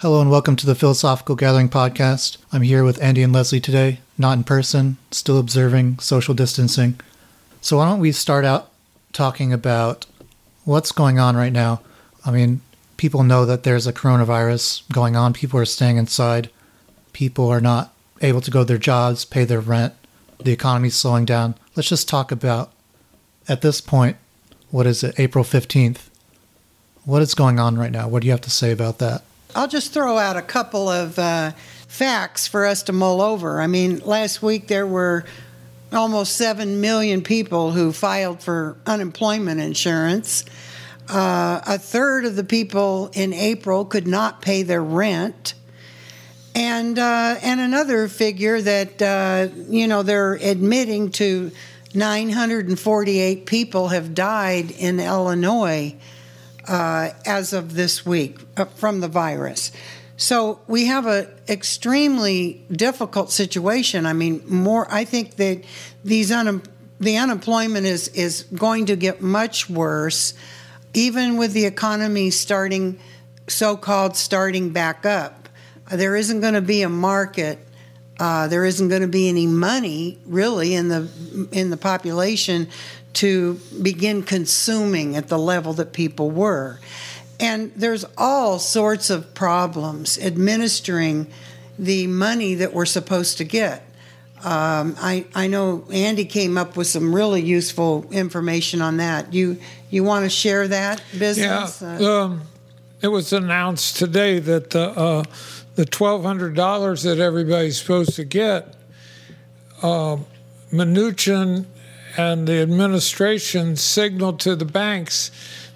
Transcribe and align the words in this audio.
Hello 0.00 0.20
and 0.20 0.30
welcome 0.30 0.56
to 0.56 0.66
the 0.66 0.74
Philosophical 0.74 1.36
Gathering 1.36 1.70
podcast. 1.70 2.36
I'm 2.52 2.60
here 2.60 2.84
with 2.84 3.02
Andy 3.02 3.22
and 3.22 3.32
Leslie 3.32 3.62
today, 3.62 4.00
not 4.18 4.36
in 4.36 4.44
person, 4.44 4.98
still 5.10 5.38
observing 5.38 6.00
social 6.00 6.34
distancing. 6.34 7.00
So, 7.62 7.78
why 7.78 7.88
don't 7.88 8.00
we 8.00 8.12
start 8.12 8.44
out 8.44 8.70
talking 9.14 9.54
about 9.54 10.04
what's 10.66 10.92
going 10.92 11.18
on 11.18 11.34
right 11.34 11.52
now? 11.52 11.80
I 12.26 12.30
mean, 12.30 12.60
people 12.98 13.22
know 13.22 13.46
that 13.46 13.62
there's 13.62 13.86
a 13.86 13.92
coronavirus 13.92 14.82
going 14.92 15.16
on, 15.16 15.32
people 15.32 15.58
are 15.58 15.64
staying 15.64 15.96
inside, 15.96 16.50
people 17.14 17.48
are 17.48 17.62
not 17.62 17.94
able 18.20 18.42
to 18.42 18.50
go 18.50 18.60
to 18.60 18.64
their 18.66 18.76
jobs, 18.76 19.24
pay 19.24 19.46
their 19.46 19.60
rent, 19.60 19.94
the 20.38 20.52
economy's 20.52 20.94
slowing 20.94 21.24
down. 21.24 21.54
Let's 21.74 21.88
just 21.88 22.06
talk 22.06 22.30
about, 22.30 22.70
at 23.48 23.62
this 23.62 23.80
point, 23.80 24.18
what 24.70 24.86
is 24.86 25.02
it, 25.02 25.18
April 25.18 25.42
15th? 25.42 26.10
What 27.06 27.22
is 27.22 27.32
going 27.32 27.58
on 27.58 27.78
right 27.78 27.90
now? 27.90 28.08
What 28.08 28.20
do 28.20 28.26
you 28.26 28.32
have 28.32 28.42
to 28.42 28.50
say 28.50 28.70
about 28.72 28.98
that? 28.98 29.22
I'll 29.56 29.68
just 29.68 29.94
throw 29.94 30.18
out 30.18 30.36
a 30.36 30.42
couple 30.42 30.90
of 30.90 31.18
uh, 31.18 31.52
facts 31.88 32.46
for 32.46 32.66
us 32.66 32.82
to 32.84 32.92
mull 32.92 33.22
over. 33.22 33.58
I 33.58 33.66
mean, 33.66 34.00
last 34.00 34.42
week 34.42 34.68
there 34.68 34.86
were 34.86 35.24
almost 35.94 36.36
7 36.36 36.82
million 36.82 37.22
people 37.22 37.70
who 37.70 37.90
filed 37.90 38.42
for 38.42 38.76
unemployment 38.84 39.58
insurance. 39.58 40.44
Uh, 41.08 41.62
a 41.66 41.78
third 41.78 42.26
of 42.26 42.36
the 42.36 42.44
people 42.44 43.10
in 43.14 43.32
April 43.32 43.86
could 43.86 44.06
not 44.06 44.42
pay 44.42 44.62
their 44.62 44.84
rent. 44.84 45.54
And, 46.54 46.98
uh, 46.98 47.36
and 47.42 47.58
another 47.58 48.08
figure 48.08 48.60
that, 48.60 49.00
uh, 49.00 49.48
you 49.70 49.86
know, 49.86 50.02
they're 50.02 50.34
admitting 50.34 51.12
to 51.12 51.50
948 51.94 53.46
people 53.46 53.88
have 53.88 54.14
died 54.14 54.70
in 54.70 55.00
Illinois 55.00 55.96
uh, 56.68 57.10
as 57.24 57.52
of 57.52 57.74
this 57.74 58.04
week 58.04 58.40
uh, 58.56 58.64
from 58.64 59.00
the 59.00 59.08
virus. 59.08 59.72
So 60.16 60.60
we 60.66 60.86
have 60.86 61.06
an 61.06 61.28
extremely 61.48 62.64
difficult 62.72 63.30
situation. 63.30 64.06
I 64.06 64.14
mean, 64.14 64.42
more. 64.46 64.86
I 64.90 65.04
think 65.04 65.36
that 65.36 65.62
these 66.04 66.32
un- 66.32 66.62
the 66.98 67.18
unemployment 67.18 67.86
is 67.86 68.08
is 68.08 68.44
going 68.54 68.86
to 68.86 68.96
get 68.96 69.20
much 69.20 69.68
worse, 69.68 70.32
even 70.94 71.36
with 71.36 71.52
the 71.52 71.66
economy 71.66 72.30
starting, 72.30 72.98
so-called 73.46 74.16
starting 74.16 74.70
back 74.70 75.04
up. 75.04 75.48
There 75.90 76.16
isn't 76.16 76.40
going 76.40 76.54
to 76.54 76.62
be 76.62 76.82
a 76.82 76.88
market. 76.88 77.58
Uh, 78.18 78.48
there 78.48 78.64
isn't 78.64 78.88
going 78.88 79.02
to 79.02 79.08
be 79.08 79.28
any 79.28 79.46
money 79.46 80.18
really 80.24 80.74
in 80.74 80.88
the 80.88 81.48
in 81.52 81.68
the 81.68 81.76
population 81.76 82.68
to 83.16 83.54
begin 83.82 84.22
consuming 84.22 85.16
at 85.16 85.28
the 85.28 85.38
level 85.38 85.72
that 85.72 85.92
people 85.92 86.30
were. 86.30 86.78
And 87.40 87.72
there's 87.74 88.04
all 88.16 88.58
sorts 88.58 89.08
of 89.08 89.34
problems 89.34 90.18
administering 90.18 91.26
the 91.78 92.06
money 92.06 92.54
that 92.54 92.74
we're 92.74 92.86
supposed 92.86 93.38
to 93.38 93.44
get. 93.44 93.82
Um, 94.44 94.96
I, 95.00 95.24
I 95.34 95.46
know 95.46 95.86
Andy 95.90 96.26
came 96.26 96.58
up 96.58 96.76
with 96.76 96.86
some 96.86 97.14
really 97.14 97.42
useful 97.42 98.06
information 98.10 98.82
on 98.82 98.98
that. 98.98 99.32
You 99.32 99.58
you 99.90 100.04
want 100.04 100.24
to 100.24 100.30
share 100.30 100.68
that 100.68 101.02
business? 101.18 101.80
Yeah, 101.80 101.98
uh, 101.98 102.24
um, 102.24 102.42
it 103.00 103.08
was 103.08 103.32
announced 103.32 103.96
today 103.96 104.38
that 104.40 104.70
the 104.70 104.90
uh, 104.90 105.24
the 105.74 105.86
twelve 105.86 106.22
hundred 106.22 106.54
dollars 106.54 107.02
that 107.04 107.18
everybody's 107.18 107.80
supposed 107.80 108.14
to 108.16 108.24
get, 108.24 108.74
uh, 109.82 110.18
Mnuchin 110.70 111.64
and 112.16 112.48
the 112.48 112.60
administration 112.60 113.76
signaled 113.76 114.40
to 114.40 114.56
the 114.56 114.64
banks 114.64 115.30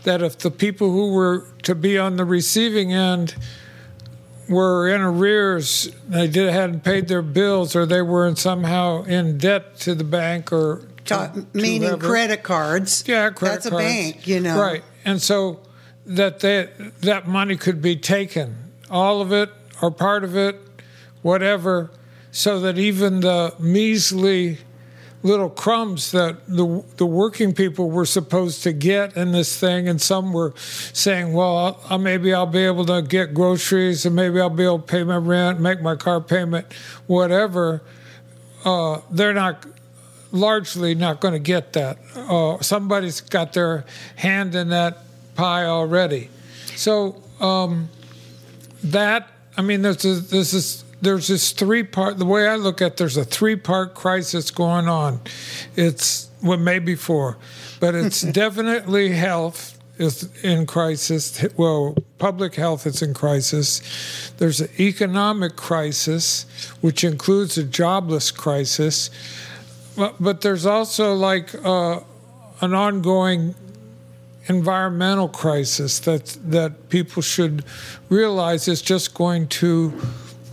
that 0.05 0.23
if 0.23 0.39
the 0.39 0.51
people 0.51 0.91
who 0.91 1.13
were 1.13 1.47
to 1.63 1.75
be 1.75 1.99
on 1.99 2.17
the 2.17 2.25
receiving 2.25 2.93
end 2.93 3.35
were 4.49 4.89
in 4.89 5.01
arrears, 5.01 5.91
they 6.09 6.27
did, 6.27 6.53
hadn't 6.53 6.83
paid 6.83 7.09
their 7.09 7.23
bills, 7.23 7.77
or 7.77 7.87
they 7.87 8.03
were 8.03 8.35
somehow 8.35 9.03
in 9.05 9.39
debt 9.39 9.77
to 9.77 9.95
the 9.95 10.05
bank 10.05 10.53
or 10.53 10.89
to, 11.05 11.47
meaning 11.53 11.99
credit 11.99 12.43
cards. 12.43 13.05
Yeah, 13.07 13.31
credit 13.31 13.39
cards. 13.39 13.65
That's 13.65 13.69
cards. 13.69 13.85
a 13.85 13.89
bank, 13.89 14.27
you 14.27 14.41
know. 14.41 14.61
Right, 14.61 14.83
and 15.05 15.21
so 15.21 15.61
that 16.07 16.41
they, 16.41 16.69
that 17.01 17.29
money 17.29 17.57
could 17.57 17.81
be 17.81 17.97
taken, 17.97 18.73
all 18.91 19.21
of 19.21 19.33
it 19.33 19.51
or 19.81 19.91
part 19.91 20.25
of 20.25 20.37
it, 20.37 20.61
whatever, 21.23 21.91
so 22.33 22.61
that 22.61 22.79
even 22.79 23.21
the 23.21 23.55
measly 23.59 24.59
little 25.23 25.51
crumbs 25.51 26.13
that 26.13 26.47
the 26.47 26.83
the 26.97 27.07
working 27.07 27.53
people 27.55 27.91
were 27.91 28.07
supposed 28.07 28.63
to 28.63 28.73
get 28.73 29.17
in 29.17 29.33
this 29.33 29.59
thing, 29.59 29.89
and 29.89 30.01
some 30.01 30.33
were 30.33 30.55
saying, 30.57 31.33
"Well, 31.33 31.81
I'll, 31.89 31.99
maybe 31.99 32.33
I'll 32.33 32.47
be 32.47 32.65
able 32.65 32.87
to 32.87 33.03
get 33.03 33.35
groceries, 33.35 34.07
and 34.07 34.15
maybe 34.17 34.41
I'll 34.41 34.51
be 34.51 34.65
able 34.65 34.79
to 34.81 34.87
pay 34.87 35.05
my 35.05 35.17
rent, 35.17 35.61
make 35.61 35.83
my 35.83 35.97
car 35.97 36.21
payment, 36.21 36.67
whatever." 37.07 37.83
Uh, 38.65 39.01
they're 39.11 39.33
not 39.33 39.65
largely 40.33 40.95
not 40.95 41.21
going 41.21 41.33
to 41.33 41.41
get 41.41 41.73
that. 41.73 41.99
Uh, 42.15 42.61
somebody's 42.61 43.21
got 43.21 43.53
their 43.53 43.85
hand 44.17 44.55
in 44.55 44.69
that 44.69 44.99
pie 45.35 45.65
already, 45.65 46.31
so 46.77 47.17
um, 47.41 47.89
that 48.85 49.29
I 49.57 49.63
mean, 49.63 49.83
a, 49.85 49.93
there's 49.93 50.53
this 50.53 50.85
there's 51.01 51.29
this 51.29 51.53
three 51.53 51.83
part 51.83 52.19
the 52.19 52.27
way 52.27 52.47
i 52.47 52.57
look 52.57 52.83
at 52.83 52.93
it, 52.93 52.97
there's 52.97 53.17
a 53.17 53.25
three 53.25 53.57
part 53.57 53.95
crisis 53.95 54.51
going 54.51 54.89
on. 54.89 55.21
It's 55.77 56.29
well 56.43 56.59
maybe 56.59 56.95
four 56.95 57.39
but 57.81 57.95
it's 57.95 58.21
definitely 58.43 59.11
health 59.11 59.79
is 59.99 60.31
in 60.43 60.67
crisis. 60.67 61.45
Well 61.57 61.95
public 62.19 62.55
health 62.55 62.87
is 62.87 63.03
in 63.03 63.15
crisis. 63.15 64.33
There's 64.39 64.61
an 64.61 64.71
economic 64.79 65.57
crisis 65.57 66.47
which 66.81 67.05
includes 67.05 67.59
a 67.59 67.65
jobless 67.65 68.31
crisis. 68.31 69.11
But, 69.97 70.17
but 70.21 70.41
there's 70.41 70.65
also 70.65 71.15
like 71.15 71.55
uh, 71.65 72.01
an 72.61 72.75
ongoing 72.75 73.55
environmental 74.47 75.29
crisis 75.29 76.01
that 76.01 76.37
that 76.45 76.89
people 76.89 77.23
should 77.23 77.65
realize 78.09 78.69
is 78.69 78.81
just 78.81 79.15
going 79.15 79.47
to 79.49 79.93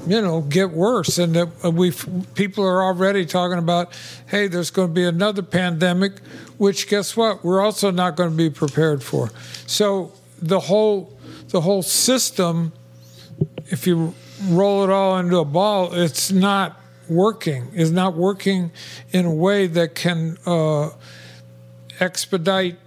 you 0.08 0.22
know 0.22 0.42
get 0.42 0.72
worse. 0.72 1.18
And 1.18 1.36
that 1.36 1.74
we 1.74 1.92
people 2.36 2.66
are 2.66 2.84
already 2.84 3.26
talking 3.26 3.58
about 3.58 3.98
hey 4.28 4.48
there's 4.48 4.72
going 4.72 4.90
to 4.90 4.94
be 4.94 5.04
another 5.04 5.42
pandemic 5.42 6.20
which 6.58 6.88
guess 6.88 7.16
what? 7.16 7.44
We're 7.44 7.62
also 7.62 7.92
not 7.92 8.16
going 8.16 8.32
to 8.32 8.36
be 8.36 8.50
prepared 8.50 9.04
for. 9.04 9.30
So 9.68 10.14
the 10.42 10.60
whole 10.60 11.18
the 11.50 11.62
whole 11.62 11.84
system 11.84 12.74
if 13.68 13.86
you 13.86 14.16
roll 14.50 14.84
it 14.84 14.90
all 14.90 15.18
into 15.18 15.38
a 15.38 15.46
ball 15.46 15.94
it's 15.94 16.32
not 16.32 16.80
working. 17.10 17.68
Is 17.74 17.92
not 17.92 18.16
working 18.16 18.72
in 19.12 19.26
a 19.26 19.34
way 19.34 19.68
that 19.68 19.96
can 19.96 20.38
uh, 20.46 20.92
expedite 22.00 22.78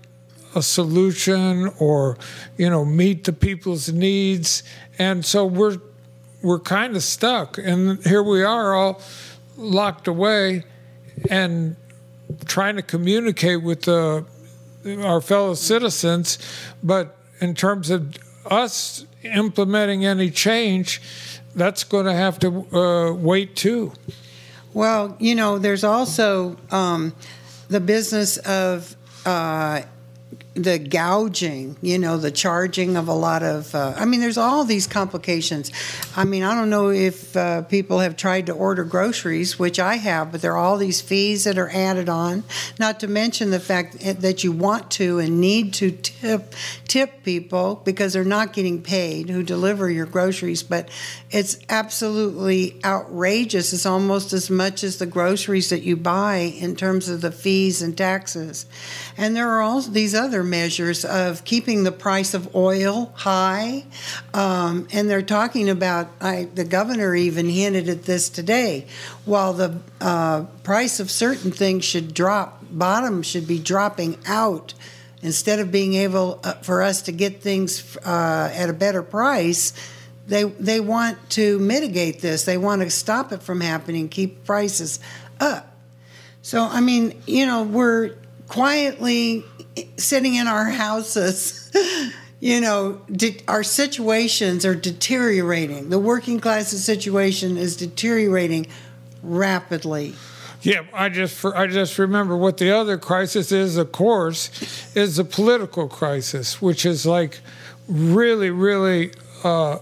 a 0.55 0.63
solution 0.63 1.71
or 1.79 2.19
you 2.57 2.69
know 2.69 2.85
meet 2.85 3.25
the 3.25 3.33
people's 3.33 3.93
needs. 3.93 4.63
And 4.99 5.25
so 5.25 5.47
we're 5.47 5.79
we're 6.43 6.61
kind 6.61 6.97
of 6.97 7.03
stuck. 7.03 7.59
And 7.59 8.05
here 8.05 8.23
we 8.23 8.43
are 8.43 8.75
all 8.75 9.01
locked 9.57 10.09
away 10.09 10.65
and 11.31 11.77
trying 12.47 12.77
to 12.77 12.83
communicate 12.83 13.63
with 13.63 13.83
the, 13.83 14.25
our 15.03 15.21
fellow 15.21 15.55
citizens. 15.55 16.39
But 16.83 17.17
in 17.41 17.55
terms 17.55 17.91
of 17.91 18.17
us 18.47 19.07
implementing 19.23 20.05
any 20.05 20.31
change, 20.31 21.01
that's 21.55 21.85
going 21.85 22.07
to 22.07 22.15
have 22.15 22.39
to 22.41 22.77
uh, 22.77 23.13
wait 23.13 23.57
too. 23.57 23.93
Well, 24.73 25.17
you 25.19 25.35
know, 25.35 25.59
there's 25.59 25.85
also 25.85 26.57
um, 26.71 27.15
the 27.69 27.81
business 27.81 28.37
of 28.39 28.97
uh, 29.27 29.83
the 30.55 30.79
gouging, 30.79 31.77
you 31.81 31.99
know, 31.99 32.17
the 32.17 32.31
charging 32.31 32.97
of 32.97 33.07
a 33.07 33.15
lot 33.15 33.43
of. 33.43 33.73
Uh, 33.75 33.95
I 33.97 34.05
mean, 34.05 34.21
there's 34.21 34.39
all 34.39 34.65
these 34.65 34.87
complications. 34.87 35.71
I 36.17 36.25
mean, 36.25 36.43
I 36.43 36.55
don't 36.55 36.71
know 36.71 36.91
if 36.91 37.37
uh, 37.37 37.63
people 37.63 38.01
have 38.01 38.17
tried 38.17 38.47
to 38.47 38.53
order 38.53 38.83
groceries, 38.83 39.59
which 39.59 39.79
I 39.79 39.97
have, 39.97 40.33
but 40.33 40.43
there 40.43 40.53
are 40.53 40.59
all 40.59 40.77
these 40.77 41.01
fees 41.01 41.45
that 41.45 41.57
are 41.57 41.71
added 41.71 42.09
on. 42.09 42.43
Not 42.79 43.01
to 43.01 43.09
mention 43.09 43.51
the 43.51 43.61
fact 43.61 43.99
that 44.01 44.43
you 44.43 44.51
want 44.51 44.91
to 44.93 45.21
and 45.21 45.41
need 45.41 45.75
to 45.75 45.93
tip 45.93 46.55
tip 46.89 47.23
people 47.23 47.81
because 47.85 48.13
they're 48.13 48.25
not 48.25 48.53
getting 48.53 48.83
paid 48.83 49.31
who 49.31 49.45
deliver 49.45 49.89
your 49.89 50.07
groceries. 50.07 50.65
But 50.65 50.89
it's 51.31 51.59
absolutely 51.69 52.81
outrageous. 52.85 53.73
It's 53.73 53.87
almost 53.87 54.33
as 54.33 54.51
much 54.51 54.83
as 54.83 54.99
the 54.99 55.07
groceries 55.07 55.71
that 55.71 55.83
you 55.83 55.97
buy 55.97 56.37
in 56.37 56.75
terms 56.75 57.09
of 57.09 57.21
the 57.21 57.31
fees 57.31 57.83
and 57.83 57.97
taxes. 57.97 58.67
And 59.17 59.37
there 59.37 59.49
are 59.51 59.61
all 59.61 59.81
these 59.81 60.15
other 60.15 60.40
measures 60.43 61.05
of 61.05 61.45
keeping 61.45 61.85
the 61.85 61.93
price 61.93 62.35
of 62.35 62.55
oil 62.55 63.13
high. 63.15 63.85
Um, 64.35 64.87
and 64.93 65.09
they're 65.09 65.23
talking 65.23 65.71
about, 65.71 66.09
I, 66.21 66.49
the 66.55 66.65
governor 66.65 67.15
even 67.15 67.49
hinted 67.49 67.89
at 67.89 68.05
this 68.05 68.29
today, 68.29 68.87
while 69.25 69.53
the 69.53 69.79
uh, 70.01 70.45
price 70.63 71.01
of 71.01 71.11
certain 71.11 71.53
things 71.53 71.85
should 71.85 72.15
drop, 72.15 72.63
bottom 72.71 73.23
should 73.23 73.47
be 73.47 73.59
dropping 73.59 74.19
out 74.27 74.75
instead 75.23 75.59
of 75.59 75.71
being 75.71 75.95
able 75.95 76.41
uh, 76.45 76.55
for 76.63 76.83
us 76.83 77.03
to 77.03 77.13
get 77.13 77.43
things 77.43 77.97
uh, 78.05 78.51
at 78.55 78.71
a 78.71 78.73
better 78.73 79.03
price 79.03 79.73
They 80.31 80.45
they 80.45 80.81
want 80.81 81.17
to 81.31 81.59
mitigate 81.59 82.21
this. 82.21 82.45
They 82.45 82.57
want 82.57 82.83
to 82.83 82.91
stop 82.91 83.33
it 83.33 83.43
from 83.43 83.61
happening, 83.61 84.09
keep 84.09 84.45
prices 84.45 85.01
up. 85.41 85.67
So 86.43 86.63
I 86.63 86.81
mean, 86.81 87.21
you 87.27 87.47
know, 87.47 87.65
we're 87.65 88.15
quietly 88.47 89.45
sitting 89.97 90.35
in 90.35 90.47
our 90.47 90.67
houses. 90.67 91.71
you 92.41 92.61
know, 92.61 93.01
de- 93.13 93.41
our 93.49 93.63
situations 93.63 94.65
are 94.65 94.75
deteriorating. 94.75 95.91
The 95.91 95.99
working 95.99 96.41
class's 96.41 96.85
situation 96.85 97.57
is 97.57 97.77
deteriorating 97.77 98.67
rapidly. 99.23 100.15
Yeah, 100.63 100.83
I 100.93 101.09
just 101.09 101.43
I 101.45 101.67
just 101.67 101.99
remember 101.99 102.37
what 102.37 102.59
the 102.59 102.71
other 102.71 102.99
crisis 102.99 103.51
is. 103.51 103.79
Of 103.79 103.93
course, 103.93 104.51
is 104.95 105.17
the 105.17 105.25
political 105.25 105.89
crisis, 105.89 106.61
which 106.61 106.85
is 106.85 107.07
like 107.07 107.41
really, 107.89 108.51
really 108.51 109.13
uh, 109.43 109.79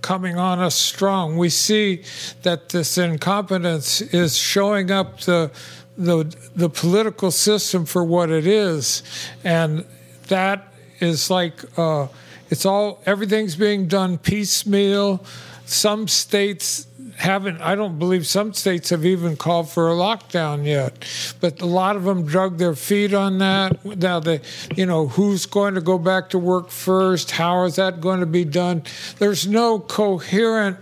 coming 0.00 0.38
on 0.38 0.58
us 0.58 0.74
strong. 0.74 1.36
We 1.36 1.50
see 1.50 2.02
that 2.42 2.70
this 2.70 2.96
incompetence 2.96 4.00
is 4.00 4.36
showing 4.36 4.90
up 4.90 5.20
the 5.20 5.50
the 5.96 6.34
the 6.56 6.68
political 6.68 7.30
system 7.30 7.84
for 7.86 8.04
what 8.04 8.30
it 8.30 8.46
is, 8.46 9.02
and 9.44 9.84
that 10.28 10.72
is 11.00 11.30
like 11.30 11.64
uh, 11.78 12.08
it's 12.50 12.66
all 12.66 13.02
everything's 13.06 13.56
being 13.56 13.86
done 13.86 14.18
piecemeal. 14.18 15.24
Some 15.66 16.08
states 16.08 16.86
haven't 17.16 17.60
i 17.60 17.74
don't 17.74 17.98
believe 17.98 18.26
some 18.26 18.52
states 18.52 18.90
have 18.90 19.04
even 19.04 19.36
called 19.36 19.70
for 19.70 19.88
a 19.88 19.94
lockdown 19.94 20.66
yet 20.66 21.04
but 21.40 21.60
a 21.60 21.66
lot 21.66 21.96
of 21.96 22.04
them 22.04 22.26
drug 22.26 22.58
their 22.58 22.74
feet 22.74 23.14
on 23.14 23.38
that. 23.38 23.84
Now 23.84 24.20
they 24.20 24.40
you 24.74 24.86
know 24.86 25.08
who's 25.08 25.46
going 25.46 25.74
to 25.74 25.80
go 25.80 25.98
back 25.98 26.30
to 26.30 26.38
work 26.38 26.70
first? 26.70 27.30
How 27.32 27.64
is 27.64 27.76
that 27.76 28.00
going 28.00 28.20
to 28.20 28.26
be 28.26 28.44
done? 28.44 28.82
There's 29.18 29.46
no 29.46 29.78
coherent 29.78 30.78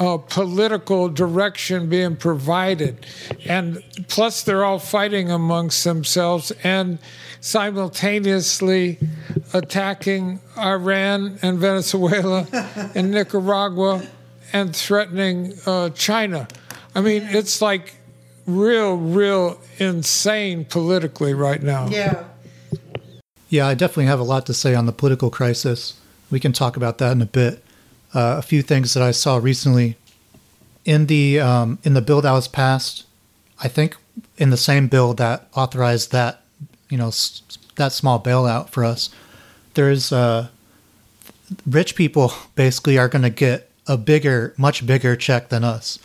uh, 0.00 0.16
political 0.16 1.08
direction 1.08 1.88
being 1.88 2.16
provided 2.16 3.06
and 3.44 3.82
plus 4.08 4.42
they're 4.42 4.64
all 4.64 4.78
fighting 4.78 5.30
amongst 5.30 5.84
themselves 5.84 6.50
and 6.64 6.98
simultaneously 7.40 8.98
attacking 9.52 10.40
iran 10.58 11.38
and 11.42 11.58
venezuela 11.58 12.46
and 12.94 13.10
nicaragua 13.10 14.02
and 14.52 14.74
threatening 14.74 15.54
uh, 15.66 15.90
China. 15.90 16.48
I 16.94 17.00
mean, 17.00 17.22
it's 17.30 17.62
like 17.62 17.94
real, 18.46 18.96
real 18.96 19.60
insane 19.78 20.64
politically 20.64 21.34
right 21.34 21.62
now. 21.62 21.88
Yeah. 21.88 22.24
Yeah, 23.48 23.66
I 23.66 23.74
definitely 23.74 24.06
have 24.06 24.20
a 24.20 24.24
lot 24.24 24.46
to 24.46 24.54
say 24.54 24.74
on 24.74 24.86
the 24.86 24.92
political 24.92 25.30
crisis. 25.30 25.98
We 26.30 26.38
can 26.38 26.52
talk 26.52 26.76
about 26.76 26.98
that 26.98 27.12
in 27.12 27.22
a 27.22 27.26
bit. 27.26 27.62
Uh, 28.12 28.36
a 28.38 28.42
few 28.42 28.60
things 28.62 28.92
that 28.94 29.02
I 29.02 29.12
saw 29.12 29.36
recently 29.36 29.96
in 30.84 31.06
the 31.06 31.38
um, 31.38 31.78
in 31.84 31.94
the 31.94 32.00
bill 32.00 32.20
that 32.22 32.32
was 32.32 32.48
passed. 32.48 33.04
I 33.62 33.68
think 33.68 33.96
in 34.36 34.50
the 34.50 34.56
same 34.56 34.88
bill 34.88 35.14
that 35.14 35.48
authorized 35.54 36.10
that, 36.12 36.42
you 36.88 36.96
know, 36.98 37.08
s- 37.08 37.42
that 37.76 37.92
small 37.92 38.20
bailout 38.20 38.70
for 38.70 38.84
us. 38.84 39.10
There's 39.74 40.12
uh, 40.12 40.48
rich 41.66 41.94
people 41.94 42.32
basically 42.54 42.98
are 42.98 43.08
going 43.08 43.22
to 43.22 43.30
get 43.30 43.70
a 43.86 43.96
bigger, 43.96 44.54
much 44.56 44.86
bigger 44.86 45.14
check 45.16 45.48
than 45.48 45.62
us. 45.64 45.98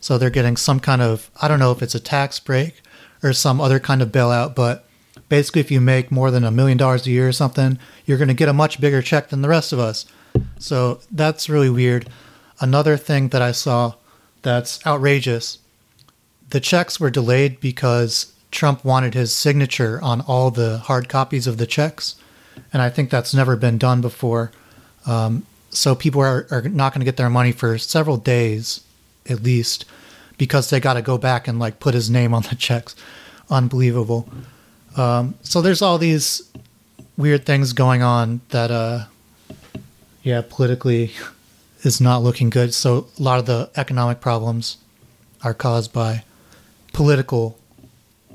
So 0.00 0.16
they're 0.16 0.30
getting 0.30 0.56
some 0.56 0.78
kind 0.80 1.02
of, 1.02 1.30
I 1.42 1.48
don't 1.48 1.58
know 1.58 1.72
if 1.72 1.82
it's 1.82 1.94
a 1.94 2.00
tax 2.00 2.38
break 2.38 2.80
or 3.22 3.32
some 3.32 3.60
other 3.60 3.80
kind 3.80 4.00
of 4.00 4.10
bailout, 4.12 4.54
but 4.54 4.84
basically, 5.28 5.60
if 5.60 5.70
you 5.70 5.80
make 5.80 6.12
more 6.12 6.30
than 6.30 6.44
a 6.44 6.50
million 6.52 6.78
dollars 6.78 7.06
a 7.06 7.10
year 7.10 7.26
or 7.28 7.32
something, 7.32 7.78
you're 8.06 8.18
going 8.18 8.28
to 8.28 8.34
get 8.34 8.48
a 8.48 8.52
much 8.52 8.80
bigger 8.80 9.02
check 9.02 9.28
than 9.30 9.42
the 9.42 9.48
rest 9.48 9.72
of 9.72 9.78
us. 9.78 10.06
So 10.58 11.00
that's 11.10 11.48
really 11.48 11.70
weird. 11.70 12.08
Another 12.60 12.96
thing 12.96 13.28
that 13.28 13.42
I 13.42 13.52
saw 13.52 13.94
that's 14.42 14.84
outrageous 14.86 15.58
the 16.50 16.60
checks 16.60 16.98
were 16.98 17.10
delayed 17.10 17.60
because 17.60 18.32
Trump 18.50 18.84
wanted 18.84 19.14
his 19.14 19.34
signature 19.34 20.00
on 20.02 20.22
all 20.22 20.50
the 20.50 20.78
hard 20.78 21.08
copies 21.08 21.46
of 21.46 21.58
the 21.58 21.66
checks. 21.66 22.16
And 22.72 22.80
I 22.80 22.90
think 22.90 23.10
that's 23.10 23.34
never 23.34 23.56
been 23.56 23.78
done 23.78 24.00
before. 24.00 24.50
Um, 25.06 25.44
so 25.70 25.94
people 25.94 26.20
are, 26.20 26.46
are 26.50 26.62
not 26.62 26.92
going 26.92 27.00
to 27.00 27.04
get 27.04 27.16
their 27.16 27.30
money 27.30 27.52
for 27.52 27.78
several 27.78 28.16
days 28.16 28.80
at 29.28 29.42
least 29.42 29.84
because 30.38 30.70
they 30.70 30.80
got 30.80 30.94
to 30.94 31.02
go 31.02 31.18
back 31.18 31.46
and 31.46 31.58
like 31.58 31.80
put 31.80 31.94
his 31.94 32.08
name 32.08 32.32
on 32.32 32.42
the 32.42 32.54
checks 32.58 32.96
unbelievable 33.50 34.28
um, 34.96 35.34
so 35.42 35.60
there's 35.60 35.82
all 35.82 35.98
these 35.98 36.50
weird 37.16 37.44
things 37.44 37.72
going 37.72 38.02
on 38.02 38.40
that 38.50 38.70
uh 38.70 39.04
yeah 40.28 40.42
politically 40.48 41.12
is 41.82 42.00
not 42.00 42.22
looking 42.22 42.50
good 42.50 42.74
so 42.74 43.06
a 43.18 43.22
lot 43.22 43.38
of 43.38 43.46
the 43.46 43.70
economic 43.76 44.20
problems 44.20 44.76
are 45.42 45.54
caused 45.54 45.92
by 45.92 46.22
political 46.92 47.58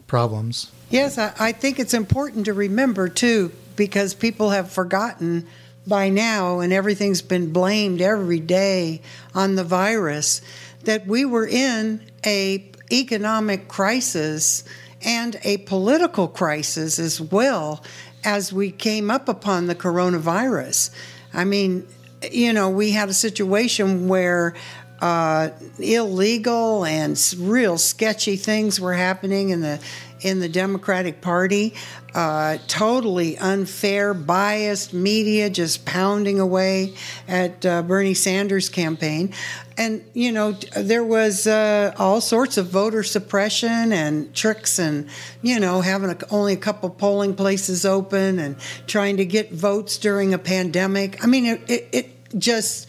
problems 0.08 0.72
Yes, 0.94 1.18
I, 1.18 1.34
I 1.40 1.52
think 1.54 1.80
it's 1.80 1.96
important 1.96 2.46
to 2.46 2.54
remember 2.54 3.10
too, 3.10 3.52
because 3.76 4.14
people 4.14 4.52
have 4.52 4.70
forgotten 4.72 5.48
by 5.88 6.10
now, 6.10 6.60
and 6.60 6.72
everything's 6.72 7.24
been 7.24 7.52
blamed 7.52 8.00
every 8.00 8.40
day 8.40 9.02
on 9.34 9.56
the 9.56 9.64
virus, 9.64 10.44
that 10.84 11.08
we 11.08 11.26
were 11.26 11.48
in 11.48 12.00
a 12.24 12.70
economic 12.92 13.68
crisis 13.68 14.64
and 15.04 15.36
a 15.44 15.58
political 15.58 16.28
crisis 16.28 17.00
as 17.00 17.20
well 17.20 17.84
as 18.24 18.54
we 18.54 18.70
came 18.70 19.10
up 19.10 19.28
upon 19.28 19.66
the 19.66 19.76
coronavirus. 19.76 20.92
I 21.34 21.46
mean, 21.46 21.88
you 22.32 22.54
know, 22.54 22.70
we 22.70 22.92
had 22.92 23.10
a 23.10 23.14
situation 23.14 24.08
where 24.08 24.54
uh, 25.02 25.50
illegal 25.80 26.86
and 26.86 27.20
real 27.38 27.78
sketchy 27.78 28.38
things 28.38 28.80
were 28.80 28.94
happening 28.94 29.50
in 29.50 29.62
the 29.62 29.80
in 30.22 30.40
the 30.40 30.48
Democratic 30.48 31.20
Party. 31.20 31.74
Uh, 32.16 32.58
totally 32.68 33.38
unfair, 33.40 34.14
biased 34.14 34.94
media 34.94 35.50
just 35.50 35.84
pounding 35.84 36.40
away 36.40 36.94
at 37.28 37.66
uh, 37.66 37.82
Bernie 37.82 38.14
Sanders' 38.14 38.70
campaign. 38.70 39.34
And, 39.76 40.04
you 40.14 40.32
know, 40.32 40.52
there 40.52 41.04
was 41.04 41.48
uh, 41.48 41.94
all 41.98 42.22
sorts 42.22 42.58
of 42.58 42.68
voter 42.68 43.02
suppression 43.02 43.92
and 43.92 44.34
tricks 44.36 44.78
and, 44.78 45.10
you 45.42 45.60
know, 45.60 45.82
having 45.82 46.12
a, 46.12 46.18
only 46.30 46.54
a 46.54 46.58
couple 46.58 46.90
polling 46.92 47.36
places 47.36 47.86
open 47.86 48.38
and 48.38 48.56
trying 48.86 49.18
to 49.18 49.26
get 49.26 49.52
votes 49.52 49.98
during 49.98 50.34
a 50.34 50.38
pandemic. 50.38 51.24
I 51.24 51.28
mean, 51.28 51.46
it, 51.46 51.70
it, 51.70 51.90
it 51.92 52.10
just 52.38 52.88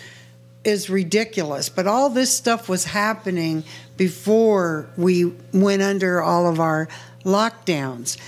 is 0.65 0.91
ridiculous. 0.91 1.69
But 1.69 1.87
all 1.87 2.11
this 2.11 2.31
stuff 2.35 2.69
was 2.69 2.85
happening 2.85 3.65
before 3.97 4.91
we 4.97 5.33
went 5.53 5.83
under 5.83 6.23
all 6.23 6.49
of 6.49 6.61
our 6.61 6.89
lockdowns. 7.25 8.19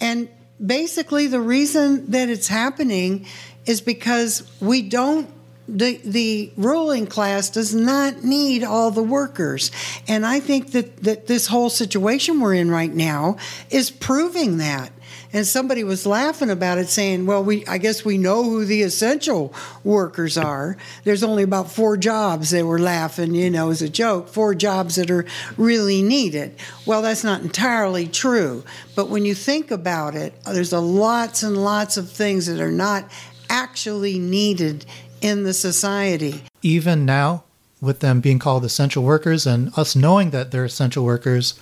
And 0.00 0.28
basically, 0.64 1.26
the 1.26 1.40
reason 1.40 2.10
that 2.12 2.28
it's 2.28 2.48
happening 2.48 3.26
is 3.66 3.80
because 3.80 4.48
we 4.60 4.82
don't. 4.82 5.28
The, 5.68 6.00
the 6.04 6.52
ruling 6.56 7.06
class 7.06 7.50
does 7.50 7.74
not 7.74 8.22
need 8.22 8.62
all 8.62 8.90
the 8.90 9.02
workers. 9.02 9.70
And 10.06 10.24
I 10.24 10.40
think 10.40 10.72
that, 10.72 11.02
that 11.02 11.26
this 11.26 11.48
whole 11.48 11.70
situation 11.70 12.40
we're 12.40 12.54
in 12.54 12.70
right 12.70 12.92
now 12.92 13.36
is 13.70 13.90
proving 13.90 14.58
that. 14.58 14.92
And 15.32 15.46
somebody 15.46 15.84
was 15.84 16.06
laughing 16.06 16.50
about 16.50 16.78
it, 16.78 16.88
saying, 16.88 17.26
"Well, 17.26 17.42
we 17.42 17.66
I 17.66 17.78
guess 17.78 18.04
we 18.04 18.16
know 18.16 18.44
who 18.44 18.64
the 18.64 18.82
essential 18.82 19.52
workers 19.84 20.38
are. 20.38 20.76
There's 21.04 21.22
only 21.22 21.42
about 21.42 21.70
four 21.70 21.96
jobs." 21.96 22.50
They 22.50 22.62
were 22.62 22.78
laughing, 22.78 23.34
you 23.34 23.50
know, 23.50 23.70
as 23.70 23.82
a 23.82 23.88
joke. 23.88 24.28
Four 24.28 24.54
jobs 24.54 24.94
that 24.94 25.10
are 25.10 25.26
really 25.56 26.00
needed. 26.00 26.54
Well, 26.86 27.02
that's 27.02 27.24
not 27.24 27.42
entirely 27.42 28.06
true. 28.06 28.64
But 28.94 29.10
when 29.10 29.24
you 29.24 29.34
think 29.34 29.70
about 29.70 30.14
it, 30.14 30.32
there's 30.44 30.72
a 30.72 30.80
lots 30.80 31.42
and 31.42 31.56
lots 31.56 31.96
of 31.96 32.10
things 32.10 32.46
that 32.46 32.60
are 32.60 32.72
not 32.72 33.10
actually 33.50 34.18
needed 34.18 34.84
in 35.26 35.42
the 35.42 35.54
society. 35.54 36.42
even 36.62 37.04
now 37.04 37.42
with 37.80 38.00
them 38.00 38.20
being 38.20 38.38
called 38.38 38.64
essential 38.64 39.02
workers 39.02 39.46
and 39.46 39.70
us 39.76 39.94
knowing 39.94 40.30
that 40.30 40.50
they're 40.50 40.64
essential 40.64 41.04
workers 41.04 41.54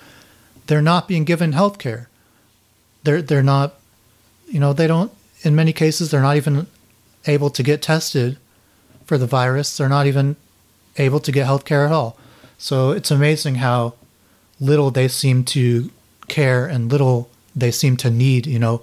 they're 0.66 0.82
not 0.82 1.08
being 1.08 1.24
given 1.24 1.52
health 1.52 1.78
care. 1.78 2.08
They're 3.02 3.22
they're 3.22 3.42
not 3.42 3.74
you 4.48 4.60
know 4.60 4.72
they 4.72 4.86
don't 4.86 5.12
in 5.42 5.54
many 5.54 5.72
cases 5.72 6.10
they're 6.10 6.22
not 6.22 6.36
even 6.36 6.66
able 7.26 7.50
to 7.50 7.62
get 7.62 7.82
tested 7.82 8.38
for 9.04 9.18
the 9.18 9.26
virus. 9.26 9.76
They're 9.76 9.88
not 9.88 10.06
even 10.06 10.36
able 10.96 11.20
to 11.20 11.32
get 11.32 11.46
health 11.46 11.64
care 11.64 11.84
at 11.84 11.92
all. 11.92 12.16
So 12.56 12.90
it's 12.92 13.10
amazing 13.10 13.56
how 13.56 13.94
little 14.60 14.90
they 14.90 15.08
seem 15.08 15.44
to 15.44 15.90
care 16.28 16.66
and 16.66 16.90
little 16.90 17.28
they 17.54 17.70
seem 17.70 17.96
to 17.98 18.10
need 18.10 18.46
you 18.46 18.58
know. 18.58 18.82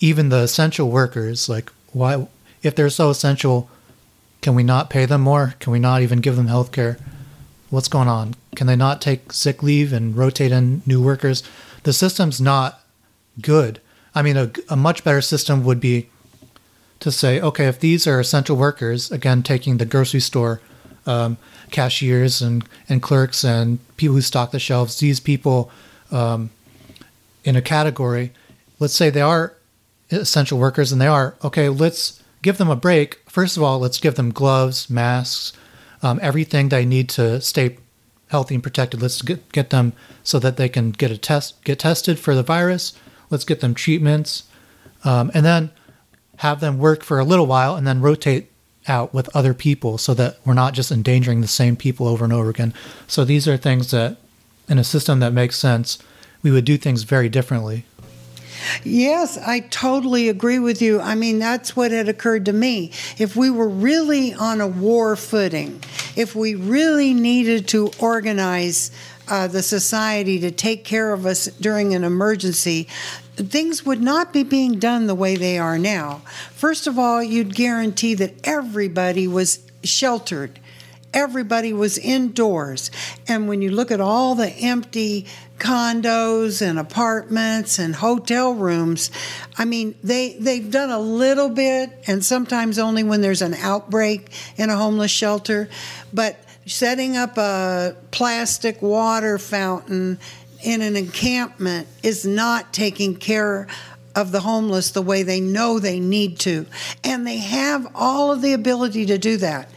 Even 0.00 0.28
the 0.28 0.42
essential 0.42 0.90
workers 0.90 1.48
like 1.48 1.72
why 1.92 2.28
if 2.62 2.74
they're 2.74 2.90
so 2.90 3.10
essential 3.10 3.68
can 4.40 4.54
we 4.54 4.62
not 4.62 4.90
pay 4.90 5.04
them 5.04 5.22
more? 5.22 5.54
Can 5.60 5.72
we 5.72 5.78
not 5.78 6.02
even 6.02 6.20
give 6.20 6.36
them 6.36 6.46
health 6.46 6.72
care 6.72 6.98
what's 7.70 7.88
going 7.88 8.08
on? 8.08 8.34
Can 8.56 8.66
they 8.66 8.76
not 8.76 9.00
take 9.00 9.32
sick 9.32 9.62
leave 9.62 9.92
and 9.92 10.16
rotate 10.16 10.52
in 10.52 10.82
new 10.86 11.02
workers? 11.02 11.42
The 11.82 11.92
system's 11.92 12.40
not 12.40 12.80
good. 13.40 13.80
I 14.14 14.22
mean 14.22 14.36
a, 14.36 14.50
a 14.68 14.76
much 14.76 15.04
better 15.04 15.20
system 15.20 15.64
would 15.64 15.80
be 15.80 16.08
to 17.00 17.12
say, 17.12 17.40
okay, 17.40 17.66
if 17.66 17.78
these 17.78 18.06
are 18.06 18.18
essential 18.18 18.56
workers, 18.56 19.10
again, 19.10 19.42
taking 19.42 19.76
the 19.76 19.86
grocery 19.86 20.20
store 20.20 20.60
um, 21.06 21.36
cashiers 21.70 22.42
and, 22.42 22.64
and 22.88 23.02
clerks 23.02 23.44
and 23.44 23.78
people 23.96 24.16
who 24.16 24.20
stock 24.20 24.50
the 24.50 24.58
shelves, 24.58 24.98
these 24.98 25.20
people 25.20 25.70
um, 26.10 26.50
in 27.44 27.54
a 27.54 27.62
category, 27.62 28.32
let's 28.80 28.94
say 28.94 29.10
they 29.10 29.20
are 29.20 29.54
essential 30.10 30.58
workers 30.58 30.90
and 30.90 31.00
they 31.00 31.06
are, 31.06 31.36
okay, 31.44 31.68
let's 31.68 32.20
give 32.42 32.58
them 32.58 32.70
a 32.70 32.76
break. 32.76 33.20
First 33.28 33.56
of 33.56 33.62
all, 33.62 33.78
let's 33.78 33.98
give 33.98 34.14
them 34.14 34.30
gloves, 34.30 34.88
masks, 34.88 35.52
um, 36.02 36.18
everything 36.22 36.68
they 36.68 36.86
need 36.86 37.08
to 37.10 37.40
stay 37.40 37.78
healthy 38.28 38.54
and 38.54 38.62
protected. 38.62 39.02
Let's 39.02 39.22
get, 39.22 39.50
get 39.52 39.70
them 39.70 39.92
so 40.22 40.38
that 40.38 40.56
they 40.56 40.68
can 40.68 40.90
get 40.90 41.10
a 41.10 41.18
test, 41.18 41.62
get 41.64 41.78
tested 41.78 42.18
for 42.18 42.34
the 42.34 42.42
virus. 42.42 42.92
Let's 43.30 43.44
get 43.44 43.60
them 43.60 43.74
treatments, 43.74 44.44
um, 45.04 45.30
and 45.34 45.44
then 45.44 45.70
have 46.36 46.60
them 46.60 46.78
work 46.78 47.02
for 47.02 47.18
a 47.18 47.24
little 47.24 47.46
while, 47.46 47.76
and 47.76 47.86
then 47.86 48.00
rotate 48.00 48.50
out 48.86 49.12
with 49.12 49.34
other 49.36 49.52
people 49.52 49.98
so 49.98 50.14
that 50.14 50.38
we're 50.44 50.54
not 50.54 50.72
just 50.72 50.90
endangering 50.90 51.40
the 51.40 51.46
same 51.46 51.76
people 51.76 52.08
over 52.08 52.24
and 52.24 52.32
over 52.32 52.48
again. 52.48 52.72
So 53.06 53.24
these 53.24 53.46
are 53.46 53.56
things 53.56 53.90
that, 53.90 54.16
in 54.68 54.78
a 54.78 54.84
system 54.84 55.20
that 55.20 55.32
makes 55.32 55.58
sense, 55.58 55.98
we 56.42 56.50
would 56.50 56.64
do 56.64 56.78
things 56.78 57.02
very 57.02 57.28
differently. 57.28 57.84
Yes, 58.84 59.38
I 59.38 59.60
totally 59.60 60.28
agree 60.28 60.58
with 60.58 60.82
you. 60.82 61.00
I 61.00 61.14
mean, 61.14 61.38
that's 61.38 61.76
what 61.76 61.90
had 61.90 62.08
occurred 62.08 62.46
to 62.46 62.52
me. 62.52 62.92
If 63.18 63.36
we 63.36 63.50
were 63.50 63.68
really 63.68 64.34
on 64.34 64.60
a 64.60 64.66
war 64.66 65.16
footing, 65.16 65.82
if 66.16 66.34
we 66.34 66.54
really 66.54 67.14
needed 67.14 67.68
to 67.68 67.90
organize 67.98 68.90
uh, 69.28 69.46
the 69.46 69.62
society 69.62 70.40
to 70.40 70.50
take 70.50 70.84
care 70.84 71.12
of 71.12 71.26
us 71.26 71.46
during 71.46 71.94
an 71.94 72.04
emergency, 72.04 72.88
things 73.36 73.84
would 73.84 74.00
not 74.00 74.32
be 74.32 74.42
being 74.42 74.78
done 74.78 75.06
the 75.06 75.14
way 75.14 75.36
they 75.36 75.58
are 75.58 75.78
now. 75.78 76.22
First 76.52 76.86
of 76.86 76.98
all, 76.98 77.22
you'd 77.22 77.54
guarantee 77.54 78.14
that 78.14 78.34
everybody 78.44 79.28
was 79.28 79.60
sheltered. 79.84 80.58
Everybody 81.14 81.72
was 81.72 81.98
indoors. 81.98 82.90
And 83.26 83.48
when 83.48 83.62
you 83.62 83.70
look 83.70 83.90
at 83.90 84.00
all 84.00 84.34
the 84.34 84.50
empty 84.50 85.26
condos 85.58 86.62
and 86.62 86.78
apartments 86.78 87.78
and 87.78 87.94
hotel 87.94 88.54
rooms. 88.54 89.10
I 89.56 89.64
mean, 89.64 89.94
they 90.02 90.34
they've 90.34 90.70
done 90.70 90.90
a 90.90 90.98
little 90.98 91.48
bit 91.48 92.04
and 92.06 92.24
sometimes 92.24 92.78
only 92.78 93.02
when 93.02 93.20
there's 93.20 93.42
an 93.42 93.54
outbreak 93.54 94.32
in 94.56 94.70
a 94.70 94.76
homeless 94.76 95.10
shelter, 95.10 95.68
but 96.12 96.36
setting 96.66 97.16
up 97.16 97.38
a 97.38 97.96
plastic 98.10 98.82
water 98.82 99.38
fountain 99.38 100.18
in 100.62 100.82
an 100.82 100.96
encampment 100.96 101.88
is 102.02 102.26
not 102.26 102.72
taking 102.72 103.16
care 103.16 103.66
of 104.14 104.32
the 104.32 104.40
homeless 104.40 104.90
the 104.90 105.02
way 105.02 105.22
they 105.22 105.40
know 105.40 105.78
they 105.78 106.00
need 106.00 106.38
to. 106.40 106.66
And 107.04 107.26
they 107.26 107.38
have 107.38 107.86
all 107.94 108.32
of 108.32 108.42
the 108.42 108.52
ability 108.52 109.06
to 109.06 109.18
do 109.18 109.36
that. 109.38 109.70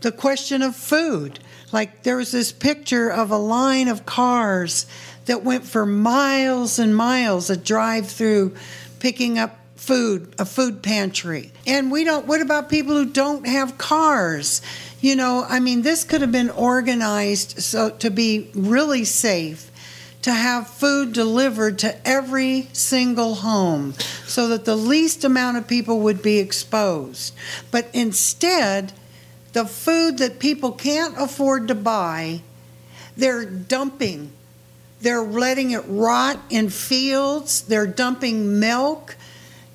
The 0.00 0.12
question 0.12 0.62
of 0.62 0.74
food, 0.74 1.38
like 1.72 2.02
there 2.02 2.16
was 2.16 2.32
this 2.32 2.52
picture 2.52 3.10
of 3.10 3.30
a 3.30 3.38
line 3.38 3.88
of 3.88 4.06
cars 4.06 4.86
that 5.26 5.42
went 5.42 5.64
for 5.64 5.86
miles 5.86 6.78
and 6.78 6.94
miles 6.94 7.48
a 7.50 7.56
drive 7.56 8.08
through 8.08 8.54
picking 9.00 9.38
up 9.38 9.58
food, 9.76 10.34
a 10.38 10.44
food 10.44 10.82
pantry. 10.82 11.52
And 11.66 11.90
we 11.90 12.04
don't, 12.04 12.26
what 12.26 12.40
about 12.40 12.68
people 12.68 12.94
who 12.94 13.06
don't 13.06 13.46
have 13.46 13.78
cars? 13.78 14.62
You 15.00 15.16
know, 15.16 15.44
I 15.48 15.58
mean, 15.58 15.82
this 15.82 16.04
could 16.04 16.20
have 16.20 16.30
been 16.30 16.50
organized 16.50 17.60
so 17.60 17.90
to 17.90 18.10
be 18.10 18.50
really 18.54 19.04
safe 19.04 19.70
to 20.22 20.32
have 20.32 20.68
food 20.68 21.12
delivered 21.12 21.80
to 21.80 22.08
every 22.08 22.68
single 22.72 23.34
home 23.36 23.92
so 24.24 24.48
that 24.48 24.64
the 24.64 24.76
least 24.76 25.24
amount 25.24 25.56
of 25.56 25.66
people 25.66 25.98
would 26.00 26.22
be 26.22 26.38
exposed. 26.38 27.34
But 27.72 27.88
instead, 27.92 28.92
the 29.52 29.64
food 29.64 30.18
that 30.18 30.38
people 30.38 30.72
can't 30.72 31.14
afford 31.18 31.68
to 31.68 31.74
buy, 31.74 32.40
they're 33.16 33.44
dumping 33.44 34.32
they're 35.02 35.22
letting 35.22 35.72
it 35.72 35.82
rot 35.88 36.38
in 36.48 36.70
fields. 36.70 37.62
They're 37.62 37.88
dumping 37.88 38.60
milk. 38.60 39.16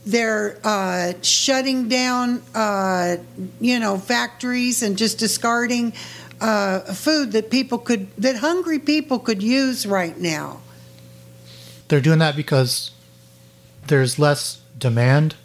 They're 0.05 0.57
uh, 0.63 1.13
shutting 1.22 1.89
down, 1.89 2.41
uh, 2.55 3.17
you 3.60 3.77
know, 3.77 3.98
factories 3.98 4.81
and 4.81 4.98
just 4.98 5.19
discarding 5.19 5.91
uh, 6.39 6.79
food 6.79 7.34
that 7.34 7.51
people 7.51 7.77
could, 7.77 8.10
that 8.15 8.38
hungry 8.38 8.79
people 8.79 9.19
could 9.19 9.43
use 9.43 9.86
right 9.86 10.17
now. 10.17 10.62
They're 11.89 12.01
doing 12.01 12.19
that 12.19 12.38
because 12.38 12.91
there's 13.88 14.17
less 14.17 14.62
demand, 14.77 15.36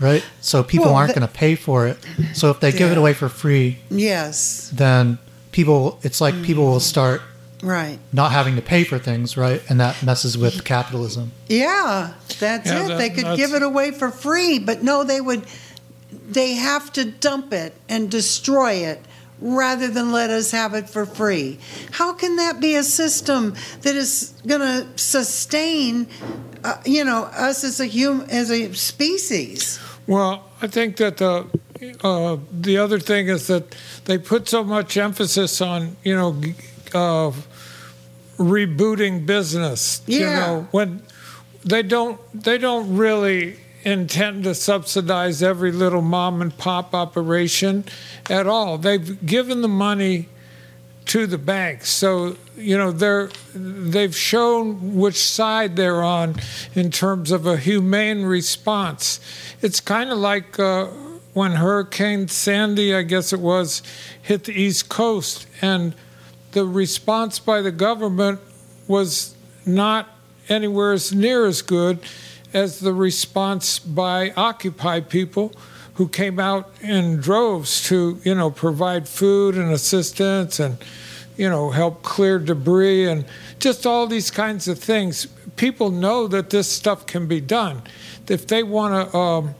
right? 0.00 0.24
So 0.40 0.62
people 0.62 0.86
well, 0.86 0.96
aren't 0.96 1.14
going 1.14 1.26
to 1.26 1.32
pay 1.32 1.54
for 1.54 1.86
it. 1.86 1.98
So 2.34 2.50
if 2.50 2.60
they 2.60 2.70
yeah. 2.70 2.78
give 2.78 2.92
it 2.92 2.98
away 2.98 3.14
for 3.14 3.28
free, 3.28 3.78
yes, 3.90 4.70
then 4.74 5.18
people, 5.52 5.98
it's 6.02 6.20
like 6.20 6.34
mm. 6.34 6.44
people 6.44 6.64
will 6.64 6.80
start 6.80 7.22
Right. 7.62 8.00
Not 8.12 8.32
having 8.32 8.56
to 8.56 8.62
pay 8.62 8.82
for 8.82 8.98
things, 8.98 9.36
right? 9.36 9.62
And 9.70 9.78
that 9.80 10.02
messes 10.02 10.36
with 10.36 10.64
capitalism. 10.64 11.30
Yeah, 11.48 12.12
that's 12.40 12.66
yeah, 12.66 12.84
it. 12.84 12.88
That, 12.88 12.98
they 12.98 13.08
could 13.08 13.36
give 13.36 13.54
it 13.54 13.62
away 13.62 13.92
for 13.92 14.10
free, 14.10 14.58
but 14.58 14.82
no, 14.82 15.04
they 15.04 15.20
would 15.20 15.46
they 16.28 16.54
have 16.54 16.92
to 16.94 17.04
dump 17.04 17.52
it 17.52 17.74
and 17.88 18.10
destroy 18.10 18.72
it 18.72 19.00
rather 19.40 19.88
than 19.88 20.12
let 20.12 20.30
us 20.30 20.50
have 20.50 20.74
it 20.74 20.88
for 20.88 21.06
free. 21.06 21.58
How 21.90 22.12
can 22.12 22.36
that 22.36 22.60
be 22.60 22.74
a 22.74 22.82
system 22.82 23.54
that 23.82 23.94
is 23.94 24.34
going 24.46 24.60
to 24.60 24.86
sustain 24.98 26.06
uh, 26.64 26.80
you 26.84 27.04
know, 27.04 27.24
us 27.24 27.64
as 27.64 27.80
a 27.80 27.86
human 27.86 28.28
as 28.30 28.50
a 28.50 28.72
species? 28.74 29.80
Well, 30.06 30.44
I 30.60 30.66
think 30.66 30.96
that 30.96 31.16
the 31.16 31.46
uh, 32.02 32.36
the 32.52 32.78
other 32.78 32.98
thing 32.98 33.28
is 33.28 33.46
that 33.48 33.74
they 34.04 34.18
put 34.18 34.48
so 34.48 34.64
much 34.64 34.96
emphasis 34.96 35.60
on, 35.60 35.96
you 36.04 36.14
know, 36.14 36.40
uh, 36.94 37.32
rebooting 38.38 39.26
business. 39.26 40.02
Yeah. 40.06 40.18
You 40.18 40.26
know, 40.26 40.68
when 40.70 41.02
they 41.64 41.82
don't 41.82 42.20
they 42.34 42.58
don't 42.58 42.96
really 42.96 43.58
intend 43.84 44.44
to 44.44 44.54
subsidize 44.54 45.42
every 45.42 45.72
little 45.72 46.02
mom 46.02 46.40
and 46.40 46.56
pop 46.56 46.94
operation 46.94 47.84
at 48.30 48.46
all. 48.46 48.78
They've 48.78 49.24
given 49.26 49.60
the 49.62 49.68
money 49.68 50.28
to 51.06 51.26
the 51.26 51.38
banks. 51.38 51.88
So, 51.90 52.36
you 52.56 52.76
know, 52.76 52.92
they're 52.92 53.30
they've 53.54 54.14
shown 54.14 54.94
which 54.94 55.22
side 55.22 55.76
they're 55.76 56.02
on 56.02 56.36
in 56.74 56.90
terms 56.90 57.30
of 57.30 57.46
a 57.46 57.56
humane 57.56 58.22
response. 58.22 59.20
It's 59.60 59.80
kind 59.80 60.10
of 60.10 60.18
like 60.18 60.58
uh, 60.58 60.86
when 61.34 61.52
Hurricane 61.52 62.28
Sandy, 62.28 62.94
I 62.94 63.02
guess 63.02 63.32
it 63.32 63.40
was, 63.40 63.82
hit 64.20 64.44
the 64.44 64.52
East 64.52 64.88
Coast 64.88 65.46
and 65.60 65.94
the 66.52 66.66
response 66.66 67.38
by 67.38 67.62
the 67.62 67.72
government 67.72 68.40
was 68.86 69.34
not 69.64 70.08
anywhere 70.48 70.92
as 70.92 71.14
near 71.14 71.46
as 71.46 71.62
good 71.62 71.98
as 72.52 72.80
the 72.80 72.92
response 72.92 73.78
by 73.78 74.32
Occupy 74.36 75.00
people 75.00 75.52
who 75.94 76.08
came 76.08 76.38
out 76.38 76.72
in 76.80 77.18
droves 77.18 77.86
to, 77.88 78.18
you 78.24 78.34
know, 78.34 78.50
provide 78.50 79.08
food 79.08 79.56
and 79.56 79.70
assistance 79.70 80.58
and, 80.58 80.78
you 81.36 81.48
know, 81.48 81.70
help 81.70 82.02
clear 82.02 82.38
debris 82.38 83.06
and 83.06 83.24
just 83.58 83.86
all 83.86 84.06
these 84.06 84.30
kinds 84.30 84.68
of 84.68 84.78
things. 84.78 85.26
People 85.56 85.90
know 85.90 86.26
that 86.28 86.50
this 86.50 86.70
stuff 86.70 87.06
can 87.06 87.26
be 87.26 87.40
done. 87.40 87.82
If 88.28 88.46
they 88.46 88.62
want 88.62 89.10
to 89.10 89.16
um, 89.16 89.54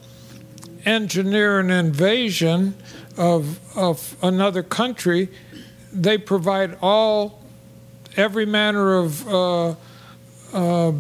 engineer 0.87 1.61
an 1.61 1.71
invasion 1.71 2.75
of, 3.19 3.59
of 3.77 4.17
another 4.23 4.63
country, 4.63 5.29
they 5.93 6.17
provide 6.17 6.79
all 6.81 7.43
every 8.17 8.47
manner 8.47 8.95
of 8.97 9.29
uh, 9.29 9.75
uh, 10.55 10.93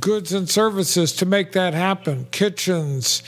goods 0.00 0.32
and 0.32 0.48
services 0.48 1.12
to 1.12 1.26
make 1.26 1.52
that 1.52 1.74
happen 1.74 2.26
kitchens 2.30 3.22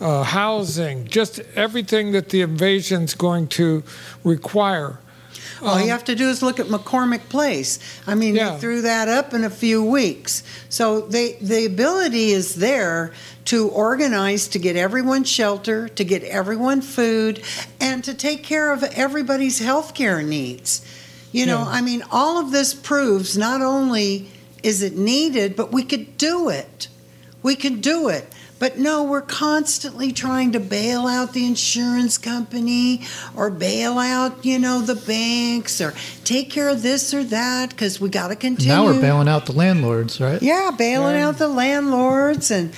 uh, 0.00 0.22
housing 0.22 1.06
just 1.06 1.40
everything 1.54 2.12
that 2.12 2.30
the 2.30 2.40
invasion's 2.40 3.14
going 3.14 3.46
to 3.46 3.82
require 4.24 4.98
all 5.62 5.76
um, 5.76 5.82
you 5.82 5.90
have 5.90 6.04
to 6.04 6.14
do 6.16 6.28
is 6.28 6.42
look 6.42 6.58
at 6.58 6.66
McCormick 6.66 7.28
Place. 7.28 7.78
I 8.06 8.14
mean, 8.16 8.34
yeah. 8.34 8.50
they 8.50 8.58
threw 8.58 8.82
that 8.82 9.08
up 9.08 9.32
in 9.32 9.44
a 9.44 9.50
few 9.50 9.84
weeks. 9.84 10.42
So 10.68 11.02
they, 11.02 11.34
the 11.34 11.66
ability 11.66 12.30
is 12.30 12.56
there 12.56 13.12
to 13.46 13.68
organize 13.68 14.48
to 14.48 14.58
get 14.58 14.76
everyone 14.76 15.24
shelter, 15.24 15.88
to 15.88 16.04
get 16.04 16.24
everyone 16.24 16.80
food, 16.80 17.42
and 17.80 18.02
to 18.04 18.14
take 18.14 18.42
care 18.42 18.72
of 18.72 18.82
everybody's 18.82 19.60
health 19.60 19.94
care 19.94 20.22
needs. 20.22 20.84
You 21.30 21.46
know, 21.46 21.60
yeah. 21.60 21.68
I 21.68 21.80
mean, 21.80 22.02
all 22.10 22.38
of 22.38 22.50
this 22.50 22.74
proves 22.74 23.38
not 23.38 23.62
only 23.62 24.30
is 24.62 24.82
it 24.82 24.96
needed, 24.96 25.56
but 25.56 25.72
we 25.72 25.84
could 25.84 26.18
do 26.18 26.48
it. 26.48 26.88
We 27.42 27.56
can 27.56 27.80
do 27.80 28.08
it. 28.08 28.26
But 28.62 28.78
no, 28.78 29.02
we're 29.02 29.22
constantly 29.22 30.12
trying 30.12 30.52
to 30.52 30.60
bail 30.60 31.08
out 31.08 31.32
the 31.32 31.44
insurance 31.44 32.16
company 32.16 33.02
or 33.34 33.50
bail 33.50 33.98
out, 33.98 34.44
you 34.44 34.60
know, 34.60 34.80
the 34.80 34.94
banks 34.94 35.80
or 35.80 35.94
take 36.22 36.48
care 36.48 36.68
of 36.68 36.80
this 36.80 37.12
or 37.12 37.24
that 37.24 37.70
because 37.70 38.00
we 38.00 38.08
got 38.08 38.28
to 38.28 38.36
continue. 38.36 38.72
Now 38.72 38.84
we're 38.84 39.00
bailing 39.00 39.26
out 39.26 39.46
the 39.46 39.52
landlords, 39.52 40.20
right? 40.20 40.40
Yeah, 40.40 40.70
bailing 40.78 41.16
yeah. 41.16 41.26
out 41.26 41.38
the 41.38 41.48
landlords 41.48 42.52
and 42.52 42.72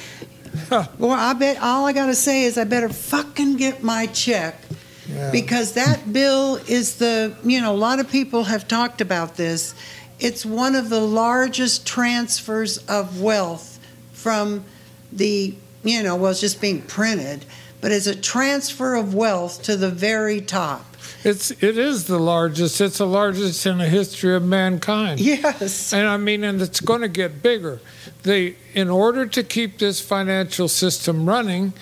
well, 0.70 1.10
I 1.10 1.34
bet 1.34 1.60
all 1.60 1.84
I 1.84 1.92
got 1.92 2.06
to 2.06 2.14
say 2.14 2.44
is 2.44 2.56
I 2.56 2.64
better 2.64 2.88
fucking 2.88 3.58
get 3.58 3.82
my 3.82 4.06
check 4.06 4.58
Yeah. 5.06 5.30
because 5.32 5.72
that 5.72 6.10
bill 6.10 6.56
is 6.66 6.96
the, 6.96 7.36
you 7.44 7.60
know, 7.60 7.74
a 7.74 7.76
lot 7.76 8.00
of 8.00 8.10
people 8.10 8.44
have 8.44 8.66
talked 8.66 9.02
about 9.02 9.36
this. 9.36 9.74
It's 10.18 10.46
one 10.46 10.76
of 10.76 10.88
the 10.88 11.00
largest 11.00 11.86
transfers 11.86 12.78
of 12.88 13.20
wealth 13.20 13.78
from 14.14 14.64
the, 15.12 15.56
you 15.84 16.02
know, 16.02 16.16
well, 16.16 16.30
it's 16.30 16.40
just 16.40 16.60
being 16.60 16.82
printed, 16.82 17.44
but 17.80 17.92
it's 17.92 18.06
a 18.06 18.14
transfer 18.14 18.94
of 18.94 19.14
wealth 19.14 19.62
to 19.64 19.76
the 19.76 19.90
very 19.90 20.40
top. 20.40 20.86
It's 21.22 21.50
it 21.50 21.78
is 21.78 22.04
the 22.04 22.18
largest. 22.18 22.80
It's 22.80 22.98
the 22.98 23.06
largest 23.06 23.64
in 23.66 23.78
the 23.78 23.88
history 23.88 24.34
of 24.34 24.42
mankind. 24.42 25.20
Yes. 25.20 25.92
And 25.92 26.06
I 26.06 26.16
mean, 26.16 26.44
and 26.44 26.60
it's 26.60 26.80
going 26.80 27.02
to 27.02 27.08
get 27.08 27.42
bigger. 27.42 27.80
They, 28.22 28.56
in 28.74 28.88
order 28.88 29.26
to 29.26 29.42
keep 29.42 29.78
this 29.78 30.00
financial 30.00 30.68
system 30.68 31.28
running, 31.28 31.74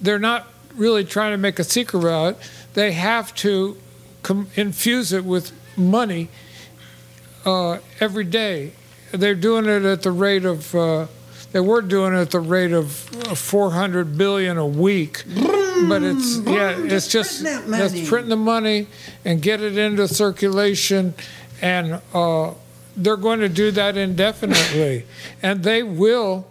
they're 0.00 0.18
not 0.18 0.48
really 0.74 1.04
trying 1.04 1.32
to 1.32 1.38
make 1.38 1.58
a 1.58 1.64
secret 1.64 2.00
about 2.00 2.34
it. 2.34 2.50
They 2.74 2.92
have 2.92 3.34
to 3.36 3.76
com- 4.22 4.48
infuse 4.56 5.12
it 5.12 5.24
with 5.24 5.52
money 5.76 6.28
uh, 7.44 7.78
every 8.00 8.24
day. 8.24 8.72
They're 9.12 9.34
doing 9.34 9.66
it 9.66 9.84
at 9.84 10.02
the 10.02 10.12
rate 10.12 10.44
of. 10.44 10.74
Uh, 10.74 11.06
they 11.54 11.60
were 11.60 11.82
doing 11.82 12.14
it 12.14 12.16
at 12.16 12.30
the 12.32 12.40
rate 12.40 12.72
of 12.72 13.08
uh, 13.28 13.34
400 13.36 14.18
billion 14.18 14.58
a 14.58 14.66
week, 14.66 15.22
but 15.88 16.02
it's 16.02 16.38
yeah, 16.38 16.76
it's 16.76 17.06
just 17.06 17.44
just 17.44 17.44
print 17.44 17.68
money. 17.68 18.06
printing 18.06 18.28
the 18.30 18.36
money 18.36 18.86
and 19.24 19.40
get 19.40 19.62
it 19.62 19.78
into 19.78 20.08
circulation, 20.08 21.14
and 21.62 22.00
uh, 22.12 22.54
they're 22.96 23.16
going 23.16 23.38
to 23.38 23.48
do 23.48 23.70
that 23.70 23.96
indefinitely, 23.96 25.06
and 25.42 25.62
they 25.62 25.84
will 25.84 26.44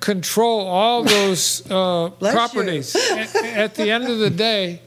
control 0.00 0.66
all 0.68 1.02
those 1.02 1.62
uh, 1.70 2.10
properties. 2.20 2.94
at, 2.94 3.34
at 3.34 3.74
the 3.76 3.90
end 3.90 4.06
of 4.06 4.18
the 4.18 4.28
day, 4.28 4.82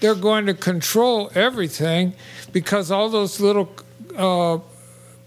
they're 0.00 0.14
going 0.14 0.44
to 0.44 0.52
control 0.52 1.30
everything 1.34 2.12
because 2.52 2.90
all 2.90 3.08
those 3.08 3.40
little 3.40 3.72
uh, 4.14 4.58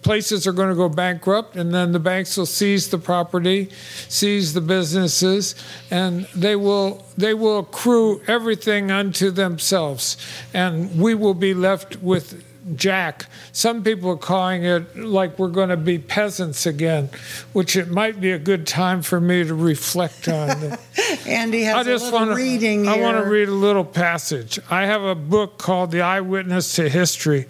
places 0.01 0.47
are 0.47 0.51
going 0.51 0.69
to 0.69 0.75
go 0.75 0.89
bankrupt, 0.89 1.55
and 1.55 1.73
then 1.73 1.91
the 1.91 1.99
banks 1.99 2.37
will 2.37 2.45
seize 2.45 2.89
the 2.89 2.97
property, 2.97 3.69
seize 4.07 4.53
the 4.53 4.61
businesses, 4.61 5.55
and 5.91 6.25
they 6.35 6.55
will 6.55 7.05
they 7.17 7.33
will 7.33 7.59
accrue 7.59 8.21
everything 8.27 8.91
unto 8.91 9.31
themselves, 9.31 10.17
and 10.53 10.99
we 10.99 11.13
will 11.13 11.33
be 11.33 11.53
left 11.53 12.01
with 12.01 12.43
jack. 12.75 13.25
Some 13.51 13.83
people 13.83 14.11
are 14.11 14.17
calling 14.17 14.63
it 14.63 14.95
like 14.95 15.39
we're 15.39 15.47
going 15.49 15.69
to 15.69 15.77
be 15.77 15.97
peasants 15.97 16.65
again, 16.65 17.09
which 17.53 17.75
it 17.75 17.89
might 17.89 18.19
be 18.21 18.31
a 18.31 18.39
good 18.39 18.67
time 18.67 19.01
for 19.01 19.19
me 19.19 19.43
to 19.43 19.53
reflect 19.53 20.27
on. 20.27 20.49
Andy 21.25 21.63
has 21.63 21.75
I 21.75 21.81
a 21.81 21.83
just 21.83 22.05
little 22.05 22.19
want 22.19 22.31
to 22.31 22.35
reading 22.35 22.87
I 22.87 22.97
want 22.99 23.17
to 23.17 23.29
read 23.29 23.49
a 23.49 23.53
little 23.53 23.85
passage. 23.85 24.59
I 24.69 24.85
have 24.85 25.01
a 25.01 25.15
book 25.15 25.57
called 25.57 25.91
The 25.91 26.01
Eyewitness 26.01 26.75
to 26.75 26.89
History 26.89 27.47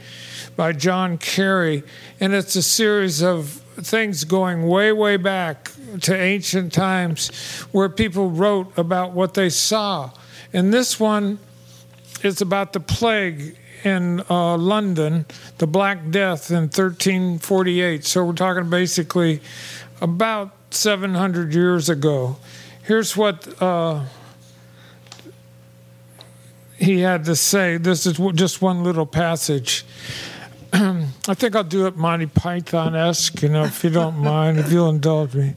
by 0.59 0.73
John 0.73 1.17
Carey, 1.17 1.83
and 2.19 2.33
it's 2.33 2.53
a 2.57 2.61
series 2.61 3.23
of 3.23 3.47
things 3.79 4.25
going 4.25 4.67
way, 4.67 4.91
way 4.91 5.15
back 5.15 5.71
to 6.01 6.13
ancient 6.13 6.73
times 6.73 7.29
where 7.71 7.87
people 7.87 8.29
wrote 8.29 8.77
about 8.77 9.13
what 9.13 9.35
they 9.35 9.49
saw. 9.49 10.11
And 10.51 10.73
this 10.73 10.99
one 10.99 11.39
is 12.23 12.41
about 12.41 12.73
the 12.73 12.81
plague 12.81 13.55
in 13.85 14.21
uh, 14.29 14.57
London, 14.57 15.25
the 15.59 15.65
Black 15.65 16.09
Death 16.11 16.51
in 16.51 16.63
1348. 16.63 18.03
So 18.03 18.25
we're 18.25 18.33
talking 18.33 18.69
basically 18.69 19.39
about 20.01 20.51
700 20.71 21.53
years 21.53 21.87
ago. 21.87 22.35
Here's 22.83 23.15
what 23.15 23.61
uh, 23.63 24.03
he 26.77 26.99
had 26.99 27.23
to 27.23 27.37
say. 27.37 27.77
This 27.77 28.05
is 28.05 28.19
just 28.35 28.61
one 28.61 28.83
little 28.83 29.05
passage. 29.05 29.85
I 30.73 31.33
think 31.33 31.55
I'll 31.55 31.63
do 31.63 31.87
it 31.87 31.97
Monty 31.97 32.25
Python 32.25 32.95
esque, 32.95 33.41
you 33.41 33.49
know, 33.49 33.63
if 33.63 33.83
you 33.83 33.89
don't 33.89 34.17
mind, 34.23 34.59
if 34.59 34.71
you'll 34.71 34.89
indulge 34.89 35.35
me. 35.35 35.55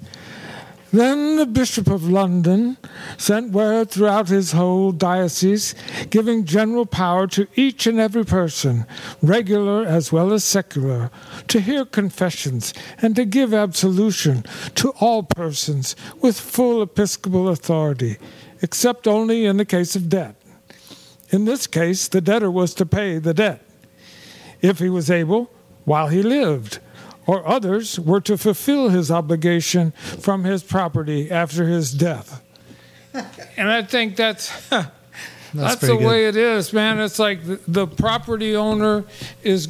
Then 0.92 1.36
the 1.36 1.46
Bishop 1.46 1.88
of 1.88 2.06
London 2.06 2.76
sent 3.16 3.52
word 3.52 3.90
throughout 3.90 4.28
his 4.28 4.52
whole 4.52 4.92
diocese, 4.92 5.74
giving 6.10 6.44
general 6.44 6.84
power 6.84 7.26
to 7.28 7.48
each 7.56 7.86
and 7.86 7.98
every 7.98 8.26
person, 8.26 8.84
regular 9.22 9.86
as 9.86 10.12
well 10.12 10.34
as 10.34 10.44
secular, 10.44 11.10
to 11.48 11.60
hear 11.60 11.86
confessions 11.86 12.74
and 12.98 13.16
to 13.16 13.24
give 13.24 13.54
absolution 13.54 14.44
to 14.74 14.90
all 15.00 15.22
persons 15.22 15.96
with 16.20 16.38
full 16.38 16.82
episcopal 16.82 17.48
authority, 17.48 18.18
except 18.60 19.08
only 19.08 19.46
in 19.46 19.56
the 19.56 19.64
case 19.64 19.96
of 19.96 20.10
debt. 20.10 20.36
In 21.30 21.46
this 21.46 21.66
case, 21.66 22.06
the 22.06 22.20
debtor 22.20 22.50
was 22.50 22.74
to 22.74 22.84
pay 22.84 23.16
the 23.18 23.32
debt, 23.32 23.64
if 24.62 24.78
he 24.78 24.88
was 24.88 25.10
able, 25.10 25.50
while 25.84 26.08
he 26.08 26.22
lived 26.22 26.78
or 27.26 27.46
others 27.46 27.98
were 28.00 28.20
to 28.20 28.36
fulfill 28.36 28.88
his 28.88 29.10
obligation 29.10 29.92
from 29.92 30.44
his 30.44 30.62
property 30.62 31.30
after 31.30 31.66
his 31.66 31.92
death. 31.92 32.42
and 33.56 33.70
I 33.70 33.82
think 33.82 34.16
that's 34.16 34.50
that's, 35.54 35.80
the 35.80 35.96
good. 35.96 36.06
way 36.06 36.26
it 36.26 36.36
is, 36.36 36.72
man. 36.72 36.98
It's 36.98 37.18
like 37.18 37.44
the, 37.44 37.60
the 37.68 37.86
property 37.86 38.56
owner 38.56 39.04
is 39.42 39.68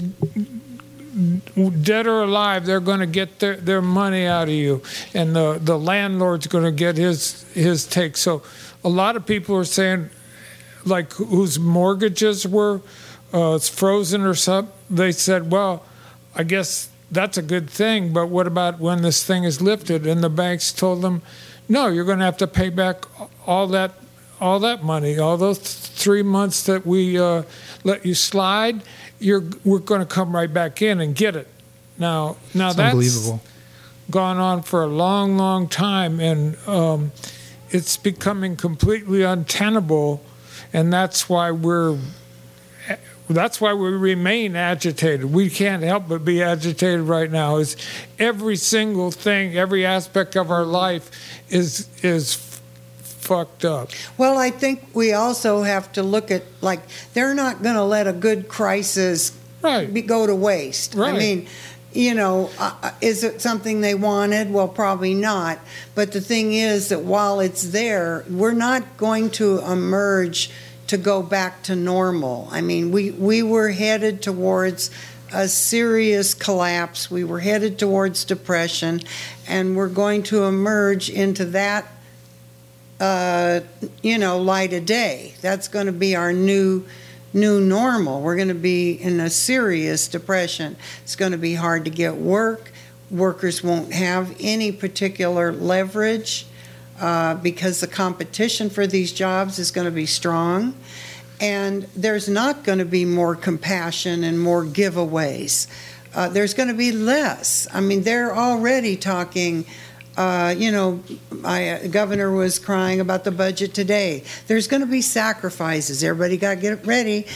dead 1.82 2.06
or 2.06 2.22
alive, 2.22 2.64
they're 2.64 2.80
going 2.80 3.00
to 3.00 3.06
get 3.06 3.38
their, 3.38 3.56
their 3.56 3.82
money 3.82 4.24
out 4.24 4.44
of 4.44 4.54
you, 4.54 4.82
and 5.12 5.36
the, 5.36 5.58
the 5.60 5.78
landlord's 5.78 6.46
going 6.46 6.64
to 6.64 6.72
get 6.72 6.96
his 6.96 7.42
his 7.52 7.86
take. 7.86 8.16
So, 8.16 8.42
a 8.82 8.88
lot 8.88 9.16
of 9.16 9.26
people 9.26 9.54
are 9.56 9.64
saying, 9.64 10.08
like 10.86 11.12
whose 11.12 11.58
mortgages 11.58 12.46
were 12.46 12.80
uh, 13.32 13.54
it's 13.56 13.68
frozen 13.68 14.22
or 14.22 14.34
something. 14.34 14.72
They 14.90 15.12
said, 15.12 15.50
well, 15.50 15.84
I 16.34 16.42
guess 16.44 16.88
that's 17.10 17.36
a 17.38 17.42
good 17.42 17.68
thing, 17.68 18.12
but 18.12 18.28
what 18.28 18.46
about 18.46 18.78
when 18.78 19.02
this 19.02 19.24
thing 19.24 19.44
is 19.44 19.60
lifted? 19.60 20.06
And 20.06 20.22
the 20.22 20.30
banks 20.30 20.72
told 20.72 21.02
them, 21.02 21.22
no, 21.68 21.88
you're 21.88 22.04
going 22.04 22.18
to 22.18 22.24
have 22.24 22.38
to 22.38 22.46
pay 22.46 22.68
back 22.70 23.04
all 23.46 23.66
that 23.68 23.92
all 24.40 24.58
that 24.58 24.82
money, 24.82 25.18
all 25.18 25.36
those 25.36 25.58
three 25.58 26.22
months 26.22 26.64
that 26.64 26.84
we 26.84 27.16
uh, 27.16 27.44
let 27.84 28.04
you 28.04 28.12
slide. 28.12 28.82
You're 29.20 29.44
we're 29.64 29.78
going 29.78 30.00
to 30.00 30.06
come 30.06 30.34
right 30.34 30.52
back 30.52 30.82
in 30.82 31.00
and 31.00 31.14
get 31.14 31.36
it. 31.36 31.46
Now, 31.96 32.36
now 32.52 32.68
It's 32.68 32.76
that's 32.76 32.92
unbelievable. 32.92 33.40
gone 34.10 34.38
on 34.38 34.62
for 34.62 34.82
a 34.82 34.88
long, 34.88 35.36
long 35.36 35.68
time, 35.68 36.18
and 36.18 36.56
um, 36.66 37.12
it's 37.70 37.96
becoming 37.96 38.56
completely 38.56 39.22
untenable, 39.22 40.24
and 40.72 40.92
that's 40.92 41.28
why 41.28 41.52
we're 41.52 41.96
that's 43.32 43.60
why 43.60 43.74
we 43.74 43.88
remain 43.90 44.56
agitated. 44.56 45.24
We 45.32 45.50
can't 45.50 45.82
help 45.82 46.08
but 46.08 46.24
be 46.24 46.42
agitated 46.42 47.00
right 47.00 47.30
now. 47.30 47.56
Is 47.56 47.76
every 48.18 48.56
single 48.56 49.10
thing, 49.10 49.56
every 49.56 49.84
aspect 49.84 50.36
of 50.36 50.50
our 50.50 50.64
life 50.64 51.10
is 51.48 51.88
is 52.02 52.34
fucked 53.02 53.64
up. 53.64 53.90
Well, 54.18 54.36
I 54.38 54.50
think 54.50 54.82
we 54.94 55.12
also 55.12 55.62
have 55.62 55.92
to 55.92 56.02
look 56.02 56.30
at 56.30 56.42
like 56.60 56.80
they're 57.14 57.34
not 57.34 57.62
going 57.62 57.76
to 57.76 57.84
let 57.84 58.06
a 58.06 58.12
good 58.12 58.48
crisis 58.48 59.36
Right. 59.62 59.92
be, 59.94 60.02
go 60.02 60.26
to 60.26 60.34
waste. 60.34 60.96
Right. 60.96 61.14
I 61.14 61.18
mean, 61.18 61.46
you 61.92 62.14
know, 62.14 62.50
uh, 62.58 62.74
uh, 62.82 62.90
is 63.00 63.22
it 63.22 63.40
something 63.40 63.80
they 63.80 63.94
wanted? 63.94 64.50
Well, 64.52 64.66
probably 64.66 65.14
not. 65.14 65.60
But 65.94 66.10
the 66.10 66.20
thing 66.20 66.52
is 66.52 66.88
that 66.88 67.02
while 67.02 67.38
it's 67.38 67.62
there, 67.70 68.24
we're 68.28 68.54
not 68.54 68.96
going 68.96 69.30
to 69.32 69.58
emerge 69.60 70.50
to 70.86 70.96
go 70.96 71.22
back 71.22 71.62
to 71.64 71.76
normal. 71.76 72.48
I 72.50 72.60
mean, 72.60 72.90
we 72.90 73.10
we 73.10 73.42
were 73.42 73.70
headed 73.70 74.22
towards 74.22 74.90
a 75.32 75.48
serious 75.48 76.34
collapse. 76.34 77.10
We 77.10 77.24
were 77.24 77.40
headed 77.40 77.78
towards 77.78 78.24
depression, 78.24 79.00
and 79.48 79.76
we're 79.76 79.88
going 79.88 80.22
to 80.24 80.44
emerge 80.44 81.08
into 81.08 81.44
that 81.46 81.86
uh, 83.02 83.60
you 84.00 84.16
know, 84.16 84.38
light 84.38 84.72
of 84.72 84.86
day. 84.86 85.34
That's 85.40 85.66
going 85.66 85.86
to 85.86 85.92
be 85.92 86.14
our 86.14 86.32
new 86.32 86.84
new 87.34 87.60
normal. 87.60 88.20
We're 88.20 88.36
going 88.36 88.48
to 88.48 88.54
be 88.54 88.92
in 88.92 89.18
a 89.18 89.28
serious 89.28 90.06
depression. 90.06 90.76
It's 91.02 91.16
going 91.16 91.32
to 91.32 91.38
be 91.38 91.54
hard 91.54 91.84
to 91.86 91.90
get 91.90 92.16
work. 92.16 92.70
Workers 93.10 93.64
won't 93.64 93.92
have 93.92 94.36
any 94.38 94.70
particular 94.70 95.50
leverage 95.50 96.46
uh, 97.02 97.34
because 97.34 97.80
the 97.80 97.86
competition 97.88 98.70
for 98.70 98.86
these 98.86 99.12
jobs 99.12 99.58
is 99.58 99.72
going 99.72 99.86
to 99.86 99.90
be 99.90 100.06
strong. 100.06 100.72
And 101.40 101.82
there's 101.96 102.28
not 102.28 102.62
going 102.62 102.78
to 102.78 102.84
be 102.84 103.04
more 103.04 103.34
compassion 103.34 104.22
and 104.22 104.40
more 104.40 104.64
giveaways. 104.64 105.66
Uh, 106.14 106.28
there's 106.28 106.54
going 106.54 106.68
to 106.68 106.74
be 106.74 106.92
less. 106.92 107.66
I 107.74 107.80
mean, 107.80 108.04
they're 108.04 108.32
already 108.32 108.96
talking 108.96 109.66
uh, 110.16 110.54
you 110.56 110.70
know, 110.70 111.02
my 111.30 111.70
uh, 111.70 111.88
governor 111.88 112.30
was 112.30 112.58
crying 112.58 113.00
about 113.00 113.24
the 113.24 113.30
budget 113.30 113.72
today. 113.72 114.22
There's 114.46 114.68
going 114.68 114.82
to 114.82 114.86
be 114.86 115.00
sacrifices. 115.00 116.04
Everybody 116.04 116.36
got 116.36 116.56
to 116.56 116.60
get 116.60 116.86
ready. 116.86 117.26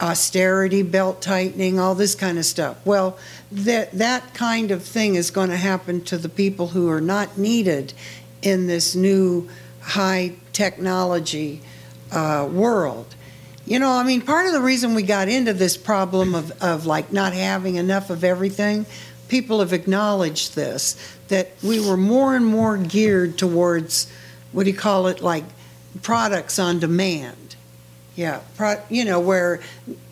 Austerity, 0.00 0.82
belt 0.82 1.22
tightening, 1.22 1.78
all 1.78 1.94
this 1.94 2.16
kind 2.16 2.36
of 2.36 2.44
stuff. 2.44 2.84
Well, 2.84 3.16
that 3.52 3.92
that 3.92 4.34
kind 4.34 4.72
of 4.72 4.82
thing 4.82 5.14
is 5.14 5.30
going 5.30 5.50
to 5.50 5.56
happen 5.56 6.02
to 6.06 6.18
the 6.18 6.28
people 6.28 6.66
who 6.66 6.90
are 6.90 7.00
not 7.00 7.38
needed 7.38 7.94
in 8.44 8.66
this 8.66 8.94
new 8.94 9.48
high 9.80 10.34
technology 10.52 11.60
uh, 12.12 12.48
world. 12.50 13.14
You 13.66 13.78
know, 13.78 13.90
I 13.90 14.04
mean, 14.04 14.20
part 14.20 14.46
of 14.46 14.52
the 14.52 14.60
reason 14.60 14.94
we 14.94 15.02
got 15.02 15.28
into 15.28 15.54
this 15.54 15.76
problem 15.76 16.34
of, 16.34 16.52
of 16.62 16.84
like 16.84 17.12
not 17.12 17.32
having 17.32 17.76
enough 17.76 18.10
of 18.10 18.22
everything, 18.22 18.84
people 19.28 19.60
have 19.60 19.72
acknowledged 19.72 20.54
this, 20.54 20.96
that 21.28 21.52
we 21.62 21.80
were 21.80 21.96
more 21.96 22.36
and 22.36 22.44
more 22.44 22.76
geared 22.76 23.38
towards, 23.38 24.06
what 24.52 24.64
do 24.64 24.70
you 24.70 24.76
call 24.76 25.06
it, 25.06 25.22
like 25.22 25.44
products 26.02 26.58
on 26.58 26.78
demand. 26.78 27.56
Yeah, 28.16 28.42
pro, 28.56 28.76
you 28.90 29.04
know, 29.04 29.18
where 29.18 29.60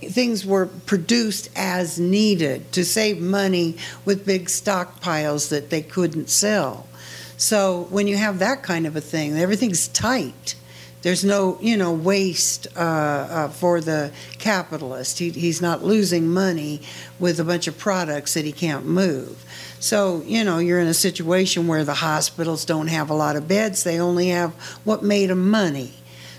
things 0.01 0.45
were 0.45 0.67
produced 0.67 1.51
as 1.55 2.01
needed 2.01 2.73
to 2.73 2.85
save 2.85 3.21
money 3.21 3.77
with 4.05 4.27
big 4.27 4.47
stockpiles 4.47 5.51
that 5.51 5.71
they 5.71 5.83
couldn't 5.83 6.29
sell. 6.29 6.89
So 7.43 7.89
when 7.91 8.07
you 8.07 8.17
have 8.19 8.39
that 8.39 8.63
kind 8.63 8.87
of 8.87 8.95
a 8.95 9.01
thing, 9.01 9.37
everything's 9.37 9.89
tight. 9.89 10.55
There's 11.03 11.25
no, 11.25 11.59
you 11.61 11.77
know, 11.77 11.93
waste 11.93 12.69
uh, 12.77 12.81
uh, 12.81 13.49
for 13.49 13.81
the 13.81 14.13
capitalist. 14.39 15.19
He, 15.19 15.31
he's 15.31 15.61
not 15.61 15.83
losing 15.83 16.29
money 16.29 16.83
with 17.19 17.41
a 17.41 17.45
bunch 17.45 17.67
of 17.67 17.77
products 17.77 18.35
that 18.35 18.45
he 18.45 18.53
can't 18.53 18.87
move. 18.87 19.45
So, 19.81 20.23
you 20.25 20.45
know, 20.45 20.59
you're 20.59 20.79
in 20.79 20.87
a 20.87 20.95
situation 20.95 21.67
where 21.67 21.83
the 21.83 21.95
hospitals 21.95 22.65
don't 22.65 22.87
have 22.87 23.11
a 23.11 23.15
lot 23.15 23.35
of 23.35 23.49
beds, 23.49 23.83
they 23.83 23.99
only 23.99 24.29
have 24.29 24.53
what 24.85 25.03
made 25.03 25.29
them 25.29 25.51
money. 25.51 25.95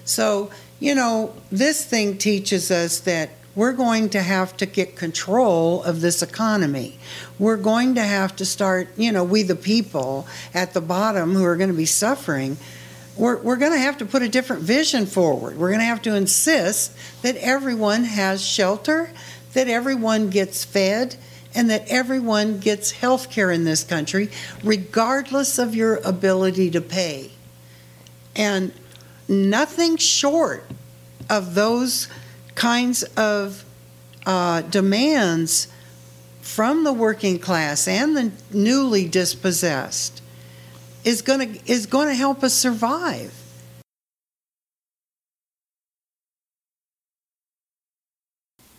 So, 0.06 0.52
you 0.80 0.96
know, 0.96 1.36
this 1.52 1.84
thing 1.84 2.18
teaches 2.18 2.72
us 2.72 3.02
that 3.02 3.30
we're 3.56 3.74
going 3.74 4.10
to 4.10 4.22
have 4.22 4.58
to 4.58 4.66
get 4.66 4.96
control 4.96 5.84
of 5.84 6.02
this 6.02 6.22
economy. 6.22 6.98
We're 7.38 7.58
going 7.58 7.96
to 7.96 8.02
have 8.02 8.36
to 8.38 8.46
start, 8.46 8.88
you 8.98 9.12
know, 9.12 9.24
we 9.24 9.44
the 9.44 9.56
people 9.56 10.28
at 10.54 10.74
the 10.74 10.82
bottom 10.82 11.34
who 11.34 11.44
are 11.44 11.56
going 11.56 11.70
to 11.70 11.76
be 11.76 11.86
suffering, 11.86 12.58
we're, 13.16 13.38
we're 13.38 13.58
going 13.58 13.74
to 13.74 13.80
have 13.80 13.98
to 14.00 14.06
put 14.06 14.24
a 14.24 14.30
different 14.30 14.64
vision 14.64 15.06
forward. 15.06 15.58
We're 15.58 15.70
going 15.70 15.82
to 15.82 15.86
have 15.86 16.02
to 16.04 16.16
insist 16.16 16.98
that 17.22 17.36
everyone 17.38 18.06
has 18.06 18.44
shelter, 18.44 19.12
that 19.54 19.68
everyone 19.68 20.32
gets 20.32 20.64
fed, 20.64 21.16
and 21.54 21.70
that 21.70 21.88
everyone 21.88 22.60
gets 22.60 22.92
health 22.92 23.30
care 23.30 23.52
in 23.52 23.64
this 23.66 23.84
country, 23.84 24.32
regardless 24.64 25.60
of 25.60 25.76
your 25.76 25.98
ability 25.98 26.72
to 26.72 26.82
pay. 26.82 27.30
And 28.36 28.74
nothing 29.28 29.98
short 29.98 30.66
of 31.30 31.54
those 31.54 32.08
kinds 32.56 33.04
of 33.18 33.66
uh, 34.26 34.62
demands 34.62 35.68
from 36.42 36.84
the 36.84 36.94
working 36.94 37.40
class 37.40 37.88
and 37.88 38.16
the 38.16 38.32
newly 38.52 39.08
dispossessed 39.08 40.22
is 41.04 41.22
going 41.22 41.40
to 41.54 41.72
is 41.72 41.86
going 41.86 42.08
to 42.08 42.16
help 42.16 42.44
us 42.44 42.54
survive. 42.54 43.34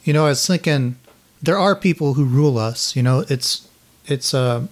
You 0.05 0.13
know, 0.13 0.27
I 0.27 0.31
was 0.31 0.47
thinking 0.47 0.97
there 1.43 1.59
are 1.59 1.75
people 1.75 2.15
who 2.15 2.25
rule 2.25 2.59
us. 2.59 2.95
You 2.95 3.03
know, 3.03 3.25
it's 3.29 3.69
it's 4.07 4.35
uh, 4.35 4.67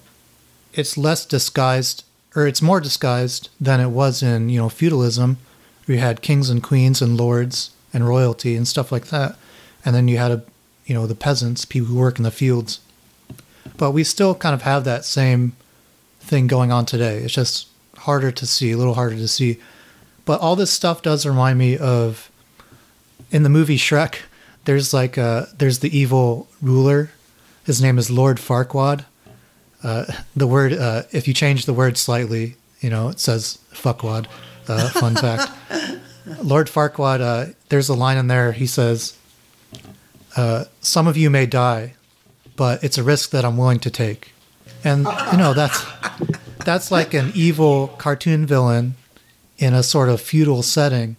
it's 0.75 0.97
less 0.99 1.25
disguised 1.25 2.05
or 2.35 2.47
it's 2.47 2.62
more 2.62 2.81
disguised 2.81 3.49
than 3.61 3.81
it 3.81 3.88
was 3.88 4.23
in 4.23 4.49
you 4.49 4.59
know 4.59 4.69
feudalism. 4.69 5.38
We 5.87 5.99
had 5.99 6.23
kings 6.23 6.49
and 6.49 6.62
queens 6.62 7.03
and 7.03 7.17
lords 7.17 7.71
and 7.93 8.07
royalty 8.07 8.57
and 8.57 8.67
stuff 8.67 8.91
like 8.91 9.07
that, 9.07 9.37
and 9.85 9.95
then 9.95 10.09
you 10.09 10.19
had 10.19 10.31
a 10.31 10.43
you 10.87 10.95
know 10.95 11.07
the 11.07 11.15
peasants, 11.15 11.65
people 11.65 11.89
who 11.89 11.99
work 11.99 12.19
in 12.19 12.25
the 12.25 12.31
fields. 12.31 12.81
But 13.77 13.93
we 13.93 14.05
still 14.05 14.35
kind 14.35 14.55
of 14.55 14.63
have 14.63 14.85
that 14.85 15.05
same 15.05 15.57
thing 16.21 16.47
going 16.47 16.73
on 16.73 16.87
today. 16.87 17.19
It's 17.19 17.35
just 17.35 17.69
harder 17.99 18.31
to 18.33 18.47
see, 18.47 18.73
a 18.73 18.77
little 18.77 18.95
harder 18.95 19.17
to 19.17 19.29
see. 19.29 19.59
But 20.25 20.41
all 20.41 20.57
this 20.57 20.71
stuff 20.71 21.03
does 21.03 21.27
remind 21.27 21.59
me 21.59 21.77
of 21.77 22.31
in 23.31 23.43
the 23.43 23.49
movie 23.49 23.79
Shrek. 23.79 24.17
There's 24.65 24.95
like 24.95 25.17
a, 25.17 25.49
there's 25.57 25.81
the 25.81 25.97
evil 25.97 26.49
ruler. 26.61 27.11
His 27.65 27.83
name 27.83 27.99
is 27.99 28.11
Lord 28.11 28.39
Farquaad. 28.39 29.05
Uh, 29.83 30.05
the 30.37 30.47
word 30.47 30.73
uh, 30.73 31.03
if 31.11 31.27
you 31.27 31.35
change 31.35 31.67
the 31.67 31.75
word 31.75 31.97
slightly, 31.97 32.57
you 32.81 32.91
know 32.91 33.09
it 33.09 33.21
says 33.21 33.59
fuckwad. 33.73 34.27
Uh, 34.69 34.89
fun 34.91 35.17
fact. 35.17 35.51
Lord 36.43 36.69
Farquaad. 36.69 37.21
Uh, 37.21 37.53
there's 37.69 37.89
a 37.89 37.95
line 37.95 38.17
in 38.17 38.29
there. 38.29 38.53
He 38.53 38.67
says, 38.67 39.17
uh, 40.37 40.65
"Some 40.81 41.07
of 41.07 41.17
you 41.17 41.31
may 41.31 41.47
die, 41.47 41.95
but 42.57 42.83
it's 42.85 42.99
a 42.99 43.03
risk 43.03 43.31
that 43.31 43.45
I'm 43.45 43.57
willing 43.57 43.81
to 43.81 43.91
take." 43.91 44.33
And 44.85 45.07
you 45.31 45.39
know 45.39 45.55
that's 45.55 45.85
that's 46.65 46.91
like 46.91 47.15
an 47.15 47.33
evil 47.35 47.89
cartoon 47.99 48.47
villain 48.47 48.95
in 49.59 49.75
a 49.75 49.83
sort 49.83 50.09
of 50.09 50.21
feudal 50.21 50.63
setting. 50.63 51.17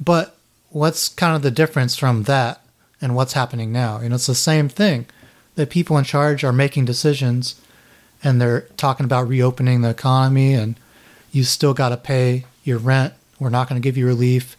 But 0.00 0.36
what's 0.70 1.08
kind 1.08 1.34
of 1.36 1.42
the 1.42 1.50
difference 1.50 1.96
from 1.96 2.24
that 2.24 2.60
and 3.00 3.14
what's 3.14 3.34
happening 3.34 3.72
now? 3.72 4.00
You 4.00 4.08
know, 4.08 4.16
it's 4.16 4.26
the 4.26 4.34
same 4.34 4.68
thing. 4.68 5.06
The 5.54 5.66
people 5.66 5.96
in 5.96 6.04
charge 6.04 6.44
are 6.44 6.52
making 6.52 6.84
decisions 6.84 7.60
and 8.22 8.40
they're 8.40 8.62
talking 8.76 9.04
about 9.04 9.28
reopening 9.28 9.80
the 9.82 9.90
economy 9.90 10.54
and 10.54 10.78
you 11.32 11.44
still 11.44 11.74
got 11.74 11.90
to 11.90 11.96
pay 11.96 12.44
your 12.64 12.78
rent. 12.78 13.14
We're 13.38 13.50
not 13.50 13.68
going 13.68 13.80
to 13.80 13.86
give 13.86 13.96
you 13.96 14.06
relief. 14.06 14.56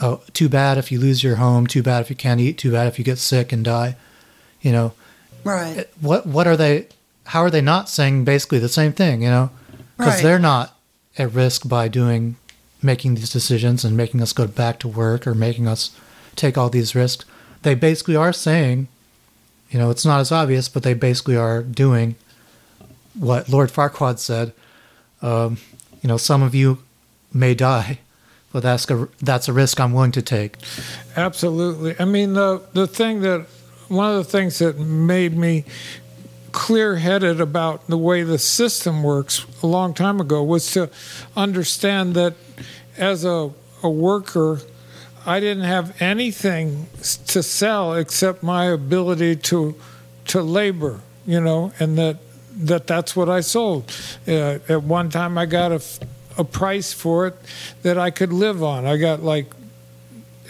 Oh, 0.00 0.22
too 0.32 0.48
bad 0.48 0.78
if 0.78 0.90
you 0.90 0.98
lose 0.98 1.22
your 1.22 1.36
home. 1.36 1.66
Too 1.66 1.82
bad 1.82 2.00
if 2.00 2.10
you 2.10 2.16
can't 2.16 2.40
eat. 2.40 2.58
Too 2.58 2.72
bad 2.72 2.86
if 2.88 2.98
you 2.98 3.04
get 3.04 3.18
sick 3.18 3.52
and 3.52 3.64
die. 3.64 3.96
You 4.62 4.72
know, 4.72 4.92
Right. 5.44 5.86
what 6.00 6.26
what 6.26 6.46
are 6.46 6.56
they? 6.56 6.88
How 7.24 7.40
are 7.42 7.50
they 7.50 7.60
not 7.60 7.88
saying 7.88 8.24
basically 8.24 8.58
the 8.58 8.68
same 8.68 8.92
thing? 8.92 9.22
You 9.22 9.30
know, 9.30 9.50
because 9.96 10.14
Right. 10.14 10.22
they're 10.22 10.38
not 10.38 10.76
at 11.18 11.32
risk 11.32 11.68
by 11.68 11.88
doing 11.88 12.36
making 12.82 13.14
these 13.14 13.30
decisions 13.30 13.84
and 13.84 13.96
making 13.96 14.22
us 14.22 14.32
go 14.32 14.46
back 14.46 14.78
to 14.80 14.88
work 14.88 15.26
or 15.26 15.34
making 15.34 15.68
us 15.68 15.90
take 16.34 16.56
all 16.56 16.70
these 16.70 16.94
risks. 16.94 17.24
They 17.62 17.74
basically 17.74 18.16
are 18.16 18.32
saying, 18.32 18.88
you 19.70 19.78
know, 19.78 19.90
it's 19.90 20.04
not 20.06 20.20
as 20.20 20.32
obvious, 20.32 20.68
but 20.68 20.82
they 20.82 20.94
basically 20.94 21.36
are 21.36 21.62
doing 21.62 22.16
what 23.14 23.48
Lord 23.50 23.70
Farquaad 23.70 24.18
said. 24.18 24.52
Um, 25.20 25.58
you 26.02 26.08
know, 26.08 26.16
some 26.16 26.42
of 26.42 26.54
you 26.54 26.78
may 27.32 27.54
die, 27.54 27.98
but 28.52 28.62
that's 28.62 28.90
a, 28.90 29.08
that's 29.20 29.48
a 29.48 29.52
risk 29.52 29.80
I'm 29.80 29.92
willing 29.92 30.12
to 30.12 30.22
take. 30.22 30.56
Absolutely. 31.16 31.94
I 31.98 32.04
mean, 32.04 32.34
the 32.34 32.62
the 32.72 32.86
thing 32.86 33.20
that 33.20 33.46
one 33.88 34.10
of 34.10 34.16
the 34.16 34.24
things 34.24 34.58
that 34.58 34.78
made 34.78 35.36
me 35.36 35.64
clear-headed 36.52 37.40
about 37.40 37.86
the 37.86 37.98
way 37.98 38.22
the 38.22 38.38
system 38.38 39.02
works 39.02 39.46
a 39.62 39.66
long 39.66 39.94
time 39.94 40.20
ago 40.20 40.42
was 40.42 40.72
to 40.72 40.90
understand 41.36 42.14
that 42.14 42.34
as 42.96 43.24
a, 43.24 43.50
a 43.82 43.90
worker 43.90 44.60
I 45.26 45.38
didn't 45.38 45.64
have 45.64 46.00
anything 46.00 46.86
to 47.26 47.42
sell 47.42 47.94
except 47.94 48.42
my 48.42 48.64
ability 48.66 49.36
to 49.36 49.74
to 50.28 50.42
labor, 50.42 51.00
you 51.26 51.40
know, 51.40 51.72
and 51.78 51.98
that 51.98 52.18
that 52.56 52.86
that's 52.86 53.14
what 53.14 53.28
I 53.28 53.40
sold. 53.40 53.92
Uh, 54.26 54.58
at 54.68 54.82
one 54.82 55.10
time, 55.10 55.36
I 55.38 55.46
got 55.46 55.72
a, 55.72 55.82
a 56.40 56.44
price 56.44 56.92
for 56.92 57.26
it 57.26 57.36
that 57.82 57.98
I 57.98 58.10
could 58.10 58.32
live 58.32 58.62
on. 58.62 58.86
I 58.86 58.96
got 58.96 59.22
like 59.22 59.46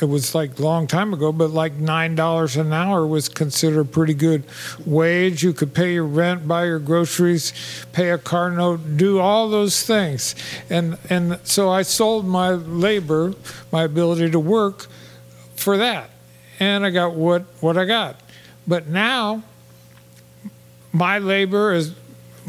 it 0.00 0.06
was 0.06 0.34
like 0.34 0.58
a 0.58 0.62
long 0.62 0.86
time 0.86 1.12
ago, 1.12 1.30
but 1.30 1.50
like 1.50 1.74
nine 1.74 2.14
dollars 2.14 2.56
an 2.56 2.72
hour 2.72 3.06
was 3.06 3.28
considered 3.28 3.80
a 3.80 3.84
pretty 3.84 4.14
good 4.14 4.44
wage. 4.86 5.42
You 5.42 5.52
could 5.52 5.74
pay 5.74 5.92
your 5.94 6.06
rent, 6.06 6.48
buy 6.48 6.64
your 6.66 6.78
groceries, 6.78 7.52
pay 7.92 8.10
a 8.10 8.18
car 8.18 8.50
note, 8.50 8.96
do 8.96 9.18
all 9.18 9.50
those 9.50 9.84
things, 9.84 10.34
and 10.70 10.96
and 11.10 11.38
so 11.44 11.68
I 11.68 11.82
sold 11.82 12.24
my 12.24 12.50
labor, 12.50 13.34
my 13.70 13.84
ability 13.84 14.30
to 14.30 14.38
work, 14.38 14.86
for 15.54 15.76
that, 15.76 16.08
and 16.58 16.86
I 16.86 16.90
got 16.90 17.14
what 17.14 17.42
what 17.60 17.76
I 17.76 17.84
got. 17.84 18.16
But 18.66 18.86
now, 18.86 19.42
my 20.92 21.18
labor 21.18 21.72
is 21.74 21.94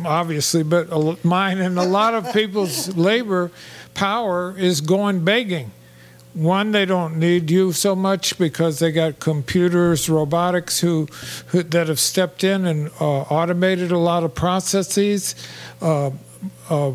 obviously, 0.06 0.64
but 0.64 1.24
mine 1.24 1.60
and 1.60 1.78
a 1.78 1.86
lot 1.86 2.14
of 2.14 2.32
people's 2.34 2.96
labor 2.98 3.52
power 3.94 4.56
is 4.58 4.82
going 4.82 5.24
begging. 5.24 5.72
One 6.34 6.72
they 6.72 6.86
don't 6.86 7.18
need 7.18 7.52
you 7.52 7.74
so 7.74 7.94
much 7.94 8.38
because 8.38 8.80
they 8.80 8.92
got 8.92 9.20
computers 9.20 10.10
robotics 10.10 10.80
who, 10.80 11.08
who 11.48 11.62
that 11.64 11.88
have 11.90 12.00
stepped 12.00 12.44
in 12.46 12.66
and 12.66 12.90
uh, 13.02 13.22
automated 13.24 13.92
a 13.92 13.98
lot 13.98 14.24
of 14.24 14.34
processes. 14.34 15.36
Uh, 15.82 16.12
uh, 16.70 16.94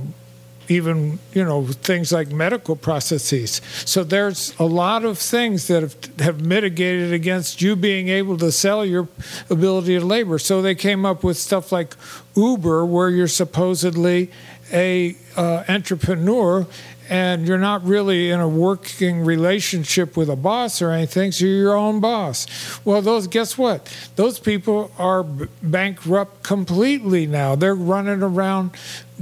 even 0.68 1.18
you 1.32 1.44
know 1.44 1.66
things 1.66 2.12
like 2.12 2.28
medical 2.28 2.76
processes. 2.76 3.60
So 3.84 4.04
there's 4.04 4.54
a 4.58 4.64
lot 4.64 5.04
of 5.04 5.18
things 5.18 5.68
that 5.68 5.82
have, 5.82 5.96
have 6.18 6.40
mitigated 6.40 7.12
against 7.12 7.62
you 7.62 7.76
being 7.76 8.08
able 8.08 8.36
to 8.38 8.52
sell 8.52 8.84
your 8.84 9.08
ability 9.50 9.98
to 9.98 10.04
labor. 10.04 10.38
So 10.38 10.62
they 10.62 10.74
came 10.74 11.04
up 11.04 11.24
with 11.24 11.36
stuff 11.36 11.72
like 11.72 11.96
uber 12.34 12.84
where 12.84 13.10
you're 13.10 13.28
supposedly 13.28 14.30
a 14.72 15.16
uh, 15.36 15.64
entrepreneur 15.68 16.66
and 17.08 17.46
you're 17.46 17.58
not 17.58 17.84
really 17.84 18.30
in 18.30 18.40
a 18.40 18.48
working 18.48 19.24
relationship 19.24 20.16
with 20.16 20.28
a 20.28 20.36
boss 20.36 20.82
or 20.82 20.90
anything, 20.90 21.32
so 21.32 21.44
you're 21.44 21.56
your 21.56 21.76
own 21.76 22.00
boss. 22.00 22.46
Well, 22.84 23.02
those 23.02 23.26
guess 23.26 23.56
what? 23.56 23.92
Those 24.16 24.38
people 24.38 24.90
are 24.98 25.22
b- 25.22 25.46
bankrupt 25.62 26.42
completely 26.42 27.26
now. 27.26 27.54
They're 27.54 27.74
running 27.74 28.22
around, 28.22 28.72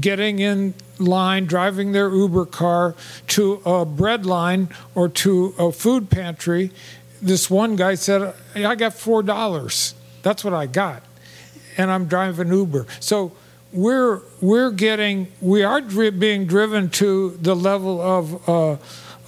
getting 0.00 0.38
in 0.38 0.74
line, 0.98 1.46
driving 1.46 1.92
their 1.92 2.08
Uber 2.10 2.46
car 2.46 2.94
to 3.28 3.60
a 3.66 3.84
bread 3.84 4.24
line 4.24 4.68
or 4.94 5.08
to 5.08 5.54
a 5.58 5.72
food 5.72 6.10
pantry. 6.10 6.70
This 7.20 7.50
one 7.50 7.76
guy 7.76 7.94
said, 7.94 8.34
hey, 8.54 8.64
"I 8.64 8.74
got 8.74 8.94
four 8.94 9.22
dollars. 9.22 9.94
That's 10.22 10.44
what 10.44 10.54
I 10.54 10.66
got, 10.66 11.02
and 11.76 11.90
I'm 11.90 12.06
driving 12.06 12.48
Uber." 12.48 12.86
So 13.00 13.32
we're 13.74 14.20
we're 14.40 14.70
getting 14.70 15.26
we 15.40 15.62
are 15.64 15.80
dri- 15.80 16.10
being 16.10 16.46
driven 16.46 16.88
to 16.90 17.30
the 17.42 17.54
level 17.54 18.00
of 18.00 18.48
uh, 18.48 18.76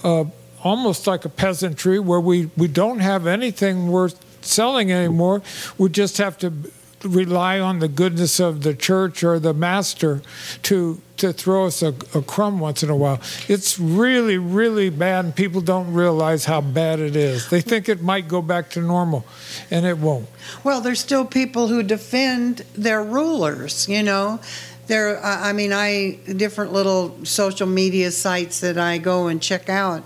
uh, 0.03 0.23
almost 0.63 1.05
like 1.05 1.25
a 1.25 1.29
peasantry 1.29 1.99
where 1.99 2.19
we 2.19 2.49
we 2.55 2.67
don't 2.67 2.99
have 2.99 3.27
anything 3.27 3.89
worth 3.89 4.17
selling 4.41 4.91
anymore. 4.91 5.41
We 5.77 5.89
just 5.89 6.17
have 6.17 6.37
to 6.39 6.53
rely 7.03 7.59
on 7.59 7.79
the 7.79 7.87
goodness 7.87 8.39
of 8.39 8.63
the 8.63 8.73
church 8.73 9.23
or 9.23 9.39
the 9.39 9.53
master 9.53 10.21
to 10.63 11.01
to 11.17 11.33
throw 11.33 11.65
us 11.65 11.81
a, 11.81 11.95
a, 12.13 12.21
crumb 12.21 12.59
once 12.59 12.83
in 12.83 12.91
a 12.91 12.95
while. 12.95 13.19
It's 13.47 13.79
really, 13.79 14.37
really 14.37 14.91
bad, 14.91 15.25
and 15.25 15.35
people 15.35 15.61
don't 15.61 15.91
realize 15.91 16.45
how 16.45 16.61
bad 16.61 16.99
it 16.99 17.15
is. 17.15 17.49
They 17.49 17.59
think 17.59 17.89
it 17.89 18.03
might 18.03 18.27
go 18.27 18.39
back 18.39 18.69
to 18.71 18.81
normal, 18.81 19.25
and 19.71 19.85
it 19.87 19.97
won't. 19.97 20.27
Well, 20.63 20.79
there's 20.79 20.99
still 20.99 21.25
people 21.25 21.69
who 21.69 21.81
defend 21.81 22.59
their 22.75 23.03
rulers, 23.03 23.89
you 23.89 24.03
know. 24.03 24.39
There, 24.85 25.19
I 25.25 25.53
mean, 25.53 25.73
I 25.73 26.19
different 26.27 26.71
little 26.71 27.25
social 27.25 27.67
media 27.67 28.11
sites 28.11 28.59
that 28.59 28.77
I 28.77 28.99
go 28.99 29.25
and 29.27 29.41
check 29.41 29.69
out 29.69 30.03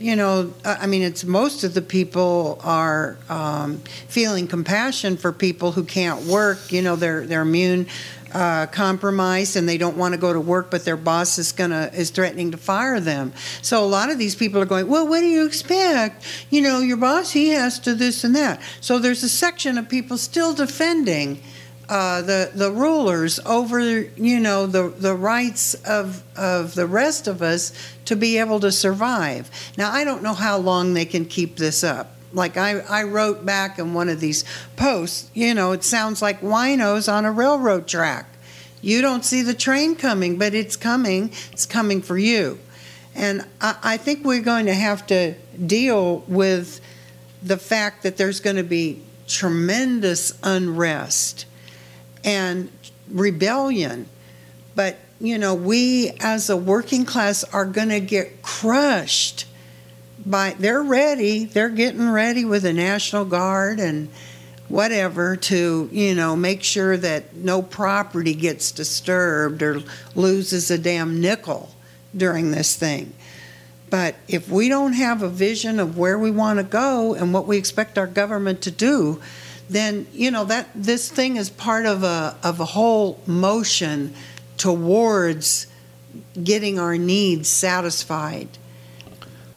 you 0.00 0.16
know, 0.16 0.50
I 0.64 0.86
mean, 0.86 1.02
it's 1.02 1.24
most 1.24 1.62
of 1.62 1.74
the 1.74 1.82
people 1.82 2.58
are 2.64 3.18
um, 3.28 3.78
feeling 4.08 4.48
compassion 4.48 5.18
for 5.18 5.30
people 5.30 5.72
who 5.72 5.84
can't 5.84 6.24
work. 6.24 6.72
You 6.72 6.80
know, 6.80 6.96
they're 6.96 7.26
they're 7.26 7.42
immune 7.42 7.86
uh, 8.32 8.66
compromised 8.66 9.56
and 9.56 9.68
they 9.68 9.76
don't 9.76 9.98
want 9.98 10.14
to 10.14 10.18
go 10.18 10.32
to 10.32 10.40
work, 10.40 10.70
but 10.70 10.86
their 10.86 10.96
boss 10.96 11.38
is 11.38 11.52
gonna 11.52 11.90
is 11.92 12.08
threatening 12.08 12.50
to 12.52 12.56
fire 12.56 12.98
them. 12.98 13.34
So 13.60 13.84
a 13.84 13.86
lot 13.86 14.10
of 14.10 14.18
these 14.18 14.34
people 14.34 14.58
are 14.62 14.66
going, 14.66 14.88
well, 14.88 15.06
what 15.06 15.20
do 15.20 15.26
you 15.26 15.44
expect? 15.44 16.26
You 16.48 16.62
know, 16.62 16.80
your 16.80 16.96
boss 16.96 17.32
he 17.32 17.50
has 17.50 17.78
to 17.80 17.94
this 17.94 18.24
and 18.24 18.34
that. 18.34 18.62
So 18.80 18.98
there's 18.98 19.22
a 19.22 19.28
section 19.28 19.76
of 19.76 19.90
people 19.90 20.16
still 20.16 20.54
defending 20.54 21.42
uh, 21.90 22.22
the 22.22 22.52
the 22.54 22.70
rulers 22.70 23.40
over 23.40 23.80
you 23.80 24.38
know 24.38 24.64
the 24.64 24.88
the 24.90 25.14
rights 25.14 25.74
of 25.74 26.22
of 26.36 26.76
the 26.76 26.86
rest 26.86 27.26
of 27.26 27.42
us 27.42 27.72
to 28.04 28.14
be 28.14 28.38
able 28.38 28.60
to 28.60 28.70
survive. 28.70 29.50
Now 29.76 29.90
I 29.90 30.04
don't 30.04 30.22
know 30.22 30.34
how 30.34 30.56
long 30.56 30.94
they 30.94 31.04
can 31.04 31.24
keep 31.24 31.56
this 31.56 31.82
up. 31.82 32.14
Like 32.32 32.56
I, 32.56 32.78
I 32.78 33.02
wrote 33.02 33.44
back 33.44 33.80
in 33.80 33.92
one 33.92 34.08
of 34.08 34.20
these 34.20 34.44
posts, 34.76 35.28
you 35.34 35.52
know, 35.52 35.72
it 35.72 35.82
sounds 35.82 36.22
like 36.22 36.40
winos 36.42 37.12
on 37.12 37.24
a 37.24 37.32
railroad 37.32 37.88
track. 37.88 38.26
You 38.80 39.02
don't 39.02 39.24
see 39.24 39.42
the 39.42 39.52
train 39.52 39.96
coming, 39.96 40.38
but 40.38 40.54
it's 40.54 40.76
coming. 40.76 41.32
It's 41.50 41.66
coming 41.66 42.02
for 42.02 42.16
you. 42.16 42.60
And 43.16 43.44
I, 43.60 43.76
I 43.82 43.96
think 43.96 44.24
we're 44.24 44.42
going 44.42 44.66
to 44.66 44.74
have 44.74 45.08
to 45.08 45.34
deal 45.66 46.18
with 46.28 46.80
the 47.42 47.56
fact 47.56 48.04
that 48.04 48.16
there's 48.16 48.38
going 48.38 48.56
to 48.56 48.62
be 48.62 49.02
tremendous 49.26 50.38
unrest 50.44 51.46
and 52.24 52.70
rebellion. 53.10 54.06
But, 54.74 54.98
you 55.20 55.38
know, 55.38 55.54
we 55.54 56.12
as 56.20 56.50
a 56.50 56.56
working 56.56 57.04
class 57.04 57.44
are 57.44 57.64
going 57.64 57.88
to 57.88 58.00
get 58.00 58.42
crushed 58.42 59.46
by, 60.24 60.54
they're 60.58 60.82
ready, 60.82 61.44
they're 61.44 61.68
getting 61.68 62.08
ready 62.10 62.44
with 62.44 62.62
the 62.62 62.72
National 62.72 63.24
Guard 63.24 63.80
and 63.80 64.08
whatever 64.68 65.34
to, 65.36 65.88
you 65.90 66.14
know, 66.14 66.36
make 66.36 66.62
sure 66.62 66.96
that 66.96 67.34
no 67.34 67.60
property 67.60 68.34
gets 68.34 68.70
disturbed 68.70 69.62
or 69.62 69.82
loses 70.14 70.70
a 70.70 70.78
damn 70.78 71.20
nickel 71.20 71.74
during 72.16 72.52
this 72.52 72.76
thing. 72.76 73.12
But 73.90 74.14
if 74.28 74.48
we 74.48 74.68
don't 74.68 74.92
have 74.92 75.22
a 75.22 75.28
vision 75.28 75.80
of 75.80 75.98
where 75.98 76.16
we 76.16 76.30
want 76.30 76.58
to 76.58 76.64
go 76.64 77.14
and 77.14 77.34
what 77.34 77.48
we 77.48 77.58
expect 77.58 77.98
our 77.98 78.06
government 78.06 78.62
to 78.62 78.70
do, 78.70 79.20
then 79.70 80.06
you 80.12 80.30
know 80.30 80.44
that 80.44 80.68
this 80.74 81.10
thing 81.10 81.36
is 81.36 81.48
part 81.48 81.86
of 81.86 82.02
a 82.02 82.36
of 82.42 82.60
a 82.60 82.64
whole 82.64 83.20
motion 83.26 84.12
towards 84.56 85.66
getting 86.42 86.78
our 86.78 86.98
needs 86.98 87.48
satisfied. 87.48 88.58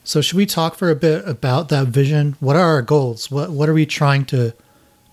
So 0.04 0.22
should 0.22 0.38
we 0.38 0.46
talk 0.46 0.76
for 0.76 0.90
a 0.90 0.96
bit 0.96 1.28
about 1.28 1.70
that 1.70 1.88
vision? 1.88 2.36
What 2.40 2.56
are 2.56 2.76
our 2.76 2.82
goals? 2.82 3.32
What 3.32 3.52
what 3.52 3.70
are 3.70 3.74
we 3.74 3.86
trying 3.86 4.26
to 4.26 4.54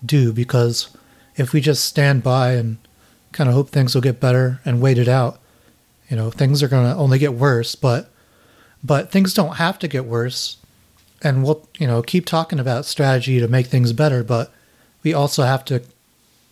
do 0.05 0.31
because 0.33 0.95
if 1.35 1.53
we 1.53 1.61
just 1.61 1.85
stand 1.85 2.23
by 2.23 2.53
and 2.53 2.77
kind 3.31 3.49
of 3.49 3.55
hope 3.55 3.69
things 3.69 3.95
will 3.95 4.01
get 4.01 4.19
better 4.19 4.59
and 4.65 4.81
wait 4.81 4.97
it 4.97 5.07
out, 5.07 5.39
you 6.09 6.17
know, 6.17 6.29
things 6.29 6.61
are 6.61 6.67
going 6.67 6.85
to 6.85 6.95
only 6.95 7.17
get 7.17 7.33
worse, 7.33 7.73
but 7.75 8.11
but 8.83 9.11
things 9.11 9.33
don't 9.33 9.55
have 9.55 9.79
to 9.79 9.87
get 9.87 10.05
worse. 10.05 10.57
And 11.23 11.43
we'll, 11.43 11.67
you 11.77 11.85
know, 11.87 12.01
keep 12.01 12.25
talking 12.25 12.59
about 12.59 12.85
strategy 12.85 13.39
to 13.39 13.47
make 13.47 13.67
things 13.67 13.93
better, 13.93 14.23
but 14.23 14.51
we 15.03 15.13
also 15.13 15.43
have 15.43 15.65
to 15.65 15.83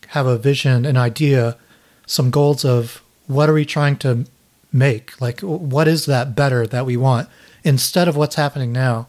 have 0.08 0.26
a 0.26 0.38
vision, 0.38 0.86
an 0.86 0.98
idea, 0.98 1.58
some 2.06 2.32
goals 2.32 2.66
of 2.66 3.02
what 3.28 3.50
are 3.50 3.54
we 3.54 3.66
trying 3.66 3.96
to 3.98 4.26
make? 4.74 5.20
Like, 5.22 5.42
what 5.42 5.88
is 5.88 6.06
that 6.08 6.36
better 6.36 6.66
that 6.68 6.86
we 6.86 6.98
want 6.98 7.30
instead 7.64 8.08
of 8.08 8.16
what's 8.16 8.36
happening 8.36 8.72
now? 8.72 9.08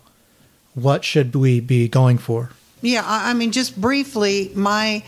What 0.75 1.05
should 1.05 1.35
we 1.35 1.61
be 1.61 1.89
going 1.89 2.19
for? 2.19 2.51
Yeah, 2.83 3.03
I 3.05 3.35
mean, 3.35 3.53
just 3.53 3.79
briefly, 3.79 4.51
my, 4.55 5.03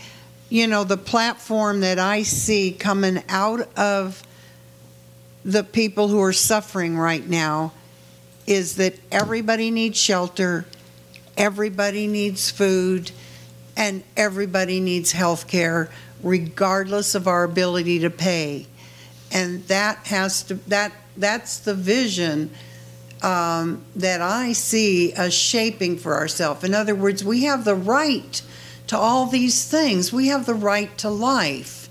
you 0.49 0.67
know, 0.67 0.83
the 0.83 0.97
platform 0.97 1.81
that 1.81 1.99
I 1.99 2.23
see 2.23 2.71
coming 2.71 3.23
out 3.29 3.67
of 3.77 4.21
the 5.43 5.63
people 5.63 6.07
who 6.07 6.21
are 6.21 6.33
suffering 6.33 6.97
right 6.97 7.27
now 7.27 7.73
is 8.45 8.75
that 8.75 8.95
everybody 9.11 9.71
needs 9.71 9.97
shelter, 9.97 10.65
everybody 11.37 12.07
needs 12.07 12.49
food, 12.51 13.11
and 13.75 14.03
everybody 14.15 14.79
needs 14.79 15.11
health 15.11 15.47
care 15.47 15.89
regardless 16.21 17.15
of 17.15 17.27
our 17.27 17.43
ability 17.43 17.99
to 17.99 18.09
pay 18.09 18.65
and 19.31 19.63
that 19.67 19.97
has 20.07 20.43
to 20.43 20.53
that 20.69 20.91
that's 21.17 21.59
the 21.59 21.73
vision 21.73 22.49
um, 23.23 23.83
that 23.95 24.21
I 24.21 24.51
see 24.51 25.13
us 25.13 25.33
shaping 25.33 25.97
for 25.97 26.13
ourselves. 26.13 26.63
In 26.63 26.73
other 26.73 26.93
words, 26.93 27.23
we 27.23 27.43
have 27.43 27.63
the 27.63 27.75
right 27.75 28.41
to 28.87 28.97
all 28.97 29.27
these 29.27 29.65
things. 29.65 30.11
We 30.11 30.27
have 30.27 30.45
the 30.45 30.53
right 30.53 30.95
to 30.99 31.09
life. 31.09 31.89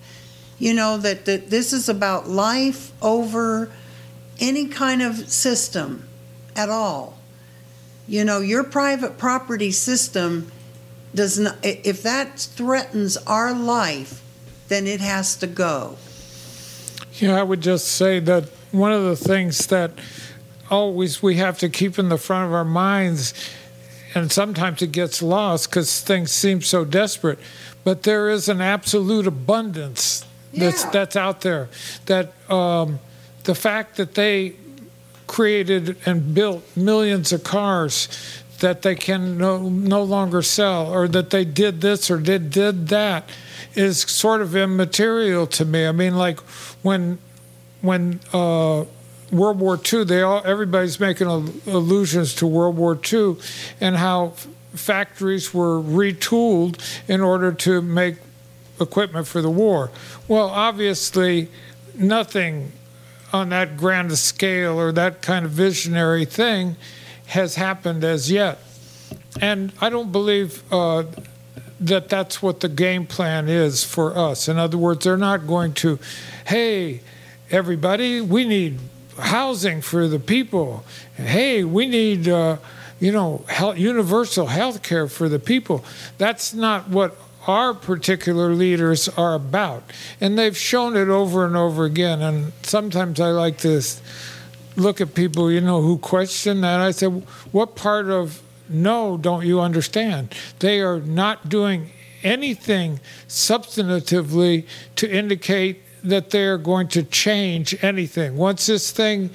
You 0.58 0.74
know 0.74 0.98
that, 0.98 1.24
that 1.24 1.50
this 1.50 1.72
is 1.72 1.88
about 1.88 2.28
life 2.28 2.92
over 3.02 3.72
any 4.38 4.66
kind 4.66 5.02
of 5.02 5.30
system 5.30 6.06
at 6.54 6.68
all. 6.68 7.18
You 8.06 8.24
know, 8.24 8.40
your 8.40 8.62
private 8.62 9.16
property 9.16 9.70
system 9.70 10.52
does 11.14 11.38
not, 11.38 11.56
if 11.62 12.02
that 12.02 12.38
threatens 12.38 13.16
our 13.18 13.52
life, 13.52 14.22
then 14.68 14.86
it 14.86 15.00
has 15.00 15.36
to 15.36 15.46
go. 15.46 15.96
Yeah, 17.14 17.38
I 17.38 17.42
would 17.42 17.60
just 17.60 17.88
say 17.88 18.20
that 18.20 18.44
one 18.70 18.92
of 18.92 19.04
the 19.04 19.16
things 19.16 19.66
that 19.66 19.92
always 20.70 21.22
we 21.22 21.36
have 21.36 21.58
to 21.58 21.68
keep 21.68 21.98
in 21.98 22.08
the 22.08 22.16
front 22.16 22.46
of 22.46 22.54
our 22.54 22.64
minds, 22.64 23.34
and 24.14 24.32
sometimes 24.32 24.80
it 24.80 24.92
gets 24.92 25.22
lost 25.22 25.68
because 25.68 26.00
things 26.00 26.32
seem 26.32 26.62
so 26.62 26.84
desperate, 26.84 27.38
but 27.84 28.04
there 28.04 28.30
is 28.30 28.48
an 28.48 28.60
absolute 28.60 29.26
abundance 29.26 30.24
that's 30.54 30.84
that's 30.84 31.16
out 31.16 31.42
there. 31.42 31.68
That 32.06 32.32
um, 32.50 32.98
the 33.44 33.54
fact 33.54 33.96
that 33.96 34.14
they 34.14 34.54
created 35.26 35.96
and 36.04 36.34
built 36.34 36.64
millions 36.76 37.32
of 37.32 37.42
cars 37.42 38.08
that 38.62 38.82
they 38.82 38.94
can 38.94 39.36
no, 39.36 39.68
no 39.68 40.02
longer 40.02 40.40
sell 40.40 40.90
or 40.90 41.06
that 41.08 41.30
they 41.30 41.44
did 41.44 41.82
this 41.82 42.10
or 42.10 42.16
did 42.16 42.50
did 42.50 42.88
that 42.88 43.28
is 43.74 44.00
sort 44.00 44.40
of 44.40 44.56
immaterial 44.56 45.46
to 45.48 45.64
me. 45.64 45.86
I 45.86 45.92
mean, 45.92 46.16
like 46.16 46.40
when 46.80 47.18
when 47.82 48.20
uh, 48.32 48.84
World 49.30 49.58
War 49.58 49.78
II, 49.92 50.04
they 50.04 50.22
all 50.22 50.42
everybody's 50.44 50.98
making 50.98 51.26
al- 51.26 51.52
allusions 51.66 52.34
to 52.36 52.46
World 52.46 52.76
War 52.76 52.98
II 53.12 53.36
and 53.80 53.96
how 53.96 54.28
f- 54.28 54.46
factories 54.74 55.52
were 55.52 55.80
retooled 55.80 56.78
in 57.08 57.20
order 57.20 57.52
to 57.52 57.82
make 57.82 58.16
equipment 58.80 59.26
for 59.26 59.42
the 59.42 59.50
war. 59.50 59.90
Well, 60.28 60.48
obviously, 60.48 61.48
nothing 61.94 62.72
on 63.32 63.48
that 63.48 63.76
grand 63.76 64.16
scale 64.18 64.78
or 64.78 64.92
that 64.92 65.22
kind 65.22 65.44
of 65.44 65.50
visionary 65.50 66.24
thing 66.24 66.76
has 67.32 67.54
happened 67.54 68.04
as 68.04 68.30
yet. 68.30 68.58
And 69.40 69.72
I 69.80 69.88
don't 69.88 70.12
believe 70.12 70.62
uh, 70.72 71.04
that 71.80 72.08
that's 72.08 72.42
what 72.42 72.60
the 72.60 72.68
game 72.68 73.06
plan 73.06 73.48
is 73.48 73.82
for 73.82 74.16
us. 74.16 74.48
In 74.48 74.58
other 74.58 74.76
words, 74.76 75.04
they're 75.04 75.16
not 75.16 75.46
going 75.46 75.72
to, 75.74 75.98
hey, 76.46 77.00
everybody, 77.50 78.20
we 78.20 78.44
need 78.44 78.78
housing 79.18 79.80
for 79.80 80.08
the 80.08 80.18
people. 80.18 80.84
Hey, 81.16 81.64
we 81.64 81.86
need, 81.86 82.28
uh, 82.28 82.58
you 83.00 83.12
know, 83.12 83.44
health, 83.48 83.78
universal 83.78 84.46
health 84.46 84.82
care 84.82 85.08
for 85.08 85.28
the 85.28 85.38
people. 85.38 85.84
That's 86.18 86.52
not 86.52 86.88
what 86.88 87.16
our 87.46 87.72
particular 87.72 88.54
leaders 88.54 89.08
are 89.08 89.34
about. 89.34 89.82
And 90.20 90.38
they've 90.38 90.56
shown 90.56 90.96
it 90.96 91.08
over 91.08 91.46
and 91.46 91.56
over 91.56 91.84
again. 91.84 92.20
And 92.20 92.52
sometimes 92.62 93.20
I 93.20 93.30
like 93.30 93.56
to 93.58 93.80
look 94.76 95.00
at 95.00 95.14
people, 95.14 95.50
you 95.50 95.60
know, 95.60 95.82
who 95.82 95.98
question 95.98 96.60
that. 96.62 96.80
I 96.80 96.90
said, 96.90 97.26
what 97.52 97.76
part 97.76 98.06
of 98.06 98.42
no 98.68 99.16
don't 99.16 99.46
you 99.46 99.60
understand? 99.60 100.34
They 100.60 100.80
are 100.80 101.00
not 101.00 101.48
doing 101.48 101.90
anything 102.22 103.00
substantively 103.28 104.66
to 104.96 105.10
indicate 105.10 105.82
that 106.04 106.30
they're 106.30 106.58
going 106.58 106.88
to 106.88 107.02
change 107.02 107.76
anything. 107.82 108.36
Once 108.36 108.66
this 108.66 108.90
thing 108.90 109.30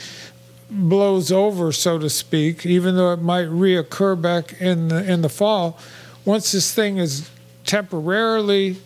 blows 0.69 1.32
over, 1.32 1.71
so 1.71 1.97
to 1.97 2.10
speak, 2.10 2.65
even 2.65 2.95
though 2.95 3.13
it 3.13 3.21
might 3.21 3.47
reoccur 3.47 4.21
back 4.21 4.60
in 4.62 4.89
the, 4.89 5.10
in 5.10 5.21
the 5.21 5.30
fall, 5.30 5.80
once 6.26 6.52
this 6.52 6.73
thing 6.73 6.97
is 6.97 7.30
temporarily 7.65 8.78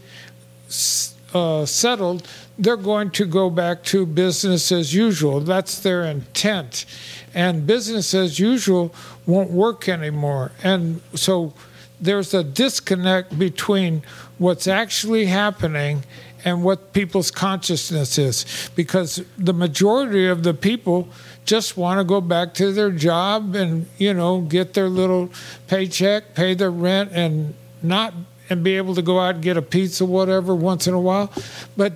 uh, 1.34 1.66
settled, 1.66 2.28
they're 2.58 2.78
going 2.78 3.12
to 3.12 3.26
go 3.26 3.50
back 3.50 3.84
to 3.84 4.06
business 4.06 4.72
as 4.72 4.94
usual. 4.94 5.40
That's 5.40 5.80
their 5.80 6.04
intent. 6.04 6.86
And 7.34 7.66
business 7.66 8.14
as 8.14 8.40
usual 8.40 8.94
won't 9.26 9.52
work 9.52 9.88
anymore. 9.88 10.52
And 10.64 11.02
so 11.16 11.54
there's 12.00 12.34
a 12.34 12.44
disconnect 12.44 13.38
between 13.38 14.04
what's 14.38 14.68
actually 14.68 15.26
happening 15.26 16.04
and 16.44 16.64
what 16.64 16.94
people's 16.94 17.30
consciousness 17.30 18.18
is 18.18 18.70
because 18.76 19.24
the 19.38 19.54
majority 19.54 20.28
of 20.28 20.44
the 20.44 20.54
people 20.54 21.08
just 21.46 21.78
want 21.78 22.00
to 22.00 22.04
go 22.04 22.20
back 22.22 22.54
to 22.56 22.72
their 22.72 22.92
job 22.92 23.56
and 23.56 23.86
you 23.98 24.14
know 24.14 24.42
get 24.42 24.74
their 24.74 24.90
little 24.90 25.30
paycheck 25.68 26.34
pay 26.34 26.54
their 26.54 26.72
rent 26.72 27.12
and 27.14 27.54
not 27.84 28.14
and 28.52 28.64
be 28.64 28.76
able 28.78 28.94
to 28.94 29.02
go 29.02 29.20
out 29.20 29.36
and 29.36 29.44
get 29.44 29.58
a 29.58 29.62
pizza 29.62 30.06
whatever 30.06 30.54
once 30.54 30.86
in 30.86 30.94
a 30.94 31.00
while 31.00 31.32
but 31.76 31.94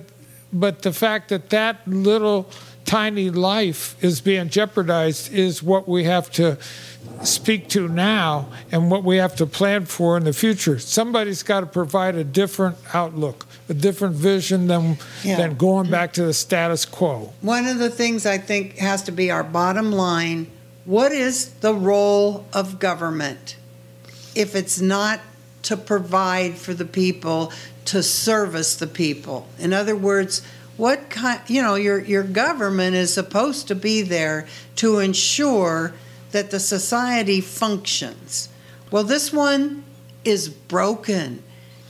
but 0.52 0.82
the 0.82 0.92
fact 0.92 1.28
that 1.28 1.50
that 1.50 1.86
little 1.86 2.48
tiny 2.86 3.30
life 3.30 4.02
is 4.02 4.20
being 4.20 4.48
jeopardized 4.48 5.32
is 5.32 5.62
what 5.62 5.88
we 5.88 6.04
have 6.04 6.30
to 6.30 6.56
speak 7.22 7.68
to 7.68 7.88
now 7.88 8.48
and 8.70 8.90
what 8.90 9.02
we 9.04 9.16
have 9.16 9.34
to 9.36 9.46
plan 9.46 9.84
for 9.84 10.16
in 10.16 10.24
the 10.24 10.32
future. 10.32 10.78
Somebody's 10.78 11.42
got 11.42 11.60
to 11.60 11.66
provide 11.66 12.14
a 12.14 12.24
different 12.24 12.76
outlook, 12.94 13.46
a 13.68 13.74
different 13.74 14.14
vision 14.14 14.66
than 14.66 14.98
yeah. 15.22 15.36
than 15.36 15.56
going 15.56 15.90
back 15.90 16.12
to 16.14 16.24
the 16.24 16.34
status 16.34 16.84
quo. 16.84 17.32
One 17.40 17.66
of 17.66 17.78
the 17.78 17.90
things 17.90 18.26
I 18.26 18.38
think 18.38 18.78
has 18.78 19.02
to 19.02 19.12
be 19.12 19.30
our 19.30 19.44
bottom 19.44 19.92
line, 19.92 20.50
what 20.84 21.12
is 21.12 21.50
the 21.54 21.74
role 21.74 22.46
of 22.52 22.78
government 22.78 23.56
if 24.34 24.54
it's 24.54 24.80
not 24.80 25.20
to 25.66 25.76
provide 25.76 26.56
for 26.56 26.74
the 26.74 26.84
people, 26.84 27.52
to 27.86 28.02
service 28.02 28.76
the 28.76 28.86
people? 28.86 29.46
In 29.58 29.72
other 29.72 29.96
words, 29.96 30.42
what 30.76 31.08
kind 31.08 31.40
you 31.46 31.62
know 31.62 31.74
your 31.74 31.98
your 31.98 32.22
government 32.22 32.96
is 32.96 33.12
supposed 33.12 33.68
to 33.68 33.74
be 33.74 34.02
there 34.02 34.46
to 34.76 34.98
ensure 34.98 35.94
that 36.32 36.50
the 36.50 36.60
society 36.60 37.40
functions. 37.40 38.48
Well, 38.90 39.04
this 39.04 39.32
one 39.32 39.84
is 40.24 40.48
broken. 40.48 41.42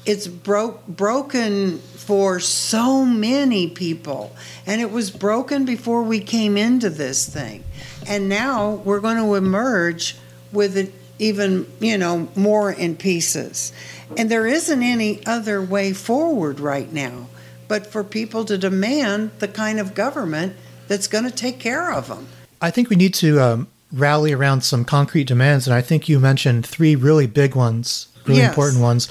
It's 0.04 0.28
broke 0.28 0.86
broken 0.86 1.78
for 1.78 2.38
so 2.38 3.04
many 3.04 3.68
people. 3.68 4.36
And 4.66 4.80
it 4.80 4.92
was 4.92 5.10
broken 5.10 5.64
before 5.64 6.02
we 6.02 6.20
came 6.20 6.56
into 6.56 6.90
this 6.90 7.28
thing. 7.28 7.64
And 8.06 8.28
now 8.28 8.74
we're 8.84 9.00
going 9.00 9.16
to 9.16 9.34
emerge 9.34 10.16
with 10.52 10.76
it 10.76 10.94
even, 11.18 11.66
you 11.80 11.98
know, 11.98 12.28
more 12.36 12.70
in 12.70 12.96
pieces. 12.96 13.72
And 14.16 14.30
there 14.30 14.46
isn't 14.46 14.82
any 14.82 15.24
other 15.26 15.62
way 15.62 15.92
forward 15.92 16.60
right 16.60 16.92
now 16.92 17.26
but 17.68 17.86
for 17.86 18.04
people 18.04 18.44
to 18.44 18.58
demand 18.58 19.30
the 19.38 19.48
kind 19.48 19.78
of 19.80 19.94
government 19.94 20.54
that's 20.88 21.06
going 21.06 21.24
to 21.24 21.30
take 21.30 21.58
care 21.58 21.92
of 21.92 22.08
them. 22.08 22.26
I 22.60 22.70
think 22.70 22.88
we 22.88 22.96
need 22.96 23.14
to 23.14 23.40
um, 23.40 23.68
rally 23.92 24.32
around 24.32 24.62
some 24.62 24.84
concrete 24.84 25.24
demands. 25.24 25.66
And 25.66 25.74
I 25.74 25.82
think 25.82 26.08
you 26.08 26.18
mentioned 26.18 26.66
three 26.66 26.96
really 26.96 27.26
big 27.26 27.54
ones, 27.54 28.08
really 28.24 28.40
yes. 28.40 28.48
important 28.48 28.82
ones. 28.82 29.10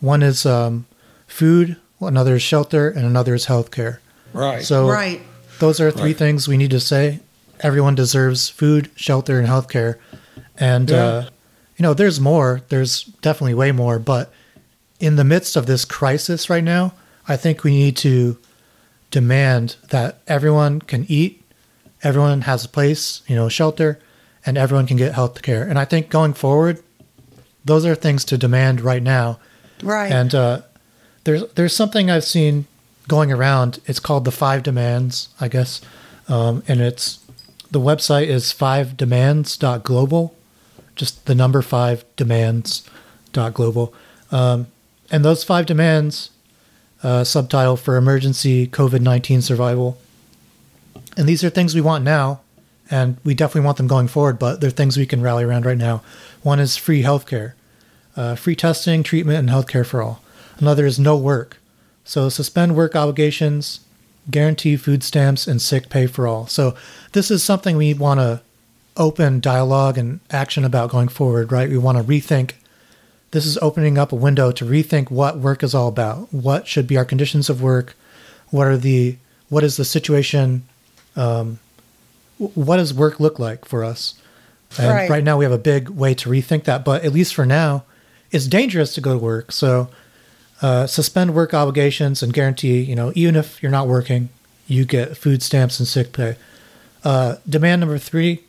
One 0.00 0.22
is 0.22 0.46
um, 0.46 0.86
food, 1.26 1.76
another 2.00 2.36
is 2.36 2.42
shelter, 2.42 2.88
and 2.88 3.04
another 3.04 3.34
is 3.34 3.46
healthcare. 3.46 3.98
Right. 4.32 4.62
So 4.62 4.88
right. 4.88 5.20
those 5.58 5.80
are 5.80 5.90
three 5.90 6.10
right. 6.10 6.16
things 6.16 6.48
we 6.48 6.56
need 6.56 6.70
to 6.70 6.80
say. 6.80 7.20
Everyone 7.60 7.94
deserves 7.94 8.48
food, 8.48 8.90
shelter, 8.96 9.38
and 9.38 9.48
healthcare. 9.48 9.98
And, 10.58 10.90
yeah. 10.90 10.96
uh, 10.96 11.28
you 11.76 11.82
know, 11.82 11.94
there's 11.94 12.20
more. 12.20 12.62
There's 12.68 13.04
definitely 13.04 13.54
way 13.54 13.72
more. 13.72 13.98
But 13.98 14.32
in 14.98 15.16
the 15.16 15.24
midst 15.24 15.56
of 15.56 15.66
this 15.66 15.84
crisis 15.84 16.48
right 16.48 16.64
now, 16.64 16.94
I 17.28 17.36
think 17.36 17.64
we 17.64 17.72
need 17.72 17.96
to 17.98 18.38
demand 19.10 19.76
that 19.90 20.20
everyone 20.26 20.80
can 20.80 21.06
eat, 21.08 21.42
everyone 22.02 22.42
has 22.42 22.64
a 22.64 22.68
place, 22.68 23.22
you 23.26 23.36
know, 23.36 23.48
shelter, 23.48 23.98
and 24.44 24.56
everyone 24.56 24.86
can 24.86 24.96
get 24.96 25.14
health 25.14 25.42
care. 25.42 25.62
And 25.62 25.78
I 25.78 25.84
think 25.84 26.08
going 26.08 26.34
forward, 26.34 26.82
those 27.64 27.84
are 27.84 27.94
things 27.94 28.24
to 28.26 28.38
demand 28.38 28.80
right 28.80 29.02
now. 29.02 29.38
Right. 29.82 30.10
And 30.10 30.34
uh, 30.34 30.62
there's 31.24 31.44
there's 31.54 31.74
something 31.74 32.10
I've 32.10 32.24
seen 32.24 32.66
going 33.08 33.32
around. 33.32 33.80
It's 33.86 34.00
called 34.00 34.24
the 34.24 34.30
five 34.30 34.62
demands, 34.62 35.28
I 35.40 35.48
guess, 35.48 35.80
um, 36.28 36.62
and 36.68 36.80
it's 36.80 37.18
the 37.70 37.80
website 37.80 38.28
is 38.28 38.52
five 38.52 38.96
demands.global, 38.96 40.35
just 40.96 41.26
the 41.26 41.34
number 41.34 41.62
five 41.62 42.04
demands.global. 42.16 43.94
Um, 44.32 44.66
and 45.10 45.24
those 45.24 45.44
five 45.44 45.66
demands, 45.66 46.30
uh, 47.02 47.22
subtitle 47.22 47.76
for 47.76 47.96
emergency 47.96 48.66
COVID 48.66 49.00
19 49.00 49.42
survival. 49.42 49.98
And 51.16 51.28
these 51.28 51.44
are 51.44 51.50
things 51.50 51.74
we 51.74 51.80
want 51.80 52.04
now, 52.04 52.40
and 52.90 53.16
we 53.24 53.34
definitely 53.34 53.66
want 53.66 53.76
them 53.76 53.86
going 53.86 54.08
forward, 54.08 54.38
but 54.38 54.60
they're 54.60 54.70
things 54.70 54.96
we 54.96 55.06
can 55.06 55.22
rally 55.22 55.44
around 55.44 55.64
right 55.64 55.78
now. 55.78 56.02
One 56.42 56.58
is 56.58 56.76
free 56.76 57.02
healthcare, 57.02 57.52
uh, 58.16 58.34
free 58.34 58.56
testing, 58.56 59.02
treatment, 59.02 59.38
and 59.38 59.48
healthcare 59.48 59.86
for 59.86 60.02
all. 60.02 60.22
Another 60.58 60.86
is 60.86 60.98
no 60.98 61.16
work. 61.16 61.58
So 62.04 62.28
suspend 62.28 62.76
work 62.76 62.94
obligations, 62.94 63.80
guarantee 64.30 64.76
food 64.76 65.02
stamps, 65.02 65.46
and 65.46 65.60
sick 65.60 65.88
pay 65.88 66.06
for 66.06 66.26
all. 66.26 66.46
So 66.46 66.76
this 67.12 67.30
is 67.30 67.42
something 67.42 67.76
we 67.76 67.94
want 67.94 68.20
to 68.20 68.40
open 68.96 69.40
dialogue 69.40 69.98
and 69.98 70.20
action 70.30 70.64
about 70.64 70.90
going 70.90 71.08
forward, 71.08 71.52
right? 71.52 71.68
We 71.68 71.78
want 71.78 71.98
to 71.98 72.04
rethink. 72.04 72.52
This 73.30 73.46
is 73.46 73.58
opening 73.58 73.98
up 73.98 74.12
a 74.12 74.16
window 74.16 74.52
to 74.52 74.64
rethink 74.64 75.10
what 75.10 75.38
work 75.38 75.62
is 75.62 75.74
all 75.74 75.88
about. 75.88 76.32
What 76.32 76.66
should 76.66 76.86
be 76.86 76.96
our 76.96 77.04
conditions 77.04 77.50
of 77.50 77.62
work? 77.62 77.96
What 78.50 78.66
are 78.66 78.76
the 78.76 79.16
what 79.48 79.62
is 79.62 79.76
the 79.76 79.84
situation 79.84 80.64
um, 81.16 81.58
what 82.38 82.76
does 82.76 82.92
work 82.92 83.18
look 83.18 83.38
like 83.38 83.64
for 83.64 83.82
us? 83.84 84.14
And 84.78 84.88
right. 84.88 85.10
right 85.10 85.24
now 85.24 85.38
we 85.38 85.44
have 85.44 85.52
a 85.52 85.58
big 85.58 85.88
way 85.88 86.14
to 86.14 86.28
rethink 86.28 86.64
that, 86.64 86.84
but 86.84 87.04
at 87.04 87.12
least 87.12 87.34
for 87.34 87.46
now, 87.46 87.84
it's 88.30 88.46
dangerous 88.46 88.94
to 88.94 89.00
go 89.00 89.14
to 89.14 89.18
work. 89.18 89.52
So 89.52 89.88
uh, 90.60 90.86
suspend 90.86 91.34
work 91.34 91.54
obligations 91.54 92.22
and 92.22 92.32
guarantee, 92.32 92.80
you 92.80 92.94
know, 92.94 93.12
even 93.14 93.36
if 93.36 93.62
you're 93.62 93.72
not 93.72 93.86
working, 93.86 94.28
you 94.66 94.84
get 94.84 95.16
food 95.16 95.42
stamps 95.42 95.78
and 95.78 95.88
sick 95.88 96.12
pay. 96.12 96.36
Uh, 97.04 97.36
demand 97.48 97.80
number 97.80 97.98
three, 97.98 98.42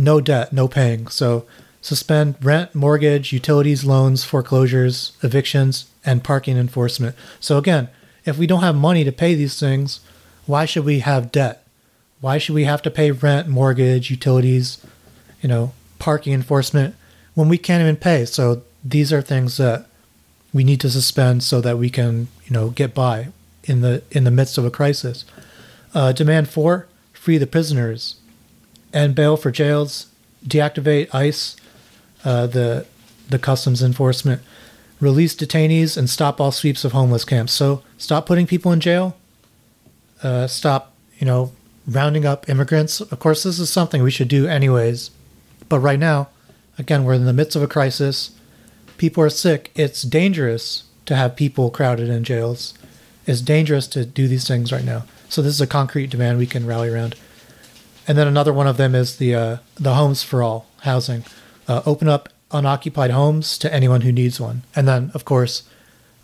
no 0.00 0.20
debt, 0.20 0.52
no 0.52 0.66
paying. 0.66 1.08
So 1.08 1.44
suspend 1.80 2.36
rent, 2.42 2.74
mortgage, 2.74 3.32
utilities, 3.32 3.84
loans, 3.84 4.24
foreclosures, 4.24 5.12
evictions, 5.22 5.90
and 6.04 6.24
parking 6.24 6.56
enforcement. 6.56 7.14
So 7.38 7.58
again, 7.58 7.88
if 8.24 8.38
we 8.38 8.46
don't 8.46 8.62
have 8.62 8.74
money 8.74 9.04
to 9.04 9.12
pay 9.12 9.34
these 9.34 9.58
things, 9.58 10.00
why 10.46 10.64
should 10.64 10.84
we 10.84 11.00
have 11.00 11.32
debt? 11.32 11.66
Why 12.20 12.38
should 12.38 12.54
we 12.54 12.64
have 12.64 12.82
to 12.82 12.90
pay 12.90 13.10
rent, 13.10 13.48
mortgage, 13.48 14.10
utilities, 14.10 14.84
you 15.40 15.48
know, 15.48 15.72
parking 15.98 16.32
enforcement 16.32 16.94
when 17.34 17.48
we 17.48 17.58
can't 17.58 17.80
even 17.80 17.96
pay? 17.96 18.24
So 18.24 18.62
these 18.84 19.12
are 19.12 19.22
things 19.22 19.56
that 19.56 19.86
we 20.52 20.64
need 20.64 20.80
to 20.80 20.90
suspend 20.90 21.42
so 21.42 21.60
that 21.60 21.78
we 21.78 21.88
can, 21.88 22.28
you 22.44 22.52
know, 22.52 22.70
get 22.70 22.94
by 22.94 23.28
in 23.64 23.80
the 23.80 24.02
in 24.10 24.24
the 24.24 24.30
midst 24.30 24.58
of 24.58 24.64
a 24.64 24.70
crisis. 24.70 25.24
Uh, 25.94 26.12
demand 26.12 26.48
four: 26.48 26.88
free 27.12 27.38
the 27.38 27.46
prisoners, 27.46 28.16
end 28.92 29.14
bail 29.14 29.36
for 29.36 29.50
jails, 29.50 30.06
deactivate 30.46 31.14
ICE, 31.14 31.56
uh, 32.24 32.46
the 32.46 32.86
the 33.28 33.38
customs 33.38 33.82
enforcement, 33.82 34.42
release 34.98 35.34
detainees, 35.34 35.96
and 35.96 36.10
stop 36.10 36.40
all 36.40 36.50
sweeps 36.50 36.84
of 36.84 36.92
homeless 36.92 37.24
camps. 37.24 37.52
So 37.52 37.82
stop 37.96 38.26
putting 38.26 38.46
people 38.46 38.72
in 38.72 38.80
jail. 38.80 39.16
Uh, 40.22 40.46
stop, 40.46 40.92
you 41.18 41.26
know, 41.26 41.52
rounding 41.86 42.26
up 42.26 42.48
immigrants. 42.48 43.00
Of 43.00 43.18
course, 43.18 43.44
this 43.44 43.58
is 43.58 43.70
something 43.70 44.02
we 44.02 44.10
should 44.10 44.28
do 44.28 44.46
anyways. 44.46 45.10
But 45.68 45.78
right 45.78 45.98
now, 45.98 46.28
again, 46.76 47.04
we're 47.04 47.14
in 47.14 47.24
the 47.24 47.32
midst 47.32 47.56
of 47.56 47.62
a 47.62 47.68
crisis. 47.68 48.32
People 48.98 49.22
are 49.22 49.30
sick. 49.30 49.70
It's 49.74 50.02
dangerous 50.02 50.84
to 51.06 51.16
have 51.16 51.36
people 51.36 51.70
crowded 51.70 52.08
in 52.08 52.24
jails. 52.24 52.74
It's 53.26 53.40
dangerous 53.40 53.86
to 53.88 54.04
do 54.04 54.28
these 54.28 54.46
things 54.46 54.72
right 54.72 54.84
now. 54.84 55.04
So 55.28 55.40
this 55.40 55.54
is 55.54 55.60
a 55.60 55.66
concrete 55.66 56.10
demand 56.10 56.38
we 56.38 56.46
can 56.46 56.66
rally 56.66 56.88
around. 56.88 57.14
And 58.08 58.16
then 58.18 58.26
another 58.26 58.52
one 58.52 58.66
of 58.66 58.76
them 58.76 58.94
is 58.94 59.16
the 59.16 59.34
uh, 59.34 59.56
the 59.76 59.94
homes 59.94 60.22
for 60.22 60.42
all 60.42 60.66
housing. 60.80 61.24
Uh, 61.68 61.82
open 61.86 62.08
up 62.08 62.28
unoccupied 62.50 63.10
homes 63.10 63.58
to 63.58 63.72
anyone 63.72 64.00
who 64.00 64.12
needs 64.12 64.40
one. 64.40 64.62
And 64.74 64.88
then, 64.88 65.10
of 65.14 65.24
course, 65.24 65.62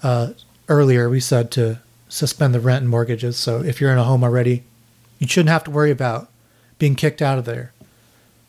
uh, 0.03 0.33
earlier 0.69 1.09
we 1.09 1.21
said 1.21 1.51
to 1.53 1.81
suspend 2.09 2.55
the 2.55 2.61
rent 2.61 2.83
and 2.83 2.91
mortgages. 2.91 3.37
So 3.37 3.63
if 3.63 3.81
you're 3.81 3.93
in 3.93 3.99
a 3.99 4.05
home 4.05 4.25
already, 4.25 4.65
you 5.19 5.27
shouldn't 5.27 5.51
have 5.51 5.65
to 5.65 5.71
worry 5.71 5.91
about 5.91 6.29
being 6.79 6.95
kicked 6.95 7.23
out 7.23 7.39
of 7.39 7.45
there. 7.45 7.73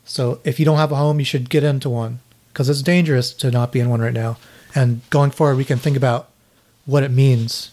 So 0.04 0.40
if 0.44 0.58
you 0.58 0.64
don't 0.64 0.78
have 0.78 0.92
a 0.92 0.96
home, 0.96 1.18
you 1.18 1.24
should 1.24 1.50
get 1.50 1.64
into 1.64 1.90
one 1.90 2.20
because 2.52 2.68
it's 2.68 2.82
dangerous 2.82 3.32
to 3.34 3.50
not 3.50 3.72
be 3.72 3.80
in 3.80 3.90
one 3.90 4.00
right 4.00 4.12
now. 4.12 4.38
And 4.74 5.08
going 5.10 5.30
forward, 5.30 5.56
we 5.56 5.64
can 5.64 5.78
think 5.78 5.96
about 5.96 6.28
what 6.86 7.02
it 7.02 7.10
means 7.10 7.70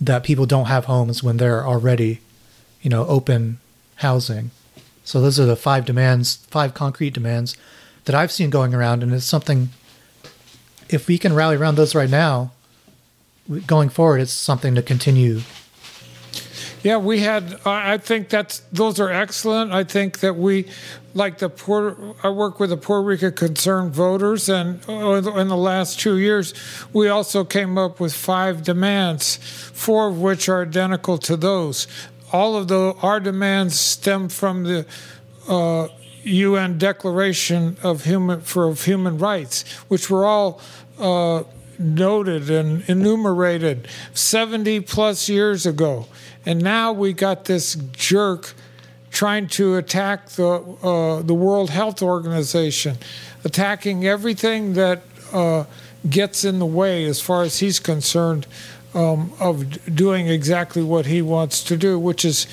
that 0.00 0.24
people 0.24 0.46
don't 0.46 0.66
have 0.66 0.86
homes 0.86 1.22
when 1.22 1.36
they're 1.36 1.66
already, 1.66 2.20
you 2.82 2.90
know, 2.90 3.06
open 3.06 3.58
housing. 3.96 4.50
So 5.10 5.20
those 5.20 5.40
are 5.40 5.44
the 5.44 5.56
five 5.56 5.84
demands, 5.84 6.36
five 6.50 6.72
concrete 6.72 7.14
demands 7.14 7.56
that 8.04 8.14
I've 8.14 8.30
seen 8.30 8.48
going 8.48 8.72
around, 8.72 9.02
and 9.02 9.12
it's 9.12 9.24
something. 9.24 9.70
If 10.88 11.08
we 11.08 11.18
can 11.18 11.34
rally 11.34 11.56
around 11.56 11.74
those 11.74 11.96
right 11.96 12.08
now, 12.08 12.52
going 13.66 13.88
forward, 13.88 14.20
it's 14.20 14.32
something 14.32 14.76
to 14.76 14.82
continue 14.82 15.40
yeah, 16.82 16.96
we 16.96 17.20
had. 17.20 17.60
I 17.66 17.98
think 17.98 18.30
that's 18.30 18.60
those 18.72 19.00
are 19.00 19.10
excellent. 19.10 19.70
I 19.72 19.84
think 19.84 20.20
that 20.20 20.36
we, 20.36 20.66
like 21.12 21.38
the 21.38 21.50
poor. 21.50 22.16
I 22.22 22.30
work 22.30 22.58
with 22.58 22.70
the 22.70 22.78
Puerto 22.78 23.04
Rico 23.04 23.30
Concerned 23.30 23.92
Voters, 23.92 24.48
and 24.48 24.80
uh, 24.88 25.38
in 25.38 25.48
the 25.48 25.56
last 25.56 26.00
two 26.00 26.16
years, 26.16 26.54
we 26.94 27.08
also 27.08 27.44
came 27.44 27.76
up 27.76 28.00
with 28.00 28.14
five 28.14 28.62
demands, 28.62 29.36
four 29.36 30.08
of 30.08 30.20
which 30.20 30.48
are 30.48 30.62
identical 30.62 31.18
to 31.18 31.36
those. 31.36 31.86
All 32.32 32.56
of 32.56 32.68
the 32.68 32.94
our 33.02 33.20
demands 33.20 33.78
stem 33.78 34.28
from 34.28 34.64
the. 34.64 34.86
Uh, 35.48 35.88
UN 36.22 36.78
Declaration 36.78 37.78
of 37.82 38.04
Human 38.04 38.42
for 38.42 38.68
of 38.68 38.84
Human 38.84 39.18
Rights, 39.18 39.62
which 39.88 40.10
were 40.10 40.26
all 40.26 40.60
uh, 40.98 41.44
noted 41.78 42.50
and 42.50 42.86
enumerated 42.88 43.88
70 44.12 44.80
plus 44.80 45.28
years 45.28 45.64
ago. 45.66 46.06
And 46.44 46.62
now 46.62 46.92
we 46.92 47.12
got 47.12 47.46
this 47.46 47.74
jerk 47.92 48.54
trying 49.10 49.48
to 49.48 49.76
attack 49.76 50.30
the 50.30 50.48
uh, 50.82 51.22
the 51.22 51.34
World 51.34 51.70
Health 51.70 52.02
Organization, 52.02 52.98
attacking 53.44 54.06
everything 54.06 54.74
that 54.74 55.02
uh, 55.32 55.64
gets 56.08 56.44
in 56.44 56.58
the 56.58 56.66
way, 56.66 57.04
as 57.04 57.20
far 57.20 57.42
as 57.42 57.58
he's 57.58 57.80
concerned, 57.80 58.46
um, 58.94 59.32
of 59.40 59.94
doing 59.94 60.28
exactly 60.28 60.82
what 60.82 61.06
he 61.06 61.22
wants 61.22 61.62
to 61.64 61.76
do, 61.76 61.98
which 61.98 62.24
is 62.24 62.46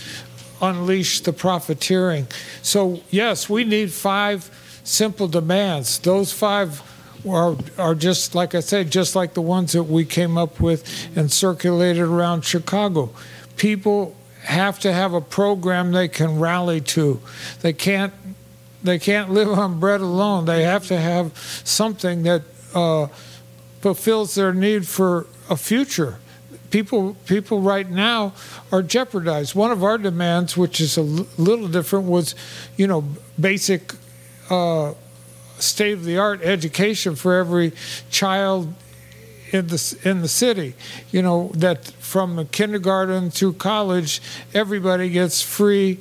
unleash 0.62 1.22
the 1.22 1.34
profiteering. 1.34 2.28
So 2.62 3.02
yes, 3.10 3.50
we 3.50 3.64
need 3.64 3.92
five 3.92 4.50
simple 4.84 5.28
demands. 5.28 6.00
Those 6.00 6.32
five 6.32 6.82
are, 7.28 7.56
are 7.78 7.96
just 7.96 8.36
like 8.36 8.56
I 8.56 8.60
said, 8.60 8.92
just 8.92 9.16
like 9.16 9.34
the 9.34 9.42
ones 9.42 9.74
that 9.74 9.84
we 9.84 10.06
came 10.06 10.38
up 10.38 10.60
with 10.60 10.84
and 11.18 11.32
circulated 11.32 12.04
around 12.04 12.44
Chicago 12.44 13.12
people 13.58 14.16
have 14.44 14.80
to 14.80 14.94
have 14.94 15.14
a 15.14 15.20
program 15.20 15.92
they 15.92 16.08
can 16.08 16.40
rally 16.40 16.80
to. 16.80 17.20
They 17.62 17.74
can't 17.74 18.14
they 18.84 19.00
can't 19.00 19.32
live 19.32 19.50
on 19.50 19.80
bread 19.80 20.00
alone. 20.00 20.46
They 20.46 20.64
have 20.64 20.88
to 20.88 20.98
have 20.98 21.38
something 21.66 22.24
that 22.24 22.44
uh, 22.74 23.08
fulfills 23.82 24.36
their 24.36 24.54
need 24.54 24.88
for 24.88 25.26
a 25.50 25.58
future. 25.58 26.20
People 26.78 27.16
people 27.26 27.60
right 27.60 27.90
now 27.90 28.34
are 28.72 28.84
jeopardized. 28.84 29.56
One 29.56 29.72
of 29.72 29.84
our 29.84 29.98
demands, 29.98 30.56
which 30.56 30.80
is 30.80 30.96
a 30.96 31.02
l- 31.02 31.28
little 31.40 31.68
different, 31.68 32.06
was 32.06 32.36
you 32.78 32.86
know 32.86 33.04
basic. 33.40 33.94
Uh, 34.48 34.94
state 35.60 35.94
of 35.94 36.04
the 36.04 36.20
art 36.20 36.40
education 36.44 37.16
for 37.16 37.34
every 37.34 37.72
child 38.12 38.72
in 39.52 39.66
the 39.68 39.98
in 40.04 40.22
the 40.22 40.28
city. 40.28 40.76
You 41.10 41.24
know 41.24 41.52
that 41.56 41.88
from 42.00 42.48
kindergarten 42.50 43.32
through 43.32 43.54
college, 43.54 44.22
everybody 44.54 45.10
gets 45.10 45.42
free, 45.42 46.00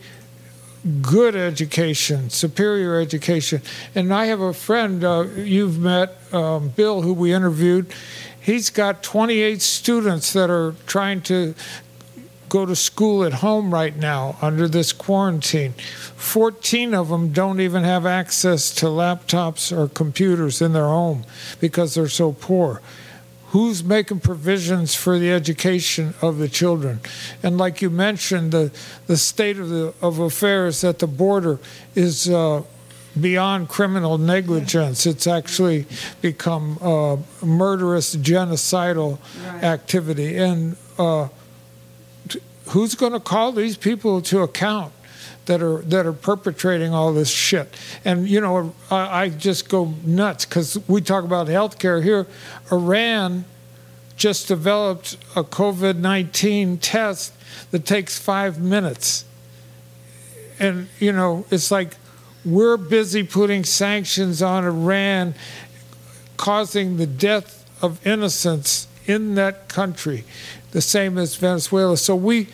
good 1.00 1.34
education, 1.34 2.28
superior 2.28 3.00
education. 3.00 3.62
And 3.94 4.12
I 4.12 4.26
have 4.26 4.40
a 4.40 4.52
friend 4.52 5.02
uh, 5.02 5.24
you've 5.36 5.78
met, 5.78 6.16
um, 6.34 6.68
Bill, 6.68 7.00
who 7.00 7.14
we 7.14 7.32
interviewed. 7.32 7.86
He's 8.46 8.70
got 8.70 9.02
28 9.02 9.60
students 9.60 10.32
that 10.34 10.50
are 10.50 10.76
trying 10.86 11.22
to 11.22 11.56
go 12.48 12.64
to 12.64 12.76
school 12.76 13.24
at 13.24 13.32
home 13.32 13.74
right 13.74 13.96
now 13.96 14.36
under 14.40 14.68
this 14.68 14.92
quarantine. 14.92 15.72
14 16.14 16.94
of 16.94 17.08
them 17.08 17.32
don't 17.32 17.60
even 17.60 17.82
have 17.82 18.06
access 18.06 18.72
to 18.76 18.86
laptops 18.86 19.76
or 19.76 19.88
computers 19.88 20.62
in 20.62 20.74
their 20.74 20.86
home 20.86 21.24
because 21.58 21.96
they're 21.96 22.06
so 22.06 22.34
poor 22.34 22.80
who's 23.48 23.82
making 23.82 24.20
provisions 24.20 24.94
for 24.94 25.18
the 25.18 25.32
education 25.32 26.14
of 26.20 26.38
the 26.38 26.48
children 26.48 27.00
and 27.42 27.56
like 27.56 27.80
you 27.80 27.88
mentioned 27.88 28.50
the 28.50 28.72
the 29.06 29.16
state 29.16 29.56
of 29.56 29.68
the 29.68 29.94
of 30.02 30.18
affairs 30.18 30.82
at 30.82 30.98
the 30.98 31.06
border 31.06 31.58
is 31.94 32.28
uh, 32.28 32.60
beyond 33.20 33.68
criminal 33.68 34.18
negligence 34.18 35.06
it's 35.06 35.26
actually 35.26 35.86
become 36.20 36.78
uh, 36.82 37.16
murderous 37.44 38.14
genocidal 38.16 39.18
right. 39.44 39.64
activity 39.64 40.36
and 40.36 40.76
uh, 40.98 41.28
who's 42.68 42.94
going 42.94 43.12
to 43.12 43.20
call 43.20 43.52
these 43.52 43.76
people 43.76 44.20
to 44.20 44.40
account 44.40 44.92
that 45.46 45.62
are 45.62 45.78
that 45.82 46.06
are 46.06 46.12
perpetrating 46.12 46.92
all 46.92 47.12
this 47.12 47.30
shit. 47.30 47.74
And 48.04 48.28
you 48.28 48.40
know, 48.40 48.74
I, 48.90 49.22
I 49.22 49.28
just 49.28 49.68
go 49.68 49.94
nuts 50.04 50.44
because 50.44 50.78
we 50.88 51.00
talk 51.00 51.24
about 51.24 51.46
healthcare 51.46 52.02
here. 52.02 52.26
Iran 52.70 53.44
just 54.16 54.48
developed 54.48 55.16
a 55.34 55.44
COVID 55.44 55.96
nineteen 55.96 56.78
test 56.78 57.32
that 57.70 57.86
takes 57.86 58.18
five 58.18 58.60
minutes, 58.60 59.24
and 60.58 60.88
you 60.98 61.12
know, 61.12 61.46
it's 61.50 61.70
like 61.70 61.96
we're 62.46 62.76
busy 62.76 63.24
putting 63.24 63.64
sanctions 63.64 64.40
on 64.40 64.64
Iran, 64.64 65.34
causing 66.36 66.96
the 66.96 67.06
death 67.06 67.68
of 67.82 68.04
innocents 68.06 68.86
in 69.06 69.34
that 69.34 69.68
country, 69.68 70.24
the 70.70 70.80
same 70.80 71.18
as 71.18 71.36
Venezuela. 71.36 71.96
So 71.96 72.14
we 72.16 72.48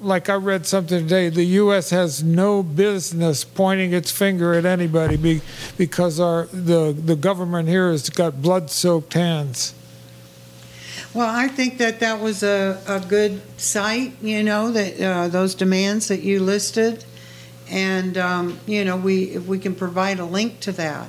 like 0.00 0.28
I 0.28 0.34
read 0.34 0.66
something 0.66 1.04
today, 1.04 1.28
the 1.28 1.44
U.S. 1.44 1.90
has 1.90 2.22
no 2.22 2.62
business 2.62 3.44
pointing 3.44 3.92
its 3.92 4.10
finger 4.10 4.54
at 4.54 4.64
anybody 4.64 5.16
be, 5.16 5.40
because 5.78 6.20
our 6.20 6.46
the 6.46 6.92
the 6.92 7.16
government 7.16 7.68
here 7.68 7.90
has 7.90 8.10
got 8.10 8.42
blood-soaked 8.42 9.14
hands. 9.14 9.74
Well, 11.14 11.28
I 11.34 11.48
think 11.48 11.78
that 11.78 12.00
that 12.00 12.20
was 12.20 12.42
a, 12.42 12.78
a 12.86 13.00
good 13.00 13.40
site, 13.58 14.12
you 14.20 14.42
know, 14.42 14.70
that 14.72 15.00
uh, 15.00 15.28
those 15.28 15.54
demands 15.54 16.08
that 16.08 16.20
you 16.20 16.40
listed, 16.40 17.06
and 17.70 18.16
um, 18.16 18.58
you 18.66 18.84
know, 18.84 18.96
we 18.96 19.24
if 19.24 19.46
we 19.46 19.58
can 19.58 19.74
provide 19.74 20.18
a 20.18 20.24
link 20.24 20.60
to 20.60 20.72
that. 20.72 21.08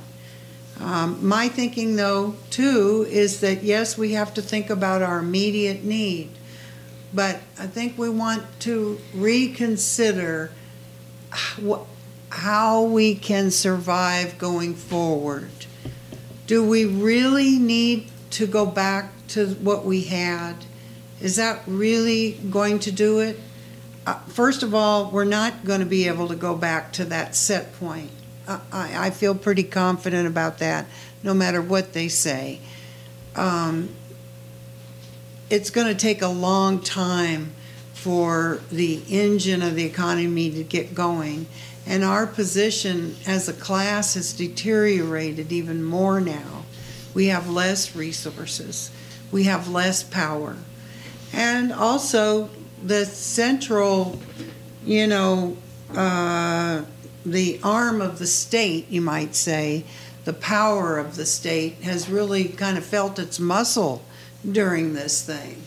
Um, 0.79 1.27
my 1.27 1.47
thinking, 1.47 1.95
though, 1.95 2.35
too, 2.51 3.07
is 3.09 3.39
that 3.39 3.63
yes, 3.63 3.97
we 3.97 4.13
have 4.13 4.33
to 4.35 4.41
think 4.41 4.69
about 4.69 5.01
our 5.01 5.19
immediate 5.19 5.83
need 5.83 6.29
but 7.13 7.39
I 7.57 7.67
think 7.67 7.97
we 7.97 8.09
want 8.09 8.43
to 8.61 8.99
reconsider 9.13 10.51
how 12.29 12.83
we 12.83 13.15
can 13.15 13.51
survive 13.51 14.37
going 14.37 14.75
forward. 14.75 15.49
Do 16.45 16.67
we 16.67 16.85
really 16.85 17.57
need 17.57 18.09
to 18.31 18.47
go 18.47 18.65
back 18.65 19.11
to 19.29 19.47
what 19.55 19.85
we 19.85 20.03
had? 20.03 20.65
Is 21.21 21.37
that 21.37 21.61
really 21.65 22.33
going 22.49 22.79
to 22.79 22.91
do 22.91 23.19
it? 23.19 23.39
Uh, 24.07 24.17
first 24.29 24.63
of 24.63 24.73
all, 24.73 25.11
we're 25.11 25.25
not 25.25 25.65
going 25.65 25.81
to 25.81 25.85
be 25.85 26.07
able 26.07 26.29
to 26.29 26.35
go 26.35 26.55
back 26.55 26.93
to 26.93 27.03
that 27.03 27.35
set 27.35 27.77
point. 27.77 28.09
I, 28.47 29.07
I 29.07 29.09
feel 29.09 29.35
pretty 29.35 29.63
confident 29.63 30.25
about 30.25 30.59
that, 30.59 30.85
no 31.23 31.33
matter 31.33 31.61
what 31.61 31.91
they 31.91 32.07
say. 32.07 32.61
Um, 33.35 33.89
it's 35.49 35.69
going 35.69 35.87
to 35.87 35.93
take 35.93 36.21
a 36.21 36.29
long 36.29 36.79
time 36.79 37.51
for 37.93 38.61
the 38.71 39.03
engine 39.09 39.61
of 39.61 39.75
the 39.75 39.83
economy 39.83 40.51
to 40.51 40.63
get 40.63 40.95
going. 40.95 41.45
And 41.85 42.05
our 42.05 42.25
position 42.25 43.17
as 43.27 43.49
a 43.49 43.53
class 43.53 44.13
has 44.13 44.31
deteriorated 44.31 45.51
even 45.51 45.83
more 45.83 46.21
now. 46.21 46.63
We 47.13 47.25
have 47.25 47.49
less 47.49 47.93
resources, 47.93 48.89
we 49.33 49.43
have 49.43 49.67
less 49.67 50.01
power. 50.01 50.55
And 51.33 51.73
also, 51.73 52.49
the 52.87 53.05
central, 53.05 54.19
you 54.85 55.07
know, 55.07 55.57
uh, 55.93 56.83
the 57.25 57.59
arm 57.63 58.01
of 58.01 58.19
the 58.19 58.27
state, 58.27 58.89
you 58.89 59.01
might 59.01 59.35
say, 59.35 59.83
the 60.23 60.33
power 60.33 60.97
of 60.97 61.15
the 61.15 61.25
state 61.25 61.75
has 61.83 62.09
really 62.09 62.45
kind 62.45 62.77
of 62.77 62.85
felt 62.85 63.19
its 63.19 63.39
muscle 63.39 64.03
during 64.49 64.93
this 64.93 65.21
thing. 65.21 65.61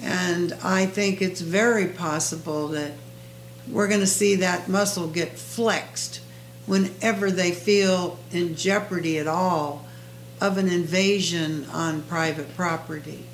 And 0.00 0.52
I 0.62 0.86
think 0.86 1.20
it's 1.20 1.40
very 1.40 1.86
possible 1.86 2.68
that 2.68 2.92
we're 3.68 3.88
going 3.88 4.00
to 4.00 4.06
see 4.06 4.36
that 4.36 4.68
muscle 4.68 5.06
get 5.06 5.38
flexed 5.38 6.20
whenever 6.66 7.30
they 7.30 7.52
feel 7.52 8.18
in 8.30 8.54
jeopardy 8.54 9.18
at 9.18 9.26
all 9.26 9.84
of 10.40 10.58
an 10.58 10.68
invasion 10.68 11.66
on 11.70 12.02
private 12.02 12.56
property. 12.56 13.24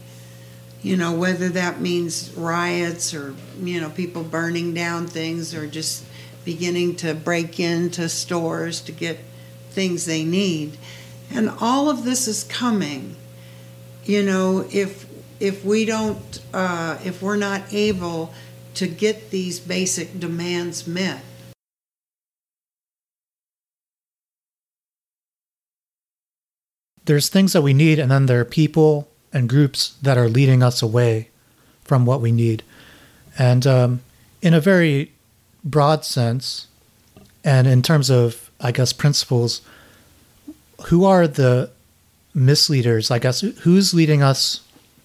You 0.82 0.96
know, 0.96 1.12
whether 1.12 1.48
that 1.48 1.80
means 1.80 2.32
riots 2.36 3.12
or, 3.12 3.34
you 3.60 3.80
know, 3.80 3.90
people 3.90 4.22
burning 4.22 4.74
down 4.74 5.06
things 5.08 5.54
or 5.54 5.66
just 5.66 6.04
beginning 6.44 6.96
to 6.96 7.14
break 7.14 7.58
into 7.58 8.08
stores 8.08 8.80
to 8.82 8.92
get 8.92 9.18
things 9.70 10.06
they 10.06 10.24
need. 10.24 10.78
And 11.30 11.50
all 11.60 11.90
of 11.90 12.04
this 12.04 12.28
is 12.28 12.44
coming. 12.44 13.16
You 14.04 14.22
know, 14.22 14.66
if 14.72 15.06
if 15.40 15.64
we 15.64 15.84
don't, 15.84 16.40
uh, 16.52 16.98
if 17.04 17.22
we're 17.22 17.36
not 17.36 17.62
able 17.72 18.32
to 18.74 18.86
get 18.86 19.30
these 19.30 19.60
basic 19.60 20.18
demands 20.18 20.86
met. 20.86 21.22
There's 27.04 27.28
things 27.28 27.52
that 27.52 27.62
we 27.62 27.72
need, 27.72 27.98
and 27.98 28.10
then 28.10 28.26
there 28.26 28.40
are 28.40 28.44
people 28.44 29.08
and 29.32 29.48
groups 29.48 29.94
that 30.02 30.18
are 30.18 30.28
leading 30.28 30.62
us 30.62 30.82
away 30.82 31.28
from 31.84 32.06
what 32.06 32.20
we 32.20 32.32
need. 32.32 32.62
And 33.38 33.66
um, 33.66 34.00
in 34.42 34.54
a 34.54 34.60
very 34.60 35.12
broad 35.64 36.04
sense, 36.04 36.66
and 37.44 37.66
in 37.66 37.82
terms 37.82 38.10
of, 38.10 38.50
I 38.60 38.72
guess, 38.72 38.92
principles, 38.92 39.62
who 40.86 41.04
are 41.04 41.26
the 41.26 41.70
misleaders? 42.34 43.10
I 43.10 43.18
guess 43.18 43.40
who's 43.40 43.94
leading 43.94 44.22
us 44.22 44.60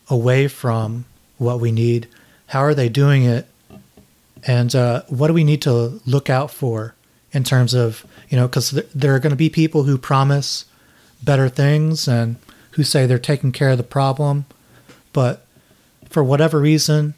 away 0.09 0.47
from 0.47 1.05
what 1.37 1.59
we 1.59 1.71
need? 1.71 2.07
How 2.47 2.59
are 2.59 2.73
they 2.73 2.89
doing 2.89 3.23
it? 3.23 3.47
And 4.45 4.75
uh, 4.75 5.03
what 5.07 5.27
do 5.27 5.33
we 5.33 5.43
need 5.43 5.61
to 5.63 6.01
look 6.05 6.29
out 6.29 6.51
for 6.51 6.95
in 7.31 7.43
terms 7.43 7.73
of, 7.73 8.05
you 8.29 8.37
know, 8.37 8.47
because 8.47 8.71
there 8.93 9.15
are 9.15 9.19
going 9.19 9.31
to 9.31 9.37
be 9.37 9.49
people 9.49 9.83
who 9.83 9.97
promise 9.97 10.65
better 11.23 11.49
things 11.49 12.07
and 12.07 12.35
who 12.73 12.83
say 12.83 13.05
they're 13.05 13.19
taking 13.19 13.51
care 13.51 13.69
of 13.69 13.77
the 13.77 13.83
problem, 13.83 14.45
but 15.11 15.45
for 16.09 16.23
whatever 16.23 16.59
reason, 16.59 17.13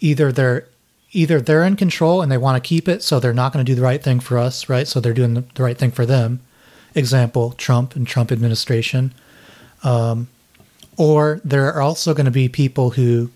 either 0.00 0.32
they're 0.32 0.66
either 1.12 1.40
they're 1.40 1.64
in 1.64 1.76
control 1.76 2.22
and 2.22 2.30
they 2.30 2.38
want 2.38 2.62
to 2.62 2.66
keep 2.66 2.88
it, 2.88 3.02
so 3.02 3.18
they're 3.18 3.32
not 3.32 3.52
going 3.52 3.64
to 3.64 3.70
do 3.70 3.74
the 3.74 3.82
right 3.82 4.02
thing 4.02 4.20
for 4.20 4.38
us, 4.38 4.68
right? 4.68 4.86
So 4.86 5.00
they're 5.00 5.12
doing 5.12 5.34
the, 5.34 5.62
right 5.62 5.76
thing 5.76 5.90
for 5.90 6.06
them. 6.06 6.40
Example: 6.94 7.52
Trump 7.52 7.96
and 7.96 8.06
Trump 8.06 8.32
administration. 8.32 9.12
Um, 9.82 10.28
or 10.96 11.40
there 11.44 11.72
are 11.72 11.80
also 11.80 12.12
going 12.12 12.26
to 12.26 12.30
be 12.30 12.48
people 12.48 12.90
who 12.90 13.30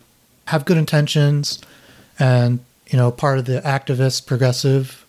have 0.47 0.65
good 0.65 0.77
intentions 0.77 1.61
and 2.19 2.61
you 2.89 2.99
know 2.99 3.11
part 3.11 3.39
of 3.39 3.47
the 3.47 3.61
activist 3.63 4.27
progressive 4.27 5.07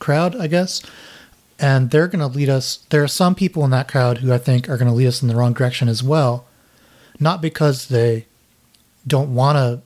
crowd 0.00 0.34
i 0.36 0.46
guess 0.46 0.82
and 1.58 1.90
they're 1.90 2.08
going 2.08 2.20
to 2.20 2.26
lead 2.26 2.48
us 2.48 2.78
there 2.90 3.02
are 3.02 3.08
some 3.08 3.34
people 3.34 3.64
in 3.64 3.70
that 3.70 3.88
crowd 3.88 4.18
who 4.18 4.32
i 4.32 4.38
think 4.38 4.68
are 4.68 4.76
going 4.76 4.88
to 4.88 4.94
lead 4.94 5.06
us 5.06 5.22
in 5.22 5.28
the 5.28 5.36
wrong 5.36 5.52
direction 5.52 5.88
as 5.88 6.02
well. 6.02 6.46
Not 7.20 7.40
because 7.40 7.88
they 7.88 8.26
don't 9.06 9.34
want 9.34 9.56
to 9.56 9.80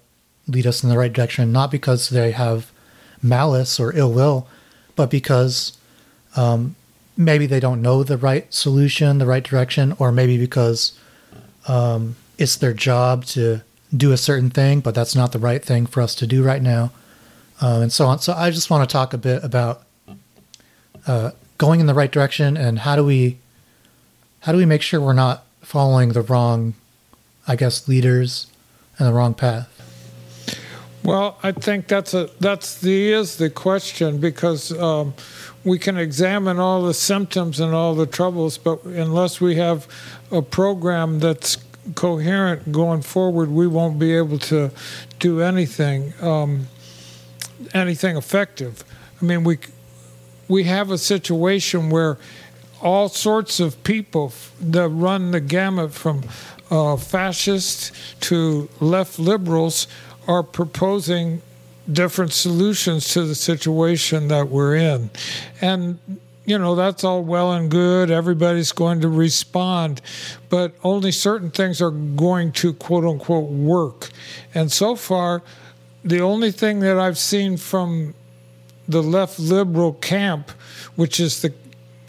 lead 0.50 0.66
us 0.66 0.82
in 0.82 0.88
the 0.88 0.98
right 0.98 1.12
direction 1.12 1.52
not 1.52 1.70
because 1.70 2.08
they 2.10 2.30
have 2.30 2.70
malice 3.22 3.80
or 3.80 3.94
ill 3.96 4.12
will 4.12 4.46
but 4.94 5.10
because 5.10 5.76
um, 6.36 6.76
maybe 7.16 7.46
they 7.46 7.60
don't 7.60 7.82
know 7.82 8.02
the 8.02 8.16
right 8.16 8.52
solution 8.52 9.18
the 9.18 9.26
right 9.26 9.42
direction 9.42 9.94
or 9.98 10.12
maybe 10.12 10.38
because 10.38 10.98
um, 11.66 12.16
it's 12.38 12.56
their 12.56 12.72
job 12.72 13.24
to 13.24 13.60
do 13.96 14.12
a 14.12 14.16
certain 14.16 14.50
thing 14.50 14.80
but 14.80 14.94
that's 14.94 15.16
not 15.16 15.32
the 15.32 15.38
right 15.38 15.64
thing 15.64 15.86
for 15.86 16.00
us 16.00 16.14
to 16.14 16.26
do 16.26 16.42
right 16.42 16.62
now. 16.62 16.92
Um, 17.60 17.82
and 17.82 17.92
so 17.92 18.06
on. 18.06 18.18
So 18.18 18.34
i 18.34 18.50
just 18.50 18.68
want 18.68 18.88
to 18.88 18.92
talk 18.92 19.14
a 19.14 19.18
bit 19.18 19.42
about 19.42 19.82
uh, 21.06 21.30
going 21.58 21.80
in 21.80 21.86
the 21.86 21.94
right 21.94 22.10
direction 22.10 22.56
and 22.56 22.80
how 22.80 22.96
do 22.96 23.04
we 23.04 23.38
how 24.40 24.52
do 24.52 24.58
we 24.58 24.66
make 24.66 24.82
sure 24.82 25.00
we're 25.00 25.12
not 25.12 25.44
following 25.60 26.10
the 26.10 26.22
wrong 26.22 26.74
i 27.48 27.56
guess 27.56 27.88
leaders 27.88 28.46
and 28.98 29.06
the 29.08 29.12
wrong 29.12 29.34
path? 29.34 29.70
Well 31.02 31.38
i 31.42 31.52
think 31.52 31.88
that's 31.88 32.14
a 32.14 32.28
that's 32.40 32.80
the 32.80 33.12
is 33.12 33.36
the 33.36 33.50
question 33.50 34.18
because 34.18 34.72
um, 34.72 35.14
we 35.64 35.78
can 35.78 35.96
examine 35.96 36.58
all 36.58 36.82
the 36.82 36.94
symptoms 36.94 37.60
and 37.60 37.74
all 37.74 37.94
the 37.94 38.06
troubles 38.06 38.58
but 38.58 38.82
unless 38.84 39.40
we 39.40 39.56
have 39.56 39.86
a 40.30 40.42
program 40.42 41.20
that's 41.20 41.58
coherent 41.94 42.72
going 42.72 43.02
forward 43.02 43.50
we 43.50 43.66
won't 43.66 43.98
be 43.98 44.16
able 44.16 44.38
to 44.38 44.70
do 45.20 45.40
anything 45.40 46.12
um, 46.20 46.66
anything 47.74 48.16
effective. 48.16 48.84
I 49.20 49.24
mean 49.24 49.44
we 49.44 49.58
we 50.48 50.64
have 50.64 50.90
a 50.90 50.98
situation 50.98 51.90
where 51.90 52.18
all 52.80 53.08
sorts 53.08 53.58
of 53.60 53.82
people 53.84 54.32
that 54.60 54.88
run 54.88 55.30
the 55.30 55.40
gamut 55.40 55.92
from 55.92 56.22
uh, 56.70 56.96
fascists 56.96 57.92
to 58.20 58.68
left 58.80 59.18
liberals 59.18 59.86
are 60.26 60.42
proposing 60.42 61.40
different 61.90 62.32
solutions 62.32 63.08
to 63.12 63.24
the 63.24 63.34
situation 63.34 64.28
that 64.28 64.48
we're 64.48 64.74
in. 64.74 65.10
And, 65.60 65.98
you 66.44 66.58
know, 66.58 66.74
that's 66.74 67.04
all 67.04 67.22
well 67.22 67.52
and 67.52 67.70
good. 67.70 68.10
Everybody's 68.10 68.72
going 68.72 69.00
to 69.02 69.08
respond, 69.08 70.00
but 70.48 70.74
only 70.82 71.12
certain 71.12 71.50
things 71.50 71.80
are 71.80 71.90
going 71.90 72.52
to 72.52 72.72
quote 72.74 73.04
unquote 73.04 73.50
work. 73.50 74.10
And 74.54 74.70
so 74.70 74.96
far, 74.96 75.42
the 76.04 76.20
only 76.20 76.50
thing 76.50 76.80
that 76.80 76.98
I've 76.98 77.18
seen 77.18 77.56
from 77.56 78.14
the 78.88 79.02
left 79.02 79.38
liberal 79.38 79.92
camp, 79.94 80.50
which 80.94 81.20
is 81.20 81.42
the, 81.42 81.52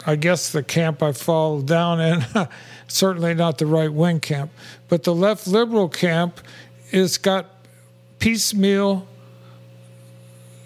I 0.06 0.16
guess, 0.16 0.52
the 0.52 0.64
camp 0.64 1.02
I 1.02 1.12
fall 1.12 1.62
down 1.62 2.00
in, 2.00 2.26
certainly 2.88 3.34
not 3.34 3.58
the 3.58 3.66
right 3.66 3.92
wing 3.92 4.20
camp, 4.20 4.52
but 4.88 5.04
the 5.04 5.14
left 5.14 5.48
liberal 5.48 5.90
camp 5.90 6.40
is 6.92 7.18
got 7.18 7.48
piecemeal 8.20 9.08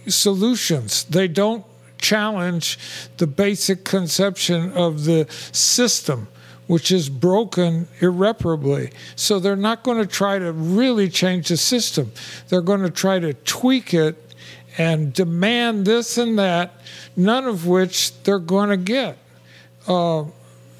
solutions. 0.07 1.03
They 1.05 1.27
don't 1.27 1.65
challenge 1.97 2.79
the 3.17 3.27
basic 3.27 3.83
conception 3.83 4.71
of 4.73 5.05
the 5.05 5.27
system 5.51 6.27
which 6.71 6.89
is 6.89 7.09
broken 7.09 7.85
irreparably. 7.99 8.91
So 9.17 9.39
they're 9.39 9.57
not 9.57 9.83
going 9.83 9.97
to 9.97 10.05
try 10.05 10.39
to 10.39 10.53
really 10.53 11.09
change 11.09 11.49
the 11.49 11.57
system. 11.57 12.13
They're 12.47 12.61
going 12.61 12.81
to 12.81 12.89
try 12.89 13.19
to 13.19 13.33
tweak 13.33 13.93
it 13.93 14.30
and 14.77 15.13
demand 15.13 15.85
this 15.85 16.17
and 16.17 16.39
that, 16.39 16.73
none 17.15 17.45
of 17.45 17.67
which 17.67 18.13
they're 18.23 18.39
going 18.39 18.69
to 18.69 18.77
get. 18.77 19.17
Uh, 19.87 20.25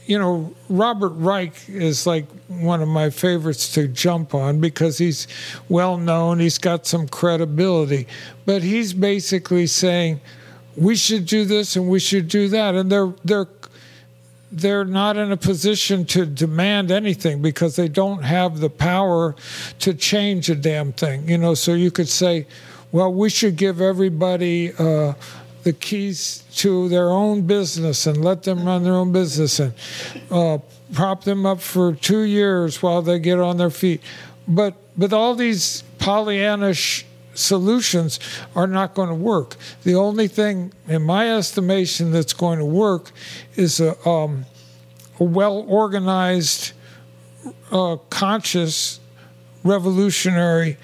you 0.06 0.18
know, 0.18 0.54
Robert 0.70 1.10
Reich 1.10 1.70
is 1.70 2.06
like 2.06 2.26
one 2.48 2.82
of 2.82 2.88
my 2.88 3.10
favorites 3.10 3.74
to 3.74 3.88
jump 3.88 4.34
on 4.34 4.60
because 4.60 4.98
he's 4.98 5.28
well 5.70 5.98
known, 5.98 6.40
he's 6.40 6.58
got 6.58 6.86
some 6.86 7.08
credibility, 7.08 8.08
but 8.46 8.62
he's 8.62 8.94
basically 8.94 9.68
saying 9.68 10.20
we 10.76 10.96
should 10.96 11.26
do 11.26 11.46
this 11.46 11.76
and 11.76 11.90
we 11.90 12.00
should 12.00 12.28
do 12.28 12.48
that, 12.50 12.76
and 12.76 12.92
they're 12.92 13.14
they're 13.24 13.48
they're 14.52 14.86
not 14.86 15.16
in 15.16 15.32
a 15.32 15.38
position 15.38 16.04
to 16.04 16.26
demand 16.26 16.92
anything 16.92 17.42
because 17.42 17.78
they 17.78 17.88
don't 17.88 18.24
have 18.24 18.60
the 18.60 18.70
power 18.70 19.34
to 19.80 19.94
change 19.94 20.50
a 20.50 20.56
damn 20.56 20.92
thing. 20.92 21.28
You 21.30 21.38
know, 21.38 21.54
so 21.54 21.74
you 21.74 21.90
could 21.90 22.10
say, 22.10 22.48
well, 22.92 23.14
we 23.14 23.30
should 23.30 23.56
give 23.56 23.82
everybody 23.82 24.74
uh, 24.78 25.14
the 25.64 25.74
keys 25.74 26.44
to 26.56 26.90
their 26.90 27.10
own 27.10 27.44
business 27.44 28.08
and 28.08 28.24
let 28.24 28.44
them 28.44 28.66
run 28.66 28.84
their 28.84 28.94
own 28.94 29.12
business 29.12 29.60
and 29.60 29.74
uh, 30.30 30.58
prop 30.94 31.24
them 31.24 31.46
up 31.46 31.62
for 31.62 31.94
two 31.94 32.22
years 32.22 32.82
while 32.82 33.02
they 33.02 33.20
get 33.20 33.40
on 33.40 33.58
their 33.58 33.70
feet. 33.70 34.02
But 34.48 34.76
but 34.98 35.14
all 35.14 35.36
these 35.36 35.84
Pollyannish 36.00 37.06
solutions 37.34 38.20
are 38.56 38.68
not 38.68 38.94
going 38.94 39.10
to 39.10 39.16
work. 39.16 39.56
The 39.84 39.96
only 39.96 40.28
thing, 40.28 40.74
in 40.88 41.04
my 41.04 41.34
estimation, 41.34 42.12
that's 42.12 42.34
going 42.34 42.60
to 42.60 42.66
work 42.66 43.12
is 43.56 43.80
a, 43.80 44.08
um, 44.08 44.46
a 45.20 45.24
well 45.24 45.64
organized, 45.68 46.74
uh, 47.72 47.98
conscious, 48.10 49.00
revolutionary 49.64 50.78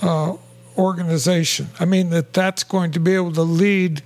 uh, 0.00 0.36
organization. 0.76 1.68
I 1.78 1.84
mean, 1.84 2.10
that 2.10 2.32
that's 2.32 2.64
going 2.64 2.92
to 2.92 3.00
be 3.00 3.14
able 3.14 3.32
to 3.32 3.42
lead 3.42 4.02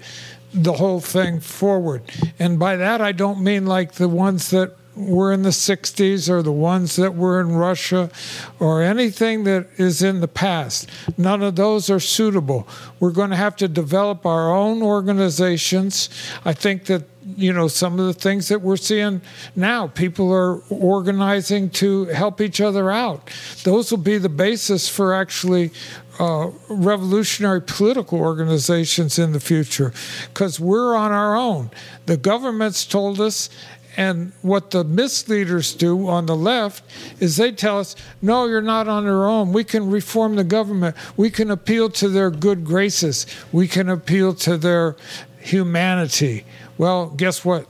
the 0.52 0.74
whole 0.74 1.00
thing 1.00 1.40
forward. 1.40 2.02
And 2.38 2.58
by 2.58 2.76
that, 2.76 3.00
I 3.00 3.12
don't 3.12 3.42
mean 3.42 3.66
like 3.66 3.92
the 3.92 4.08
ones 4.08 4.50
that 4.50 4.74
were 4.98 5.32
in 5.32 5.42
the 5.42 5.50
60s 5.50 6.28
or 6.28 6.42
the 6.42 6.52
ones 6.52 6.96
that 6.96 7.14
were 7.14 7.40
in 7.40 7.52
Russia 7.52 8.10
or 8.58 8.82
anything 8.82 9.44
that 9.44 9.68
is 9.76 10.02
in 10.02 10.20
the 10.20 10.28
past. 10.28 10.88
None 11.16 11.42
of 11.42 11.56
those 11.56 11.88
are 11.88 12.00
suitable. 12.00 12.66
We're 12.98 13.12
going 13.12 13.30
to 13.30 13.36
have 13.36 13.56
to 13.56 13.68
develop 13.68 14.26
our 14.26 14.52
own 14.52 14.82
organizations. 14.82 16.08
I 16.44 16.52
think 16.52 16.86
that 16.86 17.04
you 17.36 17.52
know 17.52 17.68
some 17.68 17.98
of 18.00 18.06
the 18.06 18.14
things 18.14 18.48
that 18.48 18.62
we're 18.62 18.78
seeing 18.78 19.20
now 19.54 19.86
people 19.86 20.32
are 20.32 20.62
organizing 20.70 21.68
to 21.68 22.06
help 22.06 22.40
each 22.40 22.58
other 22.58 22.90
out 22.90 23.30
those 23.64 23.90
will 23.90 23.98
be 23.98 24.16
the 24.16 24.30
basis 24.30 24.88
for 24.88 25.12
actually 25.12 25.70
uh, 26.18 26.50
revolutionary 26.68 27.62
political 27.62 28.18
organizations 28.18 29.18
in 29.18 29.32
the 29.32 29.40
future 29.40 29.92
because 30.32 30.58
we're 30.58 30.96
on 30.96 31.12
our 31.12 31.36
own 31.36 31.70
the 32.06 32.16
government's 32.16 32.84
told 32.84 33.20
us 33.20 33.48
and 33.98 34.32
what 34.42 34.70
the 34.70 34.84
misleaders 34.84 35.74
do 35.74 36.06
on 36.06 36.26
the 36.26 36.36
left 36.36 36.84
is 37.18 37.36
they 37.36 37.50
tell 37.50 37.80
us, 37.80 37.96
no, 38.22 38.46
you're 38.46 38.62
not 38.62 38.86
on 38.86 39.02
your 39.02 39.26
own. 39.26 39.52
We 39.52 39.64
can 39.64 39.90
reform 39.90 40.36
the 40.36 40.44
government. 40.44 40.94
We 41.16 41.30
can 41.30 41.50
appeal 41.50 41.90
to 41.90 42.08
their 42.08 42.30
good 42.30 42.64
graces. 42.64 43.26
We 43.50 43.66
can 43.66 43.88
appeal 43.88 44.34
to 44.34 44.56
their 44.56 44.94
humanity. 45.40 46.44
Well, 46.78 47.08
guess 47.08 47.44
what? 47.44 47.66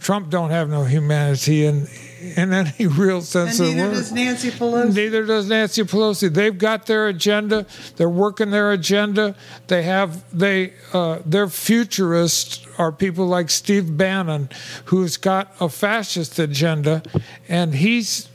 Trump 0.00 0.30
don't 0.30 0.48
have 0.48 0.70
no 0.70 0.84
humanity 0.84 1.66
in 1.66 1.88
in 2.36 2.52
any 2.52 2.86
real 2.86 3.22
sense 3.22 3.58
and 3.58 3.68
of 3.68 3.74
the 3.74 3.76
neither 3.76 3.88
word. 3.88 3.94
does 3.94 4.12
Nancy 4.12 4.50
Pelosi. 4.50 4.94
Neither 4.94 5.26
does 5.26 5.48
Nancy 5.48 5.82
Pelosi. 5.82 6.32
They've 6.32 6.56
got 6.56 6.86
their 6.86 7.08
agenda. 7.08 7.66
They're 7.96 8.08
working 8.08 8.50
their 8.50 8.72
agenda. 8.72 9.34
They 9.68 9.82
have 9.82 10.24
they 10.36 10.74
uh, 10.92 11.20
their 11.24 11.48
futurists 11.48 12.66
are 12.78 12.92
people 12.92 13.26
like 13.26 13.50
Steve 13.50 13.96
Bannon, 13.96 14.48
who's 14.86 15.16
got 15.16 15.52
a 15.60 15.68
fascist 15.68 16.38
agenda, 16.38 17.02
and 17.48 17.74
he's 17.74 18.28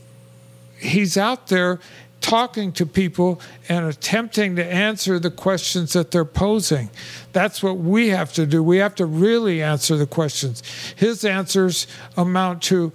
he's 0.80 1.18
out 1.18 1.48
there 1.48 1.80
talking 2.22 2.72
to 2.72 2.86
people 2.86 3.42
and 3.68 3.86
attempting 3.86 4.56
to 4.56 4.66
answer 4.66 5.20
the 5.20 5.32
questions 5.32 5.94
that 5.94 6.12
they're 6.12 6.24
posing. 6.24 6.90
That's 7.34 7.62
what 7.62 7.78
we 7.78 8.10
have 8.10 8.32
to 8.34 8.46
do. 8.46 8.64
We 8.64 8.78
have 8.78 8.96
to 8.96 9.06
really 9.06 9.62
answer 9.62 9.98
the 9.98 10.06
questions. 10.06 10.62
His 10.96 11.26
answers 11.26 11.88
amount 12.16 12.62
to 12.64 12.94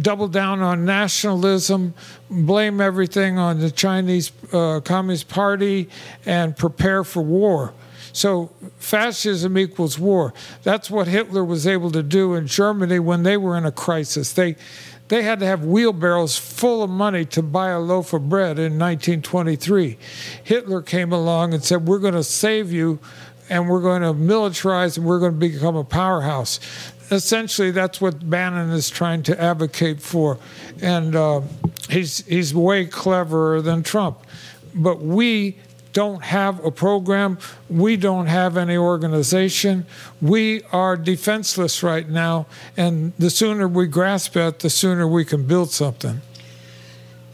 double 0.00 0.28
down 0.28 0.60
on 0.60 0.84
nationalism, 0.84 1.94
blame 2.30 2.80
everything 2.80 3.38
on 3.38 3.60
the 3.60 3.70
Chinese 3.70 4.32
uh, 4.52 4.80
Communist 4.80 5.28
Party, 5.28 5.88
and 6.24 6.56
prepare 6.56 7.04
for 7.04 7.22
war. 7.22 7.72
So 8.12 8.50
fascism 8.78 9.56
equals 9.56 9.98
war. 9.98 10.34
That's 10.62 10.90
what 10.90 11.08
Hitler 11.08 11.44
was 11.44 11.66
able 11.66 11.90
to 11.92 12.02
do 12.02 12.34
in 12.34 12.46
Germany 12.46 12.98
when 12.98 13.22
they 13.22 13.36
were 13.36 13.56
in 13.56 13.64
a 13.64 13.72
crisis. 13.72 14.32
They 14.32 14.56
they 15.08 15.22
had 15.22 15.40
to 15.40 15.46
have 15.46 15.64
wheelbarrows 15.64 16.38
full 16.38 16.82
of 16.82 16.88
money 16.88 17.26
to 17.26 17.42
buy 17.42 17.68
a 17.68 17.80
loaf 17.80 18.14
of 18.14 18.30
bread 18.30 18.58
in 18.58 18.78
1923. 18.78 19.98
Hitler 20.42 20.80
came 20.80 21.12
along 21.12 21.52
and 21.52 21.62
said, 21.62 21.86
"We're 21.86 21.98
going 21.98 22.14
to 22.14 22.24
save 22.24 22.72
you." 22.72 22.98
And 23.50 23.68
we're 23.68 23.82
going 23.82 24.00
to 24.00 24.14
militarize 24.14 24.96
and 24.96 25.04
we're 25.04 25.18
going 25.18 25.32
to 25.32 25.38
become 25.38 25.76
a 25.76 25.84
powerhouse 25.84 26.58
essentially 27.12 27.70
that's 27.70 28.00
what 28.00 28.28
Bannon 28.28 28.70
is 28.70 28.90
trying 28.90 29.22
to 29.24 29.40
advocate 29.40 30.00
for, 30.00 30.38
and 30.80 31.14
uh, 31.14 31.42
he's 31.88 32.24
he's 32.26 32.54
way 32.54 32.86
cleverer 32.86 33.62
than 33.62 33.82
Trump. 33.82 34.18
But 34.74 35.00
we 35.00 35.58
don't 35.92 36.22
have 36.22 36.64
a 36.64 36.70
program. 36.70 37.38
We 37.68 37.96
don't 37.96 38.26
have 38.26 38.56
any 38.56 38.76
organization. 38.76 39.86
We 40.20 40.62
are 40.72 40.96
defenseless 40.96 41.82
right 41.82 42.08
now, 42.08 42.46
and 42.76 43.12
the 43.18 43.30
sooner 43.30 43.68
we 43.68 43.86
grasp 43.86 44.36
it, 44.36 44.60
the 44.60 44.70
sooner 44.70 45.06
we 45.06 45.24
can 45.24 45.46
build 45.46 45.70
something. 45.70 46.22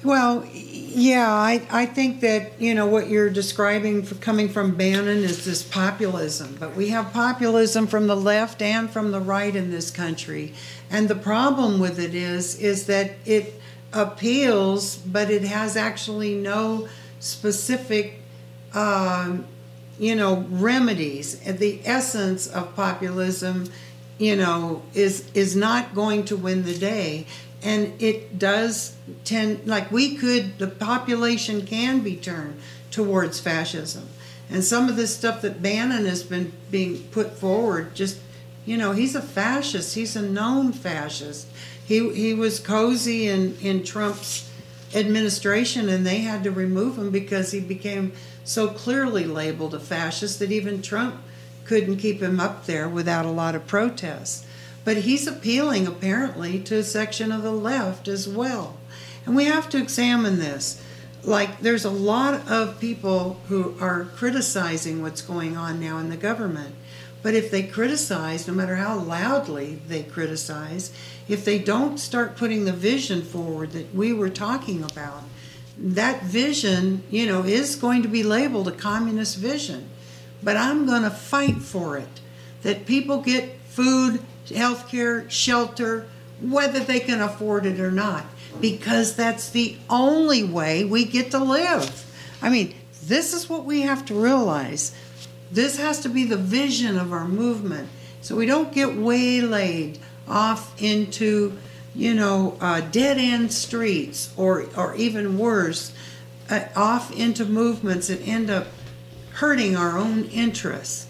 Well, 0.03 0.45
yeah, 0.89 1.32
I, 1.32 1.66
I 1.70 1.86
think 1.86 2.20
that, 2.20 2.61
you 2.61 2.74
know, 2.74 2.86
what 2.86 3.09
you're 3.09 3.30
describing 3.30 4.07
coming 4.07 4.49
from 4.49 4.74
Bannon 4.74 5.18
is 5.18 5.45
this 5.45 5.62
populism. 5.62 6.57
But 6.59 6.74
we 6.74 6.89
have 6.89 7.12
populism 7.12 7.86
from 7.86 8.07
the 8.07 8.16
left 8.16 8.62
and 8.62 8.91
from 8.91 9.12
the 9.12 9.20
right 9.20 9.55
in 9.55 9.70
this 9.70 9.91
country. 9.91 10.55
And 10.91 11.09
the 11.09 11.14
problem 11.14 11.78
with 11.78 11.99
it 11.99 12.14
is, 12.14 12.59
is 12.59 12.86
that 12.86 13.12
it 13.26 13.61
appeals, 13.93 14.97
but 14.97 15.30
it 15.30 15.43
has 15.43 15.76
actually 15.76 16.34
no 16.34 16.89
specific, 17.20 18.20
um, 18.74 19.45
you 19.99 20.14
know, 20.14 20.47
remedies. 20.51 21.39
The 21.41 21.80
essence 21.84 22.47
of 22.47 22.74
populism, 22.74 23.70
you 24.18 24.36
know, 24.36 24.82
is 24.95 25.30
is 25.34 25.55
not 25.55 25.95
going 25.95 26.24
to 26.24 26.36
win 26.36 26.64
the 26.64 26.76
day 26.76 27.26
and 27.63 28.01
it 28.01 28.39
does 28.39 28.95
tend 29.25 29.67
like 29.67 29.91
we 29.91 30.17
could 30.17 30.59
the 30.59 30.67
population 30.67 31.67
can 31.67 32.01
be 32.01 32.17
turned 32.17 32.61
towards 32.91 33.41
fascism. 33.41 34.09
And 34.51 34.65
some 34.65 34.89
of 34.89 34.97
this 34.97 35.15
stuff 35.15 35.43
that 35.43 35.63
bannon 35.63 36.07
has 36.07 36.23
been 36.23 36.53
being 36.71 37.03
put 37.11 37.33
forward 37.33 37.95
just 37.95 38.19
you 38.65 38.77
know 38.77 38.93
he's 38.93 39.15
a 39.15 39.23
fascist. 39.23 39.95
He's 39.95 40.15
a 40.15 40.23
known 40.23 40.73
fascist. 40.73 41.49
He 41.85 42.13
he 42.15 42.35
was 42.35 42.61
cozy 42.61 43.27
in 43.27 43.57
in 43.61 43.83
trump's 43.83 44.49
administration 44.95 45.89
and 45.89 46.07
they 46.07 46.21
had 46.21 46.43
to 46.45 46.51
remove 46.51 46.97
him 46.97 47.11
because 47.11 47.53
he 47.53 47.61
became 47.61 48.13
so 48.45 48.69
clearly 48.69 49.25
labeled 49.25 49.75
a 49.75 49.79
fascist 49.79 50.39
that 50.39 50.51
even 50.51 50.81
trump 50.81 51.17
couldn't 51.65 51.99
keep 51.99 52.23
him 52.23 52.41
up 52.41 52.65
there 52.65 52.89
without 52.89 53.27
a 53.27 53.31
lot 53.31 53.55
of 53.55 53.67
protests 53.67 54.47
but 54.89 54.97
he's 54.97 55.26
appealing 55.26 55.86
apparently 55.86 56.59
to 56.59 56.74
a 56.76 56.82
section 56.82 57.30
of 57.30 57.43
the 57.43 57.53
left 57.53 58.09
as 58.09 58.26
well. 58.26 58.78
And 59.26 59.36
we 59.36 59.45
have 59.45 59.68
to 59.68 59.76
examine 59.76 60.39
this. 60.39 60.82
Like, 61.22 61.61
there's 61.61 61.84
a 61.84 61.91
lot 61.91 62.49
of 62.49 62.80
people 62.80 63.39
who 63.49 63.76
are 63.82 64.07
criticizing 64.16 65.03
what's 65.03 65.20
going 65.20 65.59
on 65.59 65.78
now 65.78 65.99
in 65.99 66.09
the 66.09 66.16
government. 66.16 66.74
But 67.22 67.34
if 67.34 67.51
they 67.51 67.64
criticize, 67.64 68.49
no 68.49 68.55
matter 68.55 68.76
how 68.76 68.99
loudly 68.99 69.82
they 69.86 70.05
criticize, 70.05 70.91
if 71.28 71.45
they 71.45 71.59
don't 71.59 71.99
start 71.99 72.39
putting 72.39 72.64
the 72.64 72.72
vision 72.72 73.20
forward 73.20 73.72
that 73.72 73.95
we 73.95 74.14
were 74.14 74.30
talking 74.30 74.82
about, 74.82 75.24
that 75.76 76.22
vision, 76.22 77.03
you 77.11 77.26
know, 77.26 77.43
is 77.43 77.76
going 77.76 78.01
to 78.05 78.09
be 78.09 78.22
labeled 78.22 78.68
a 78.68 78.72
communist 78.72 79.36
vision. 79.36 79.91
But 80.43 80.57
I'm 80.57 80.86
going 80.86 81.03
to 81.03 81.11
fight 81.11 81.57
for 81.57 81.99
it. 81.99 82.20
That 82.62 82.86
people 82.86 83.20
get 83.20 83.61
food 83.66 84.22
health 84.51 84.88
care, 84.88 85.28
shelter, 85.30 86.07
whether 86.40 86.80
they 86.80 87.01
can 87.01 87.20
afford 87.20 87.66
it 87.66 87.80
or 87.80 87.90
not, 87.90 88.24
because 88.61 89.16
that's 89.16 89.51
the 89.51 89.76
only 89.90 90.44
way 90.44 90.84
we 90.84 91.05
get 91.05 91.30
to 91.32 91.38
live. 91.38 92.05
I 92.40 92.49
mean, 92.49 92.74
this 93.05 93.34
is 93.34 93.49
what 93.49 93.64
we 93.64 93.82
have 93.82 94.05
to 94.07 94.14
realize. 94.14 94.94
This 95.51 95.78
has 95.78 96.01
to 96.01 96.09
be 96.09 96.24
the 96.24 96.36
vision 96.36 96.99
of 96.99 97.12
our 97.12 97.26
movement. 97.26 97.88
So 98.20 98.36
we 98.36 98.46
don't 98.46 98.72
get 98.72 98.96
waylaid 98.96 99.99
off 100.28 100.80
into, 100.80 101.59
you 101.94 102.14
know, 102.14 102.57
uh, 102.61 102.82
dead 102.82 103.18
end 103.18 103.53
streets 103.53 104.32
or, 104.36 104.66
or 104.76 104.94
even 104.96 105.38
worse, 105.38 105.92
uh, 106.51 106.64
off 106.76 107.16
into 107.16 107.44
movements 107.44 108.09
that 108.09 108.26
end 108.26 108.51
up 108.51 108.66
hurting 109.34 109.76
our 109.76 109.96
own 109.96 110.24
interests. 110.26 111.07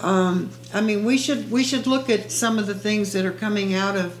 Um, 0.00 0.50
I 0.72 0.80
mean, 0.80 1.04
we 1.04 1.18
should 1.18 1.50
we 1.50 1.64
should 1.64 1.86
look 1.86 2.08
at 2.08 2.30
some 2.30 2.58
of 2.58 2.66
the 2.66 2.74
things 2.74 3.12
that 3.12 3.24
are 3.24 3.32
coming 3.32 3.74
out 3.74 3.96
of, 3.96 4.18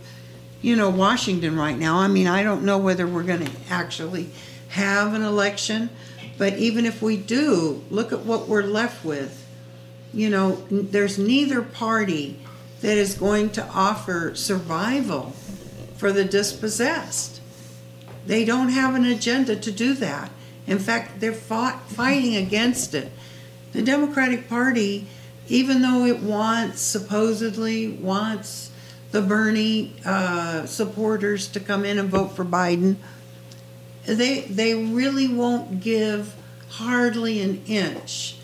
you 0.60 0.74
know, 0.74 0.90
Washington 0.90 1.56
right 1.56 1.78
now. 1.78 1.98
I 1.98 2.08
mean, 2.08 2.26
I 2.26 2.42
don't 2.42 2.64
know 2.64 2.78
whether 2.78 3.06
we're 3.06 3.22
going 3.22 3.46
to 3.46 3.52
actually 3.68 4.30
have 4.70 5.14
an 5.14 5.22
election, 5.22 5.90
but 6.38 6.54
even 6.54 6.86
if 6.86 7.00
we 7.02 7.16
do, 7.16 7.84
look 7.90 8.12
at 8.12 8.20
what 8.20 8.48
we're 8.48 8.62
left 8.62 9.04
with. 9.04 9.46
You 10.12 10.28
know, 10.28 10.56
there's 10.70 11.18
neither 11.18 11.62
party 11.62 12.40
that 12.80 12.98
is 12.98 13.14
going 13.14 13.50
to 13.50 13.64
offer 13.68 14.34
survival 14.34 15.32
for 15.96 16.10
the 16.10 16.24
dispossessed. 16.24 17.40
They 18.26 18.44
don't 18.44 18.70
have 18.70 18.94
an 18.94 19.04
agenda 19.04 19.54
to 19.54 19.70
do 19.70 19.94
that. 19.94 20.30
In 20.66 20.78
fact, 20.78 21.20
they're 21.20 21.32
fought, 21.32 21.88
fighting 21.88 22.36
against 22.36 22.94
it. 22.94 23.12
The 23.72 23.82
Democratic 23.82 24.48
Party 24.48 25.06
even 25.50 25.82
though 25.82 26.04
it 26.06 26.20
wants 26.20 26.80
supposedly 26.80 27.88
wants 27.88 28.70
the 29.10 29.20
Bernie 29.20 29.92
uh, 30.06 30.64
supporters 30.64 31.48
to 31.48 31.60
come 31.60 31.84
in 31.84 31.98
and 31.98 32.08
vote 32.08 32.28
for 32.28 32.44
Biden, 32.44 32.96
they 34.06 34.42
they 34.42 34.74
really 34.74 35.28
won't 35.28 35.80
give 35.80 36.36
hardly 36.70 37.42
an 37.42 37.62
inch 37.66 38.36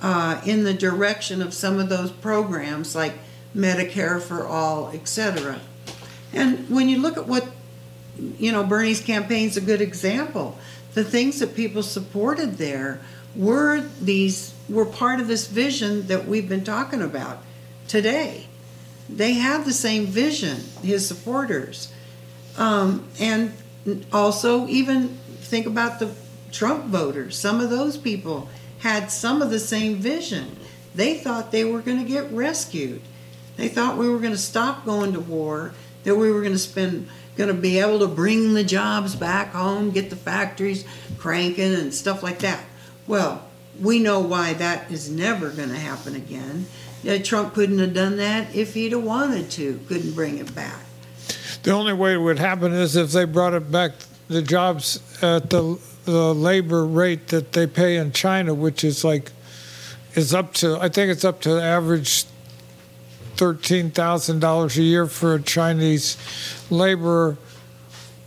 uh, 0.00 0.40
in 0.46 0.64
the 0.64 0.72
direction 0.72 1.42
of 1.42 1.52
some 1.52 1.78
of 1.78 1.90
those 1.90 2.10
programs 2.10 2.96
like 2.96 3.12
Medicare 3.54 4.20
for 4.20 4.46
all, 4.46 4.88
etc. 4.90 5.60
And 6.32 6.68
when 6.70 6.88
you 6.88 6.98
look 6.98 7.18
at 7.18 7.26
what 7.26 7.46
you 8.38 8.50
know, 8.50 8.64
Bernie's 8.64 9.00
campaign's 9.00 9.58
a 9.58 9.60
good 9.60 9.82
example. 9.82 10.56
The 10.94 11.04
things 11.04 11.40
that 11.40 11.54
people 11.54 11.82
supported 11.82 12.54
there 12.54 13.00
were 13.36 13.82
these 14.00 14.54
were 14.68 14.84
part 14.84 15.20
of 15.20 15.28
this 15.28 15.46
vision 15.46 16.06
that 16.08 16.26
we've 16.26 16.48
been 16.48 16.64
talking 16.64 17.02
about 17.02 17.42
today. 17.86 18.46
They 19.08 19.34
have 19.34 19.64
the 19.64 19.72
same 19.72 20.06
vision, 20.06 20.58
his 20.82 21.06
supporters. 21.06 21.92
Um, 22.56 23.08
and 23.20 23.52
also, 24.12 24.66
even 24.66 25.08
think 25.40 25.66
about 25.66 26.00
the 26.00 26.12
Trump 26.50 26.86
voters. 26.86 27.38
Some 27.38 27.60
of 27.60 27.70
those 27.70 27.96
people 27.96 28.48
had 28.80 29.10
some 29.10 29.42
of 29.42 29.50
the 29.50 29.60
same 29.60 29.96
vision. 29.96 30.56
They 30.94 31.18
thought 31.18 31.52
they 31.52 31.64
were 31.64 31.80
going 31.80 31.98
to 31.98 32.08
get 32.10 32.30
rescued. 32.32 33.02
They 33.56 33.68
thought 33.68 33.98
we 33.98 34.08
were 34.08 34.18
going 34.18 34.32
to 34.32 34.38
stop 34.38 34.84
going 34.84 35.12
to 35.12 35.20
war, 35.20 35.72
that 36.04 36.16
we 36.16 36.30
were 36.30 36.40
going 36.40 36.52
to 36.52 36.58
spend 36.58 37.08
going 37.36 37.48
to 37.48 37.54
be 37.54 37.78
able 37.78 37.98
to 37.98 38.06
bring 38.06 38.54
the 38.54 38.64
jobs 38.64 39.14
back 39.14 39.52
home, 39.52 39.90
get 39.90 40.08
the 40.08 40.16
factories 40.16 40.86
cranking 41.18 41.74
and 41.74 41.92
stuff 41.92 42.22
like 42.22 42.38
that. 42.38 42.64
Well, 43.06 43.42
we 43.80 43.98
know 43.98 44.20
why 44.20 44.54
that 44.54 44.90
is 44.90 45.10
never 45.10 45.50
going 45.50 45.68
to 45.68 45.78
happen 45.78 46.16
again. 46.16 46.66
Trump 47.22 47.54
couldn't 47.54 47.78
have 47.78 47.94
done 47.94 48.16
that 48.16 48.54
if 48.54 48.74
he'd 48.74 48.92
have 48.92 49.04
wanted 49.04 49.50
to, 49.52 49.78
couldn't 49.86 50.12
bring 50.12 50.38
it 50.38 50.54
back. 50.54 50.80
The 51.62 51.70
only 51.72 51.92
way 51.92 52.14
it 52.14 52.18
would 52.18 52.38
happen 52.38 52.72
is 52.72 52.96
if 52.96 53.12
they 53.12 53.24
brought 53.24 53.54
it 53.54 53.70
back, 53.70 53.92
the 54.28 54.42
jobs 54.42 55.00
at 55.22 55.50
the, 55.50 55.78
the 56.04 56.34
labor 56.34 56.84
rate 56.84 57.28
that 57.28 57.52
they 57.52 57.66
pay 57.66 57.96
in 57.96 58.12
China, 58.12 58.54
which 58.54 58.82
is 58.82 59.04
like, 59.04 59.30
is 60.14 60.34
up 60.34 60.54
to, 60.54 60.78
I 60.80 60.88
think 60.88 61.10
it's 61.10 61.24
up 61.24 61.40
to 61.42 61.50
the 61.50 61.62
average 61.62 62.24
$13,000 63.36 64.76
a 64.76 64.82
year 64.82 65.06
for 65.06 65.34
a 65.34 65.42
Chinese 65.42 66.16
laborer, 66.70 67.36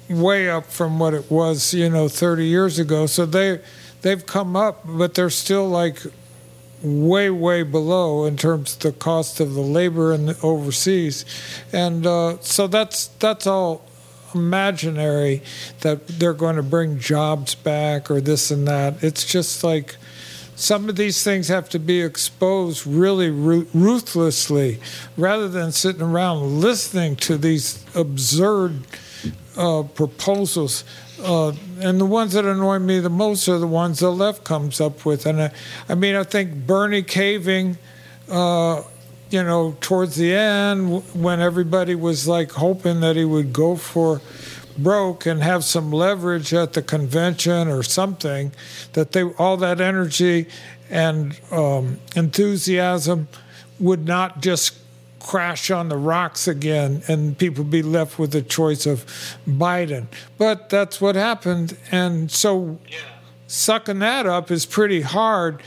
way 0.10 0.50
up 0.50 0.66
from 0.66 1.00
what 1.00 1.14
it 1.14 1.30
was, 1.30 1.74
you 1.74 1.90
know, 1.90 2.08
30 2.08 2.46
years 2.46 2.80
ago. 2.80 3.06
So 3.06 3.26
they, 3.26 3.60
they've 4.02 4.26
come 4.26 4.56
up, 4.56 4.82
but 4.86 5.14
they're 5.14 5.30
still 5.30 5.68
like 5.68 6.00
way, 6.82 7.30
way 7.30 7.64
below 7.64 8.26
in 8.26 8.38
terms 8.38 8.76
of 8.76 8.80
the 8.80 8.92
cost 8.92 9.40
of 9.40 9.54
the 9.54 9.62
labor 9.62 10.14
in 10.14 10.28
the 10.28 10.40
overseas, 10.42 11.26
and 11.74 12.06
uh, 12.06 12.38
so 12.42 12.68
that's 12.68 13.08
that's 13.20 13.46
all 13.48 13.86
imaginary 14.34 15.42
that 15.82 16.08
they're 16.08 16.34
going 16.34 16.56
to 16.56 16.64
bring 16.64 17.00
jobs 17.00 17.56
back 17.56 18.12
or 18.12 18.22
this 18.22 18.52
and 18.52 18.68
that. 18.68 19.04
It's 19.04 19.26
just 19.26 19.64
like 19.64 19.96
some 20.56 20.90
of 20.90 20.98
these 20.98 21.24
things 21.24 21.48
have 21.48 21.70
to 21.70 21.80
be 21.80 22.02
exposed 22.02 22.86
really 22.86 23.30
ruthlessly 23.30 24.80
rather 25.16 25.48
than 25.48 25.72
sitting 25.72 26.02
around 26.02 26.60
listening 26.60 27.16
to 27.16 27.38
these 27.38 27.86
absurd 27.96 28.82
uh, 29.56 29.84
proposals. 29.84 30.84
Uh, 31.22 31.54
and 31.82 32.00
the 32.00 32.06
ones 32.06 32.34
that 32.34 32.46
annoy 32.46 32.80
me 32.80 33.00
the 33.00 33.10
most 33.10 33.48
are 33.48 33.58
the 33.58 33.68
ones 33.68 34.00
the 34.00 34.12
left 34.12 34.44
comes 34.44 34.80
up 34.80 35.06
with. 35.06 35.26
And 35.26 35.42
I, 35.42 35.52
I 35.88 35.96
mean, 35.96 36.16
I 36.16 36.24
think 36.24 36.66
Bernie 36.66 37.04
caving, 37.04 37.78
uh, 38.30 38.84
you 39.30 39.44
know, 39.44 39.76
towards 39.82 40.16
the 40.16 40.34
end 40.34 41.04
when 41.14 41.40
everybody 41.40 41.96
was 41.96 42.28
like 42.28 42.52
hoping 42.52 43.02
that 43.02 43.16
he 43.16 43.26
would 43.26 43.54
go 43.54 43.76
for 43.76 44.22
broke 44.78 45.26
and 45.26 45.44
have 45.44 45.64
some 45.64 45.92
leverage 45.92 46.54
at 46.54 46.74
the 46.74 46.82
convention 46.82 47.68
or 47.68 47.84
something, 47.84 48.52
that 48.94 49.12
they 49.12 49.24
all 49.24 49.58
that 49.58 49.82
energy 49.82 50.48
and 50.90 51.40
um, 51.52 52.00
enthusiasm 52.16 53.28
would 53.80 54.06
not 54.06 54.42
just 54.42 54.76
crash 55.20 55.70
on 55.70 55.90
the 55.90 55.98
rocks 55.98 56.48
again 56.48 57.04
and 57.08 57.38
people 57.38 57.64
be 57.64 57.82
left 57.82 58.18
with 58.18 58.32
the 58.32 58.42
choice 58.42 58.86
of 58.86 59.06
Biden. 59.48 60.08
But 60.38 60.70
that's 60.70 61.02
what 61.02 61.16
happened. 61.16 61.78
And 61.92 62.32
so 62.32 62.80
yeah. 62.88 62.98
sucking 63.48 64.00
that 64.00 64.26
up 64.26 64.50
is 64.50 64.66
pretty 64.66 65.02
hard 65.02 65.62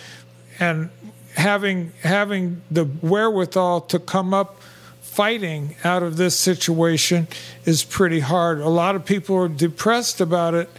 and 0.58 0.90
having 1.34 1.92
having 2.02 2.62
the 2.70 2.84
wherewithal 2.84 3.82
to 3.82 3.98
come 3.98 4.34
up 4.34 4.60
fighting 5.00 5.76
out 5.84 6.02
of 6.02 6.16
this 6.16 6.38
situation 6.38 7.28
is 7.64 7.84
pretty 7.84 8.20
hard. 8.20 8.60
A 8.60 8.68
lot 8.68 8.96
of 8.96 9.04
people 9.04 9.36
are 9.36 9.48
depressed 9.48 10.20
about 10.20 10.54
it, 10.54 10.70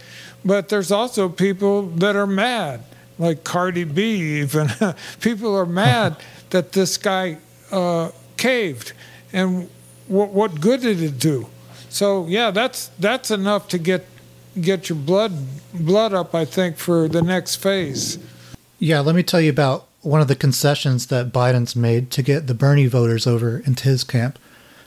but 0.44 0.68
there's 0.68 0.90
also 0.90 1.28
people 1.28 1.82
that 1.82 2.16
are 2.16 2.26
mad, 2.26 2.82
like 3.16 3.44
Cardi 3.44 3.84
B 3.84 4.40
even. 4.40 4.68
people 5.20 5.56
are 5.56 5.66
mad 5.66 6.16
that 6.50 6.72
this 6.72 6.96
guy 6.96 7.38
uh, 7.70 8.10
caved, 8.44 8.92
and 9.32 9.70
what 10.06 10.28
what 10.30 10.60
good 10.60 10.82
did 10.82 11.02
it 11.02 11.18
do? 11.18 11.46
So 11.88 12.26
yeah, 12.26 12.50
that's 12.50 12.90
that's 12.98 13.30
enough 13.30 13.68
to 13.68 13.78
get 13.78 14.06
get 14.60 14.88
your 14.88 14.98
blood 14.98 15.32
blood 15.72 16.12
up. 16.12 16.34
I 16.34 16.44
think 16.44 16.76
for 16.76 17.08
the 17.08 17.22
next 17.22 17.56
phase. 17.56 18.18
Yeah, 18.78 19.00
let 19.00 19.14
me 19.14 19.22
tell 19.22 19.40
you 19.40 19.50
about 19.50 19.86
one 20.02 20.20
of 20.20 20.28
the 20.28 20.36
concessions 20.36 21.06
that 21.06 21.32
Biden's 21.32 21.74
made 21.74 22.10
to 22.10 22.22
get 22.22 22.46
the 22.46 22.54
Bernie 22.54 22.86
voters 22.86 23.26
over 23.26 23.62
into 23.64 23.84
his 23.84 24.04
camp. 24.04 24.38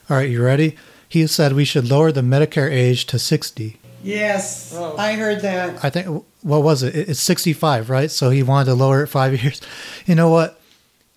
All 0.09 0.17
right, 0.17 0.29
you 0.29 0.43
ready? 0.43 0.77
He 1.09 1.25
said 1.25 1.53
we 1.53 1.65
should 1.65 1.89
lower 1.89 2.11
the 2.11 2.21
Medicare 2.21 2.69
age 2.69 3.05
to 3.07 3.17
60. 3.17 3.79
Yes, 4.03 4.73
oh. 4.75 4.95
I 4.97 5.13
heard 5.13 5.41
that. 5.41 5.83
I 5.83 5.89
think, 5.89 6.23
what 6.43 6.61
was 6.61 6.83
it? 6.83 6.95
It's 6.95 7.19
65, 7.19 7.89
right? 7.89 8.11
So 8.11 8.29
he 8.29 8.43
wanted 8.43 8.65
to 8.65 8.75
lower 8.75 9.03
it 9.03 9.07
five 9.07 9.41
years. 9.43 9.59
You 10.05 10.15
know 10.15 10.29
what? 10.29 10.59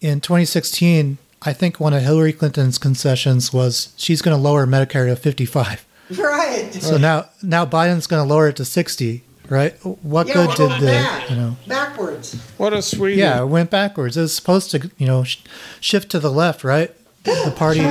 In 0.00 0.20
2016, 0.20 1.18
I 1.42 1.52
think 1.52 1.80
one 1.80 1.94
of 1.94 2.02
Hillary 2.02 2.32
Clinton's 2.32 2.78
concessions 2.78 3.52
was 3.52 3.94
she's 3.96 4.20
going 4.20 4.36
to 4.36 4.42
lower 4.42 4.66
Medicare 4.66 5.06
to 5.06 5.16
55. 5.16 5.86
Right. 6.18 6.74
So 6.74 6.96
now 6.96 7.26
now 7.42 7.64
Biden's 7.64 8.06
going 8.06 8.26
to 8.26 8.28
lower 8.28 8.48
it 8.48 8.56
to 8.56 8.64
60, 8.64 9.22
right? 9.48 9.72
What 9.84 10.26
yeah, 10.26 10.34
good 10.34 10.56
did 10.56 10.80
the 10.80 10.86
back. 10.86 11.30
you 11.30 11.36
know 11.36 11.56
backwards? 11.66 12.34
What 12.56 12.72
a 12.72 12.82
sweet. 12.82 13.16
Yeah, 13.16 13.42
it 13.42 13.46
went 13.46 13.70
backwards. 13.70 14.16
It 14.16 14.22
was 14.22 14.34
supposed 14.34 14.70
to 14.72 14.90
you 14.98 15.06
know 15.06 15.24
sh- 15.24 15.38
shift 15.80 16.10
to 16.10 16.18
the 16.18 16.32
left, 16.32 16.64
right? 16.64 16.92
The 17.22 17.54
party 17.56 17.86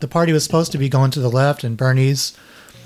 the 0.00 0.08
party 0.08 0.32
was 0.32 0.44
supposed 0.44 0.72
to 0.72 0.78
be 0.78 0.88
going 0.88 1.10
to 1.12 1.20
the 1.20 1.30
left, 1.30 1.62
and 1.62 1.76
Bernie's 1.76 2.36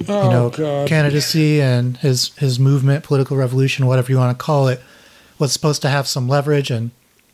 oh, 0.09 0.25
you 0.25 0.31
know 0.31 0.47
oh, 0.47 0.51
God. 0.51 0.89
candidacy 0.89 1.61
and 1.61 1.97
his 1.99 2.35
his 2.37 2.59
movement, 2.59 3.05
political 3.05 3.37
revolution, 3.37 3.87
whatever 3.87 4.11
you 4.11 4.19
want 4.19 4.37
to 4.37 4.45
call 4.45 4.69
it, 4.69 4.81
was 5.39 5.53
supposed 5.53 5.83
to 5.83 5.89
have 5.89 6.09
some 6.09 6.29
leverage 6.29 6.71
and 6.71 6.91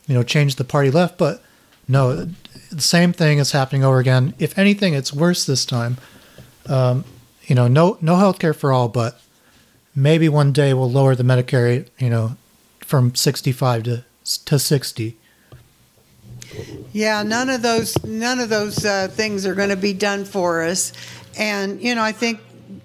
you 0.06 0.14
know 0.14 0.22
change 0.22 0.56
the 0.56 0.64
party 0.64 0.90
left, 0.90 1.16
but 1.16 1.42
no, 1.88 2.28
the 2.70 2.82
same 2.82 3.12
thing 3.12 3.38
is 3.38 3.52
happening 3.52 3.84
over 3.84 3.98
again. 3.98 4.34
If 4.38 4.58
anything, 4.58 4.94
it's 4.94 5.12
worse 5.12 5.44
this 5.46 5.64
time. 5.64 5.98
Um, 6.66 7.04
you 7.46 7.54
know, 7.54 7.68
no 7.68 7.98
no 8.00 8.14
healthcare 8.16 8.54
for 8.54 8.72
all, 8.72 8.88
but 8.88 9.20
maybe 9.94 10.28
one 10.28 10.52
day 10.52 10.74
we'll 10.74 10.90
lower 10.90 11.14
the 11.14 11.22
Medicare, 11.22 11.88
you 11.98 12.10
know, 12.10 12.36
from 12.80 13.14
65 13.14 13.82
to 13.84 14.04
to 14.44 14.58
60. 14.58 15.16
Yeah, 16.92 17.22
none 17.22 17.50
of 17.50 17.62
those 17.62 18.02
none 18.04 18.38
of 18.38 18.48
those 18.48 18.84
uh, 18.84 19.08
things 19.08 19.46
are 19.46 19.54
going 19.54 19.68
to 19.70 19.76
be 19.76 19.92
done 19.92 20.24
for 20.24 20.62
us, 20.62 20.92
and 21.38 21.80
you 21.82 21.94
know, 21.94 22.02
I 22.02 22.12
think 22.12 22.40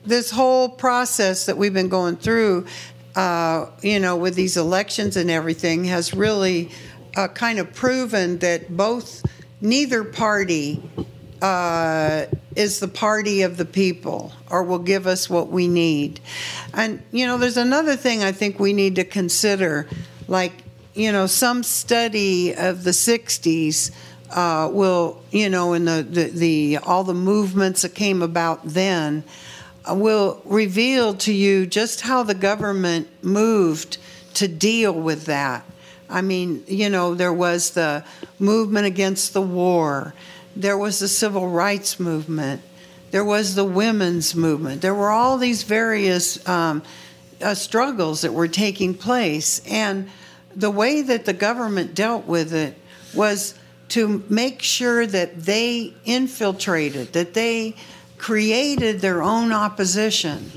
this 0.05 0.31
whole 0.31 0.69
process 0.69 1.45
that 1.45 1.57
we've 1.57 1.73
been 1.73 1.89
going 1.89 2.17
through, 2.17 2.65
uh, 3.15 3.67
you 3.81 3.99
know, 3.99 4.15
with 4.15 4.35
these 4.35 4.57
elections 4.57 5.17
and 5.17 5.29
everything, 5.29 5.85
has 5.85 6.13
really 6.13 6.71
uh, 7.15 7.27
kind 7.29 7.59
of 7.59 7.73
proven 7.73 8.39
that 8.39 8.75
both 8.75 9.23
neither 9.63 10.03
party 10.03 10.83
uh, 11.41 12.25
is 12.55 12.79
the 12.79 12.87
party 12.87 13.41
of 13.41 13.57
the 13.57 13.65
people 13.65 14.31
or 14.51 14.61
will 14.61 14.77
give 14.77 15.07
us 15.07 15.29
what 15.29 15.49
we 15.49 15.67
need. 15.67 16.19
And, 16.73 17.01
you 17.11 17.25
know, 17.25 17.37
there's 17.37 17.57
another 17.57 17.95
thing 17.95 18.23
I 18.23 18.33
think 18.33 18.59
we 18.59 18.73
need 18.73 18.95
to 18.97 19.05
consider. 19.05 19.87
Like, 20.27 20.53
you 20.93 21.11
know, 21.11 21.25
some 21.25 21.63
study 21.63 22.53
of 22.53 22.83
the 22.83 22.91
60s 22.91 23.91
uh, 24.29 24.69
will, 24.71 25.21
you 25.31 25.49
know, 25.49 25.73
in 25.73 25.85
the, 25.85 26.05
the, 26.07 26.23
the, 26.25 26.77
all 26.83 27.03
the 27.03 27.13
movements 27.13 27.83
that 27.83 27.95
came 27.95 28.21
about 28.21 28.61
then 28.65 29.23
uh, 29.89 29.95
will 29.95 30.41
reveal 30.45 31.13
to 31.15 31.33
you 31.33 31.65
just 31.65 32.01
how 32.01 32.21
the 32.23 32.35
government 32.35 33.07
moved 33.23 33.97
to 34.35 34.47
deal 34.47 34.93
with 34.93 35.25
that. 35.25 35.65
I 36.13 36.21
mean, 36.21 36.63
you 36.67 36.89
know, 36.89 37.15
there 37.15 37.33
was 37.33 37.71
the 37.71 38.05
movement 38.37 38.85
against 38.85 39.33
the 39.33 39.41
war, 39.41 40.13
there 40.55 40.77
was 40.77 40.99
the 40.99 41.07
civil 41.07 41.49
rights 41.49 41.99
movement, 41.99 42.61
there 43.09 43.25
was 43.25 43.55
the 43.55 43.65
women's 43.65 44.35
movement. 44.35 44.81
There 44.81 44.93
were 44.93 45.09
all 45.09 45.37
these 45.37 45.63
various 45.63 46.47
um, 46.47 46.83
uh, 47.41 47.55
struggles 47.55 48.21
that 48.21 48.33
were 48.33 48.47
taking 48.47 48.93
place. 48.93 49.61
And 49.67 50.09
the 50.55 50.71
way 50.71 51.01
that 51.01 51.25
the 51.25 51.33
government 51.33 51.95
dealt 51.95 52.25
with 52.25 52.53
it 52.53 52.77
was 53.13 53.55
to 53.89 54.23
make 54.29 54.61
sure 54.61 55.05
that 55.05 55.43
they 55.43 55.93
infiltrated, 56.05 57.13
that 57.13 57.33
they 57.33 57.75
created 58.17 59.01
their 59.01 59.21
own 59.21 59.51
opposition. 59.51 60.51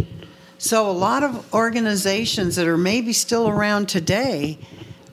So, 0.58 0.90
a 0.90 0.92
lot 0.92 1.22
of 1.22 1.52
organizations 1.52 2.56
that 2.56 2.66
are 2.66 2.78
maybe 2.78 3.12
still 3.12 3.48
around 3.48 3.88
today 3.90 4.58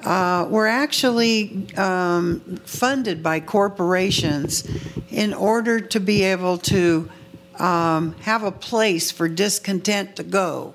uh, 0.05 0.47
were 0.49 0.67
actually 0.67 1.67
um, 1.77 2.39
funded 2.65 3.23
by 3.23 3.39
corporations 3.39 4.67
in 5.09 5.33
order 5.33 5.79
to 5.79 5.99
be 5.99 6.23
able 6.23 6.57
to 6.57 7.09
um, 7.59 8.13
have 8.21 8.43
a 8.43 8.51
place 8.51 9.11
for 9.11 9.29
discontent 9.29 10.15
to 10.17 10.23
go. 10.23 10.73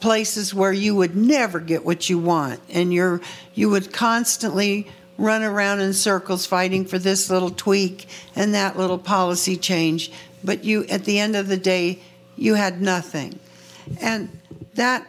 Places 0.00 0.54
where 0.54 0.72
you 0.72 0.94
would 0.94 1.16
never 1.16 1.60
get 1.60 1.84
what 1.84 2.08
you 2.08 2.18
want. 2.18 2.60
And 2.70 2.92
you're 2.92 3.20
you 3.54 3.70
would 3.70 3.92
constantly 3.92 4.86
run 5.16 5.42
around 5.42 5.80
in 5.80 5.92
circles 5.92 6.46
fighting 6.46 6.84
for 6.84 6.98
this 6.98 7.28
little 7.28 7.50
tweak 7.50 8.06
and 8.36 8.54
that 8.54 8.78
little 8.78 8.98
policy 8.98 9.56
change. 9.56 10.12
But 10.44 10.62
you 10.62 10.84
at 10.86 11.04
the 11.04 11.18
end 11.18 11.34
of 11.34 11.48
the 11.48 11.56
day 11.56 12.00
you 12.36 12.54
had 12.54 12.80
nothing. 12.80 13.40
And 14.00 14.28
that 14.74 15.06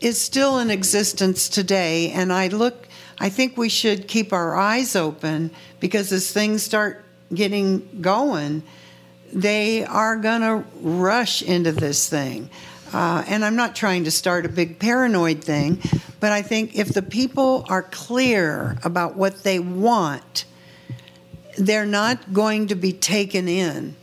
is 0.00 0.20
still 0.20 0.58
in 0.58 0.70
existence 0.70 1.48
today. 1.48 2.10
And 2.10 2.32
i 2.32 2.48
look 2.48 2.88
I 3.18 3.28
think 3.28 3.56
we 3.56 3.68
should 3.68 4.08
keep 4.08 4.32
our 4.32 4.56
eyes 4.56 4.96
open 4.96 5.50
because 5.80 6.12
as 6.12 6.32
things 6.32 6.62
start 6.62 7.04
getting 7.32 8.00
going, 8.00 8.62
they 9.32 9.84
are 9.84 10.16
going 10.16 10.40
to 10.40 10.64
rush 10.80 11.42
into 11.42 11.72
this 11.72 12.08
thing. 12.08 12.50
Uh, 12.92 13.24
and 13.26 13.44
I'm 13.44 13.56
not 13.56 13.74
trying 13.74 14.04
to 14.04 14.10
start 14.10 14.46
a 14.46 14.48
big 14.48 14.78
paranoid 14.78 15.42
thing, 15.42 15.82
but 16.20 16.30
I 16.30 16.42
think 16.42 16.76
if 16.76 16.90
the 16.90 17.02
people 17.02 17.66
are 17.68 17.82
clear 17.82 18.78
about 18.84 19.16
what 19.16 19.42
they 19.42 19.58
want, 19.58 20.44
they're 21.58 21.86
not 21.86 22.32
going 22.32 22.68
to 22.68 22.76
be 22.76 22.92
taken 22.92 23.48
in, 23.48 23.96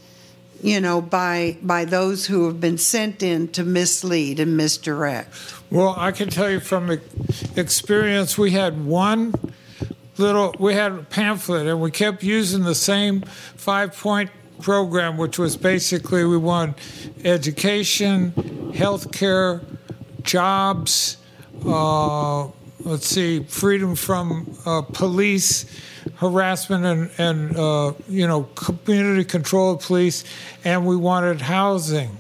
you 0.63 0.79
know, 0.79 1.01
by 1.01 1.57
by 1.61 1.85
those 1.85 2.25
who 2.25 2.45
have 2.45 2.59
been 2.59 2.77
sent 2.77 3.23
in 3.23 3.47
to 3.49 3.63
mislead 3.63 4.39
and 4.39 4.55
misdirect. 4.55 5.29
Well, 5.69 5.95
I 5.97 6.11
can 6.11 6.29
tell 6.29 6.49
you 6.49 6.59
from 6.59 6.99
experience, 7.55 8.37
we 8.37 8.51
had 8.51 8.85
one 8.85 9.33
little, 10.17 10.53
we 10.59 10.73
had 10.73 10.91
a 10.91 11.03
pamphlet, 11.03 11.67
and 11.67 11.81
we 11.81 11.91
kept 11.91 12.23
using 12.23 12.63
the 12.63 12.75
same 12.75 13.21
five 13.21 13.95
point 13.95 14.29
program, 14.61 15.17
which 15.17 15.39
was 15.39 15.57
basically 15.57 16.23
we 16.23 16.37
want 16.37 16.77
education, 17.23 18.71
health 18.73 19.11
care, 19.11 19.61
jobs, 20.23 21.17
uh, 21.65 22.47
let's 22.83 23.07
see, 23.07 23.43
freedom 23.43 23.95
from 23.95 24.55
uh, 24.65 24.81
police 24.81 25.65
harassment 26.15 26.85
and, 26.85 27.11
and 27.17 27.57
uh, 27.57 27.93
you 28.07 28.27
know 28.27 28.43
community 28.55 29.23
control 29.23 29.71
of 29.71 29.81
police, 29.81 30.23
and 30.63 30.85
we 30.85 30.95
wanted 30.95 31.41
housing. 31.41 32.17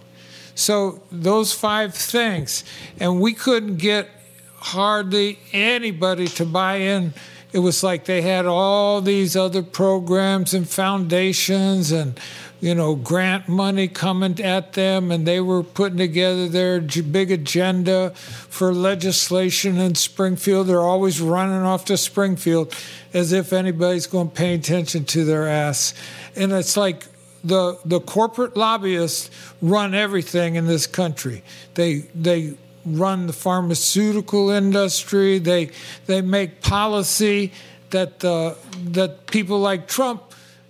So 0.55 1.01
those 1.11 1.53
five 1.53 1.93
things, 1.93 2.63
and 2.99 3.19
we 3.21 3.33
couldn't 3.33 3.77
get 3.77 4.09
hardly 4.57 5.39
anybody 5.53 6.27
to 6.27 6.45
buy 6.45 6.75
in 6.75 7.13
it 7.53 7.59
was 7.59 7.83
like 7.83 8.05
they 8.05 8.21
had 8.21 8.45
all 8.45 9.01
these 9.01 9.35
other 9.35 9.61
programs 9.61 10.53
and 10.53 10.67
foundations 10.67 11.91
and 11.91 12.19
you 12.61 12.73
know 12.73 12.95
grant 12.95 13.49
money 13.49 13.87
coming 13.87 14.39
at 14.39 14.73
them 14.73 15.11
and 15.11 15.27
they 15.27 15.41
were 15.41 15.63
putting 15.63 15.97
together 15.97 16.47
their 16.47 16.79
big 16.79 17.31
agenda 17.31 18.11
for 18.11 18.73
legislation 18.73 19.77
in 19.77 19.95
springfield 19.95 20.67
they're 20.67 20.79
always 20.79 21.19
running 21.19 21.63
off 21.63 21.83
to 21.83 21.97
springfield 21.97 22.73
as 23.13 23.33
if 23.33 23.51
anybody's 23.51 24.07
going 24.07 24.29
to 24.29 24.35
pay 24.35 24.53
attention 24.53 25.03
to 25.03 25.25
their 25.25 25.47
ass 25.47 25.93
and 26.35 26.51
it's 26.53 26.77
like 26.77 27.03
the 27.43 27.77
the 27.83 27.99
corporate 27.99 28.55
lobbyists 28.55 29.29
run 29.61 29.93
everything 29.93 30.55
in 30.55 30.67
this 30.67 30.87
country 30.87 31.43
they 31.73 31.97
they 32.15 32.55
run 32.85 33.27
the 33.27 33.33
pharmaceutical 33.33 34.49
industry. 34.49 35.39
They 35.39 35.71
they 36.05 36.21
make 36.21 36.61
policy 36.61 37.51
that 37.91 38.23
uh, 38.23 38.55
that 38.91 39.27
people 39.27 39.59
like 39.59 39.87
Trump 39.87 40.23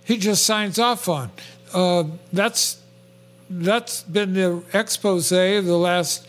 he 0.04 0.18
just 0.18 0.44
signs 0.44 0.78
off 0.78 1.08
on. 1.08 1.30
Uh, 1.72 2.04
that's 2.32 2.82
that's 3.48 4.02
been 4.02 4.34
the 4.34 4.62
expose 4.72 5.30
of 5.32 5.64
the 5.64 5.76
last 5.76 6.26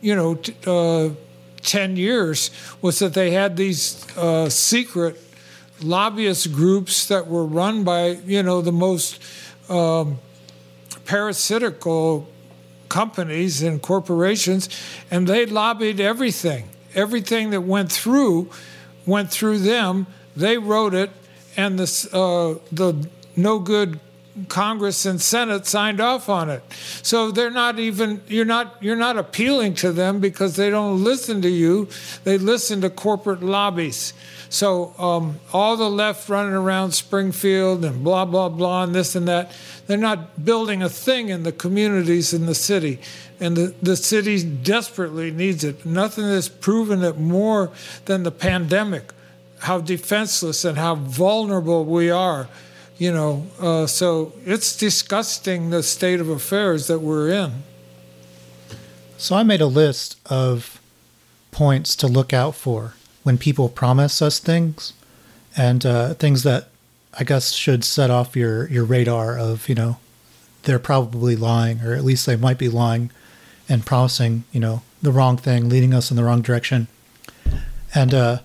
you 0.00 0.14
know 0.14 0.34
t- 0.34 0.54
uh, 0.66 1.10
ten 1.62 1.96
years 1.96 2.50
was 2.82 2.98
that 2.98 3.14
they 3.14 3.30
had 3.30 3.56
these 3.56 4.06
uh, 4.16 4.48
secret 4.48 5.20
lobbyist 5.82 6.52
groups 6.52 7.06
that 7.08 7.26
were 7.26 7.44
run 7.44 7.84
by 7.84 8.08
you 8.26 8.42
know 8.42 8.60
the 8.60 8.72
most 8.72 9.20
um, 9.68 10.18
parasitical 11.04 12.28
companies 12.88 13.62
and 13.62 13.82
corporations, 13.82 14.68
and 15.10 15.26
they 15.26 15.46
lobbied 15.46 16.00
everything. 16.00 16.68
Everything 16.94 17.50
that 17.50 17.60
went 17.60 17.92
through 17.92 18.50
went 19.04 19.30
through 19.30 19.58
them. 19.58 20.06
They 20.34 20.56
wrote 20.58 20.94
it, 20.94 21.10
and 21.56 21.78
the 21.78 21.88
uh, 22.12 22.60
the 22.72 23.08
no 23.34 23.58
good 23.58 24.00
Congress 24.48 25.06
and 25.06 25.20
Senate 25.20 25.66
signed 25.66 26.00
off 26.00 26.28
on 26.28 26.50
it. 26.50 26.62
So 27.02 27.30
they're 27.30 27.50
not 27.50 27.78
even 27.78 28.22
you're 28.28 28.44
not 28.44 28.76
you're 28.80 28.96
not 28.96 29.16
appealing 29.16 29.74
to 29.76 29.92
them 29.92 30.20
because 30.20 30.56
they 30.56 30.70
don't 30.70 31.02
listen 31.02 31.42
to 31.42 31.48
you. 31.48 31.88
They 32.24 32.38
listen 32.38 32.80
to 32.82 32.90
corporate 32.90 33.42
lobbies. 33.42 34.12
So 34.48 34.94
um, 34.98 35.40
all 35.52 35.76
the 35.76 35.90
left 35.90 36.28
running 36.28 36.54
around 36.54 36.92
Springfield 36.92 37.84
and 37.84 38.04
blah 38.04 38.24
blah 38.24 38.48
blah 38.48 38.84
and 38.84 38.94
this 38.94 39.14
and 39.14 39.26
that, 39.26 39.52
they're 39.86 39.96
not 39.96 40.44
building 40.44 40.82
a 40.82 40.88
thing 40.88 41.30
in 41.30 41.42
the 41.42 41.52
communities 41.52 42.32
in 42.34 42.46
the 42.46 42.54
city, 42.54 43.00
and 43.40 43.56
the 43.56 43.74
the 43.82 43.96
city 43.96 44.42
desperately 44.44 45.30
needs 45.30 45.64
it. 45.64 45.86
Nothing 45.86 46.24
has 46.24 46.48
proven 46.48 47.02
it 47.02 47.18
more 47.18 47.70
than 48.04 48.22
the 48.22 48.30
pandemic, 48.30 49.12
how 49.60 49.80
defenseless 49.80 50.64
and 50.64 50.76
how 50.76 50.94
vulnerable 50.94 51.84
we 51.84 52.10
are. 52.10 52.48
You 52.98 53.12
know, 53.12 53.46
uh, 53.60 53.86
so 53.86 54.32
it's 54.46 54.74
disgusting 54.74 55.68
the 55.68 55.82
state 55.82 56.18
of 56.18 56.30
affairs 56.30 56.86
that 56.86 57.00
we're 57.00 57.30
in. 57.30 57.62
So 59.18 59.36
I 59.36 59.42
made 59.42 59.60
a 59.60 59.66
list 59.66 60.18
of 60.26 60.80
points 61.50 61.94
to 61.96 62.06
look 62.06 62.32
out 62.32 62.54
for 62.54 62.94
when 63.22 63.36
people 63.36 63.68
promise 63.68 64.22
us 64.22 64.38
things 64.38 64.94
and 65.56 65.84
uh, 65.84 66.14
things 66.14 66.42
that 66.44 66.68
I 67.18 67.24
guess 67.24 67.52
should 67.52 67.84
set 67.84 68.10
off 68.10 68.36
your, 68.36 68.68
your 68.68 68.84
radar 68.84 69.38
of, 69.38 69.68
you 69.68 69.74
know, 69.74 69.98
they're 70.62 70.78
probably 70.78 71.36
lying, 71.36 71.80
or 71.80 71.94
at 71.94 72.04
least 72.04 72.26
they 72.26 72.36
might 72.36 72.58
be 72.58 72.68
lying 72.68 73.10
and 73.68 73.84
promising, 73.86 74.44
you 74.52 74.60
know, 74.60 74.82
the 75.02 75.12
wrong 75.12 75.36
thing, 75.36 75.68
leading 75.68 75.94
us 75.94 76.10
in 76.10 76.16
the 76.16 76.24
wrong 76.24 76.42
direction. 76.42 76.88
And 77.94 78.12
uh, 78.12 78.38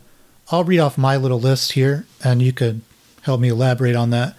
I'll 0.52 0.64
read 0.64 0.80
off 0.80 0.98
my 0.98 1.18
little 1.18 1.40
list 1.40 1.74
here, 1.74 2.06
and 2.24 2.42
you 2.42 2.54
could 2.54 2.82
help 3.24 3.40
me 3.42 3.50
elaborate 3.50 3.96
on 3.96 4.10
that. 4.12 4.36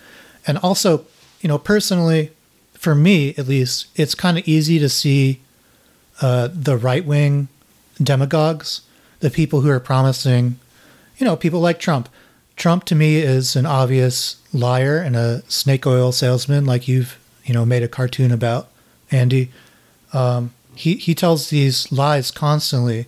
And 0.46 0.58
also, 0.58 1.06
you 1.40 1.48
know, 1.48 1.58
personally, 1.58 2.30
for 2.74 2.94
me 2.94 3.34
at 3.38 3.46
least, 3.46 3.86
it's 3.94 4.14
kind 4.14 4.38
of 4.38 4.46
easy 4.46 4.78
to 4.78 4.88
see 4.88 5.40
uh, 6.20 6.48
the 6.52 6.76
right 6.76 7.04
wing 7.04 7.48
demagogues 8.02 8.82
the 9.22 9.30
people 9.30 9.60
who 9.60 9.70
are 9.70 9.80
promising, 9.80 10.58
you 11.16 11.24
know, 11.24 11.36
people 11.36 11.60
like 11.60 11.78
Trump. 11.78 12.08
Trump 12.56 12.84
to 12.84 12.94
me 12.94 13.16
is 13.16 13.56
an 13.56 13.64
obvious 13.64 14.36
liar 14.52 14.98
and 14.98 15.16
a 15.16 15.42
snake 15.48 15.86
oil 15.86 16.12
salesman, 16.12 16.66
like 16.66 16.86
you've, 16.86 17.18
you 17.44 17.54
know, 17.54 17.64
made 17.64 17.82
a 17.82 17.88
cartoon 17.88 18.32
about, 18.32 18.68
Andy. 19.10 19.50
Um, 20.12 20.52
he, 20.74 20.96
he 20.96 21.14
tells 21.14 21.48
these 21.48 21.90
lies 21.92 22.30
constantly. 22.30 23.06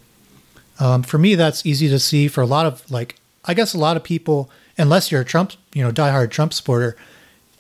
Um, 0.79 1.03
for 1.03 1.19
me, 1.19 1.35
that's 1.35 1.67
easy 1.67 1.89
to 1.89 1.99
see. 1.99 2.29
For 2.29 2.41
a 2.41 2.47
lot 2.47 2.65
of, 2.65 2.89
like, 2.91 3.17
I 3.45 3.53
guess 3.53 3.75
a 3.75 3.79
lot 3.79 3.97
of 3.97 4.05
people, 4.05 4.49
unless 4.79 5.11
you're 5.11 5.23
a 5.23 5.25
Trump, 5.25 5.53
you 5.75 5.83
know, 5.83 5.91
diehard 5.91 6.31
Trump 6.31 6.55
supporter, 6.55 6.97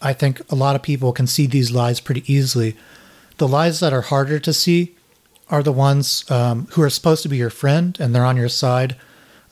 I 0.05 0.13
think 0.13 0.41
a 0.53 0.55
lot 0.55 0.77
of 0.77 0.83
people 0.83 1.13
can 1.13 1.27
see 1.27 1.47
these 1.47 1.73
lies 1.73 1.99
pretty 1.99 2.23
easily. 2.33 2.77
The 3.39 3.49
lies 3.49 3.81
that 3.81 3.93
are 3.93 4.03
harder 4.03 4.39
to 4.39 4.53
see 4.53 4.95
are 5.49 5.63
the 5.63 5.73
ones 5.73 6.31
um, 6.31 6.69
who 6.73 6.83
are 6.83 6.91
supposed 6.91 7.23
to 7.23 7.29
be 7.29 7.39
your 7.39 7.51
friend 7.51 7.97
and 7.99 8.15
they're 8.15 8.25
on 8.25 8.37
your 8.37 8.49
side, 8.51 8.97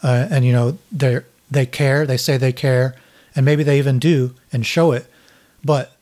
uh, 0.03 0.29
and 0.31 0.45
you 0.45 0.53
know 0.53 0.79
they 0.93 1.21
they 1.51 1.67
care. 1.67 2.07
They 2.07 2.17
say 2.17 2.37
they 2.37 2.53
care, 2.53 2.95
and 3.35 3.45
maybe 3.45 3.63
they 3.63 3.79
even 3.79 3.99
do 3.99 4.35
and 4.53 4.65
show 4.65 4.93
it, 4.93 5.07
but 5.65 5.97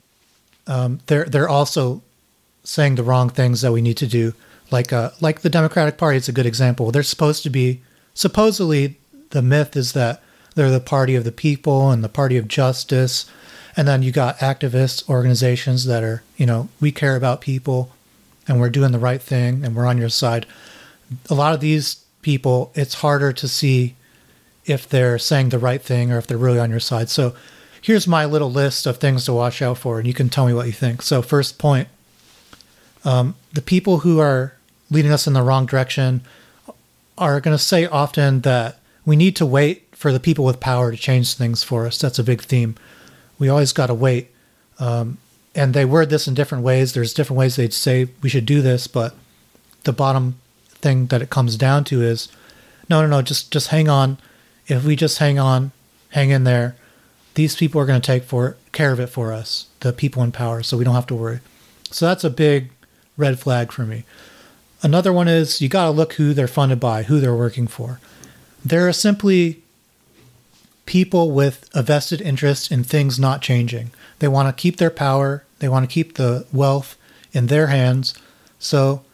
um, 0.67 1.01
they're 1.07 1.25
they're 1.25 1.49
also 1.49 2.03
saying 2.65 2.97
the 2.97 3.03
wrong 3.03 3.31
things 3.31 3.61
that 3.63 3.73
we 3.73 3.81
need 3.81 3.97
to 3.99 4.07
do. 4.07 4.35
Like 4.71 4.93
uh, 4.93 5.11
like 5.21 5.41
the 5.41 5.51
Democratic 5.51 5.97
Party 5.97 6.19
is 6.19 6.29
a 6.29 6.33
good 6.33 6.47
example. 6.47 6.91
They're 6.91 7.03
supposed 7.03 7.43
to 7.45 7.51
be 7.51 7.83
supposedly 8.15 8.99
the 9.31 9.43
myth 9.43 9.77
is 9.77 9.93
that 9.93 10.23
they're 10.55 10.71
the 10.71 10.81
party 10.81 11.15
of 11.15 11.25
the 11.25 11.33
people 11.33 11.91
and 11.91 12.03
the 12.03 12.09
party 12.09 12.37
of 12.37 12.49
justice, 12.49 13.27
and 13.77 13.87
then 13.87 14.03
you 14.03 14.13
got 14.13 14.39
activists, 14.39 15.09
organizations 15.09 15.85
that 15.87 16.03
are 16.03 16.23
you 16.37 16.47
know 16.47 16.69
we 16.81 16.93
care 16.93 17.17
about 17.17 17.41
people 17.41 17.93
and 18.49 18.61
we're 18.61 18.71
doing 18.71 18.93
the 18.93 18.99
right 18.99 19.23
thing 19.23 19.65
and 19.65 19.77
we're 19.77 19.87
on 19.87 19.99
your 19.99 20.09
side. 20.09 20.47
A 21.29 21.35
lot 21.35 21.55
of 21.55 21.61
these 21.61 22.05
people, 22.23 22.73
it's 22.75 22.95
harder 22.95 23.33
to 23.33 23.49
see 23.49 23.95
if 24.67 24.89
they're 24.89 25.19
saying 25.19 25.49
the 25.49 25.59
right 25.59 25.83
thing 25.83 26.13
or 26.13 26.19
if 26.19 26.27
they're 26.27 26.39
really 26.39 26.59
on 26.59 26.71
your 26.71 26.81
side. 26.81 27.09
So 27.09 27.35
here's 27.81 28.07
my 28.07 28.25
little 28.25 28.51
list 28.51 28.87
of 28.87 28.99
things 28.99 29.25
to 29.25 29.33
watch 29.33 29.63
out 29.63 29.79
for, 29.79 29.99
and 29.99 30.07
you 30.07 30.15
can 30.15 30.29
tell 30.29 30.47
me 30.47 30.55
what 30.55 30.67
you 30.67 30.73
think. 30.73 31.03
So, 31.03 31.23
first 31.23 31.59
point 31.59 31.89
um, 33.05 33.35
the 33.53 33.63
people 33.63 33.99
who 33.99 34.19
are 34.19 34.55
leading 34.91 35.13
us 35.13 35.27
in 35.27 35.33
the 35.33 35.43
wrong 35.43 35.67
direction 35.67 36.23
are 37.17 37.41
going 37.41 37.57
to 37.57 37.63
say 37.63 37.87
often 37.87 38.41
that 38.43 38.79
we 39.07 39.17
need 39.17 39.37
to 39.37 39.47
wait 39.47 39.87
for 39.93 40.13
the 40.13 40.21
people 40.21 40.45
with 40.45 40.61
power 40.61 40.91
to 40.91 40.97
change 40.97 41.35
things 41.35 41.63
for 41.63 41.87
us. 41.87 41.99
That's 41.99 42.19
a 42.19 42.25
big 42.25 42.43
theme. 42.43 42.77
We 43.41 43.49
always 43.49 43.73
got 43.73 43.89
to 43.89 43.95
wait. 43.95 44.31
Um, 44.79 45.19
and 45.53 45.75
they 45.75 45.85
word 45.85 46.11
this 46.11 46.29
in 46.29 46.35
different 46.35 46.63
ways. 46.63 46.93
There's 46.93 47.13
different 47.13 47.39
ways 47.39 47.57
they'd 47.57 47.73
say 47.73 48.09
we 48.23 48.29
should 48.29 48.47
do 48.47 48.63
this, 48.63 48.87
but 48.87 49.17
the 49.83 49.93
bottom 49.93 50.37
thing 50.81 51.07
that 51.07 51.23
it 51.23 51.31
comes 51.31 51.57
down 51.57 51.83
to 51.85 52.01
is 52.03 52.29
no, 52.89 53.03
no, 53.03 53.09
no, 53.09 53.23
just 53.23 53.51
just 53.51 53.69
hang 53.69 53.89
on. 53.89 54.19
If 54.69 54.85
we 54.85 54.95
just 54.95 55.19
hang 55.19 55.39
on, 55.39 55.73
hang 56.11 56.31
in 56.31 56.45
there, 56.45 56.77
these 57.35 57.57
people 57.57 57.81
are 57.81 57.87
going 57.87 58.01
to 58.01 58.07
take 58.07 58.23
for 58.25 58.57
care 58.73 58.93
of 58.93 59.01
it 59.01 59.09
for 59.09 59.33
us, 59.33 59.67
the 59.81 59.93
people 59.93 60.23
in 60.23 60.31
power, 60.31 60.63
so 60.63 60.77
we 60.77 60.85
don't 60.85 60.95
have 60.95 61.07
to 61.09 61.15
worry. 61.15 61.41
So 61.91 62.07
that's 62.07 62.25
a 62.25 62.31
big 62.31 62.71
red 63.17 63.41
flag 63.41 63.73
for 63.73 63.83
me. 63.83 64.05
Another 64.83 65.13
one 65.13 65.29
is 65.29 65.61
you 65.61 65.69
got 65.69 65.87
to 65.87 65.91
look 65.91 66.15
who 66.15 66.33
they're 66.33 66.49
funded 66.49 66.81
by, 66.81 67.03
who 67.03 67.21
they're 67.21 67.35
working 67.35 67.67
for. 67.67 68.01
There 68.65 68.87
are 68.89 68.93
simply 68.93 69.63
people 70.91 71.31
with 71.31 71.71
a 71.73 71.85
vested 71.85 72.21
interest 72.21 72.73
in 72.73 72.83
things 72.83 73.17
not 73.17 73.41
changing. 73.41 73.93
They 74.19 74.27
want 74.27 74.49
to 74.49 74.61
keep 74.61 74.79
their 74.79 74.91
power, 74.91 75.45
they 75.61 75.69
want 75.69 75.89
to 75.89 75.95
keep 75.95 76.17
the 76.17 76.45
wealth 76.53 76.97
in 77.31 77.47
their 77.47 77.69
hands. 77.69 78.13
So 78.59 79.05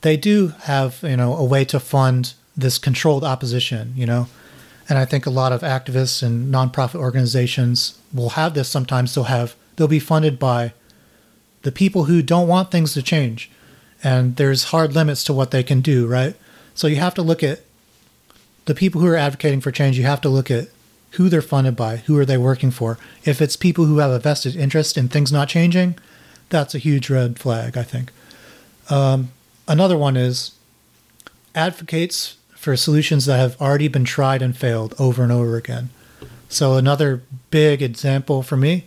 they 0.00 0.16
do 0.16 0.54
have, 0.62 1.00
you 1.02 1.18
know, 1.18 1.36
a 1.36 1.44
way 1.44 1.66
to 1.66 1.78
fund 1.78 2.32
this 2.56 2.78
controlled 2.78 3.24
opposition, 3.24 3.92
you 3.94 4.06
know. 4.06 4.28
And 4.88 4.96
I 4.96 5.04
think 5.04 5.26
a 5.26 5.30
lot 5.30 5.52
of 5.52 5.60
activists 5.60 6.22
and 6.22 6.50
nonprofit 6.50 6.94
organizations 6.94 7.98
will 8.10 8.30
have 8.30 8.54
this 8.54 8.70
sometimes. 8.70 9.14
They'll 9.14 9.24
have 9.24 9.54
they'll 9.76 9.86
be 9.86 10.00
funded 10.00 10.38
by 10.38 10.72
the 11.60 11.72
people 11.72 12.04
who 12.04 12.22
don't 12.22 12.48
want 12.48 12.70
things 12.70 12.94
to 12.94 13.02
change. 13.02 13.50
And 14.02 14.36
there's 14.36 14.72
hard 14.72 14.94
limits 14.94 15.24
to 15.24 15.34
what 15.34 15.50
they 15.50 15.62
can 15.62 15.82
do, 15.82 16.06
right? 16.06 16.34
So 16.74 16.86
you 16.86 16.96
have 16.96 17.14
to 17.16 17.22
look 17.22 17.42
at 17.42 17.60
the 18.64 18.74
people 18.74 19.02
who 19.02 19.08
are 19.08 19.16
advocating 19.16 19.60
for 19.60 19.70
change, 19.70 19.98
you 19.98 20.04
have 20.04 20.22
to 20.22 20.30
look 20.30 20.50
at 20.50 20.68
who 21.12 21.28
they're 21.28 21.42
funded 21.42 21.76
by, 21.76 21.96
who 21.96 22.18
are 22.18 22.24
they 22.24 22.36
working 22.36 22.70
for. 22.70 22.98
If 23.24 23.40
it's 23.40 23.56
people 23.56 23.86
who 23.86 23.98
have 23.98 24.10
a 24.10 24.18
vested 24.18 24.56
interest 24.56 24.96
in 24.96 25.08
things 25.08 25.32
not 25.32 25.48
changing, 25.48 25.96
that's 26.48 26.74
a 26.74 26.78
huge 26.78 27.10
red 27.10 27.38
flag, 27.38 27.76
I 27.76 27.82
think. 27.82 28.12
Um, 28.90 29.30
another 29.66 29.96
one 29.98 30.16
is 30.16 30.52
advocates 31.54 32.36
for 32.50 32.76
solutions 32.76 33.26
that 33.26 33.38
have 33.38 33.60
already 33.60 33.88
been 33.88 34.04
tried 34.04 34.42
and 34.42 34.56
failed 34.56 34.94
over 34.98 35.22
and 35.22 35.32
over 35.32 35.56
again. 35.56 35.90
So, 36.48 36.74
another 36.74 37.22
big 37.50 37.82
example 37.82 38.42
for 38.42 38.56
me 38.56 38.86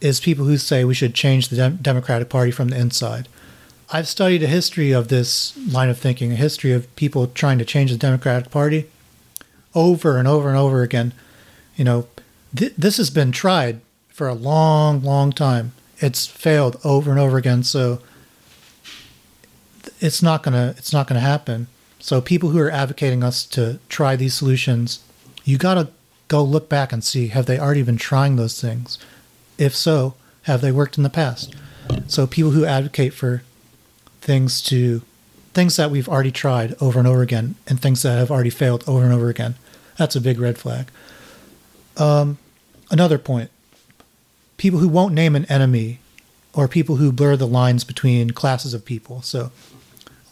is 0.00 0.18
people 0.18 0.46
who 0.46 0.56
say 0.56 0.82
we 0.82 0.94
should 0.94 1.14
change 1.14 1.48
the 1.48 1.56
Dem- 1.56 1.78
Democratic 1.82 2.28
Party 2.30 2.50
from 2.50 2.68
the 2.68 2.78
inside. 2.78 3.28
I've 3.92 4.08
studied 4.08 4.42
a 4.42 4.46
history 4.46 4.92
of 4.92 5.08
this 5.08 5.56
line 5.70 5.88
of 5.88 5.98
thinking, 5.98 6.32
a 6.32 6.36
history 6.36 6.72
of 6.72 6.94
people 6.96 7.26
trying 7.26 7.58
to 7.58 7.64
change 7.64 7.90
the 7.90 7.98
Democratic 7.98 8.50
Party 8.50 8.88
over 9.74 10.16
and 10.16 10.26
over 10.26 10.48
and 10.48 10.56
over 10.56 10.82
again. 10.82 11.12
You 11.80 11.84
know, 11.84 12.06
th- 12.54 12.74
this 12.76 12.98
has 12.98 13.08
been 13.08 13.32
tried 13.32 13.80
for 14.10 14.28
a 14.28 14.34
long, 14.34 15.02
long 15.02 15.32
time. 15.32 15.72
It's 15.96 16.26
failed 16.26 16.78
over 16.84 17.10
and 17.10 17.18
over 17.18 17.38
again, 17.38 17.62
so 17.62 18.00
it's 19.98 20.22
not 20.22 20.42
gonna 20.42 20.74
it's 20.76 20.92
not 20.92 21.06
gonna 21.06 21.20
happen. 21.20 21.68
So 21.98 22.20
people 22.20 22.50
who 22.50 22.58
are 22.58 22.70
advocating 22.70 23.24
us 23.24 23.46
to 23.46 23.78
try 23.88 24.14
these 24.14 24.34
solutions, 24.34 25.00
you 25.46 25.56
gotta 25.56 25.88
go 26.28 26.44
look 26.44 26.68
back 26.68 26.92
and 26.92 27.02
see 27.02 27.28
have 27.28 27.46
they 27.46 27.58
already 27.58 27.82
been 27.82 27.96
trying 27.96 28.36
those 28.36 28.60
things? 28.60 28.98
If 29.56 29.74
so, 29.74 30.16
have 30.42 30.60
they 30.60 30.72
worked 30.72 30.98
in 30.98 31.02
the 31.02 31.08
past? 31.08 31.54
So 32.08 32.26
people 32.26 32.50
who 32.50 32.66
advocate 32.66 33.14
for 33.14 33.42
things 34.20 34.60
to 34.64 35.00
things 35.54 35.76
that 35.76 35.90
we've 35.90 36.10
already 36.10 36.30
tried 36.30 36.74
over 36.78 36.98
and 36.98 37.08
over 37.08 37.22
again 37.22 37.54
and 37.66 37.80
things 37.80 38.02
that 38.02 38.18
have 38.18 38.30
already 38.30 38.50
failed 38.50 38.84
over 38.86 39.02
and 39.02 39.14
over 39.14 39.30
again, 39.30 39.54
that's 39.96 40.14
a 40.14 40.20
big 40.20 40.38
red 40.38 40.58
flag. 40.58 40.90
Um, 42.00 42.38
another 42.90 43.18
point 43.18 43.50
people 44.56 44.80
who 44.80 44.88
won't 44.88 45.14
name 45.14 45.34
an 45.34 45.46
enemy 45.46 46.00
or 46.52 46.68
people 46.68 46.96
who 46.96 47.10
blur 47.12 47.34
the 47.34 47.46
lines 47.46 47.82
between 47.82 48.30
classes 48.30 48.74
of 48.74 48.84
people. 48.84 49.22
So 49.22 49.50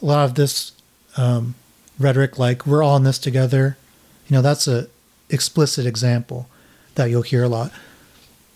a 0.01 0.05
lot 0.05 0.25
of 0.25 0.35
this 0.35 0.71
um, 1.17 1.55
rhetoric, 1.97 2.37
like 2.37 2.65
we're 2.65 2.83
all 2.83 2.95
in 2.95 3.03
this 3.03 3.17
together, 3.17 3.75
you 4.27 4.35
know, 4.35 4.43
that's 4.43 4.67
a 4.67 4.87
explicit 5.29 5.87
example 5.87 6.47
that 6.93 7.09
you'll 7.09 7.23
hear 7.23 7.43
a 7.43 7.49
lot. 7.49 7.71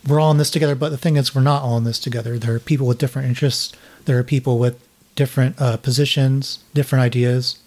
We're 0.07 0.20
all 0.20 0.30
in 0.30 0.38
this 0.38 0.51
together, 0.51 0.76
but 0.76 0.89
the 0.89 0.97
thing 0.97 1.16
is, 1.16 1.34
we're 1.34 1.41
not 1.41 1.64
all 1.64 1.78
in 1.78 1.86
this 1.86 1.99
together. 1.99 2.38
There 2.38 2.53
are 2.53 2.59
people 2.59 2.86
with 2.86 2.99
different 2.99 3.28
interests. 3.28 3.74
There 4.05 4.20
are 4.20 4.24
people 4.24 4.59
with 4.59 4.80
different 5.16 5.59
uh, 5.59 5.78
positions, 5.78 6.59
different 6.74 7.03
ideas. 7.03 7.57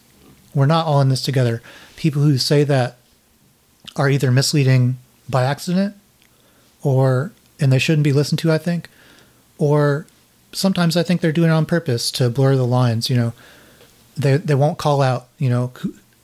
We're 0.54 0.66
not 0.66 0.86
all 0.86 1.00
in 1.00 1.08
this 1.08 1.22
together. 1.22 1.62
People 1.96 2.22
who 2.22 2.36
say 2.38 2.62
that 2.64 2.98
are 3.96 4.10
either 4.10 4.30
misleading 4.30 4.98
by 5.28 5.44
accident 5.44 5.94
or 6.82 7.32
and 7.58 7.72
they 7.72 7.78
shouldn't 7.78 8.04
be 8.04 8.12
listened 8.12 8.38
to, 8.40 8.52
I 8.52 8.58
think. 8.58 8.88
Or 9.58 10.06
sometimes 10.52 10.96
I 10.96 11.02
think 11.02 11.20
they're 11.20 11.32
doing 11.32 11.50
it 11.50 11.54
on 11.54 11.66
purpose 11.66 12.10
to 12.12 12.28
blur 12.30 12.56
the 12.56 12.66
lines, 12.66 13.08
you 13.10 13.16
know. 13.16 13.32
They 14.16 14.36
they 14.36 14.54
won't 14.54 14.78
call 14.78 15.02
out, 15.02 15.28
you 15.38 15.50
know, 15.50 15.72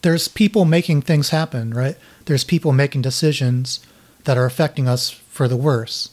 there's 0.03 0.29
people 0.29 0.65
making 0.65 1.03
things 1.03 1.31
happen, 1.31 1.73
right? 1.73 1.97
There's 2.27 2.45
people 2.45 2.73
making 2.73 3.03
decisions 3.03 3.81
that 4.25 4.39
are 4.39 4.45
affecting 4.45 4.89
us 4.89 5.11
for 5.11 5.49
the 5.49 5.57
worse. 5.57 6.11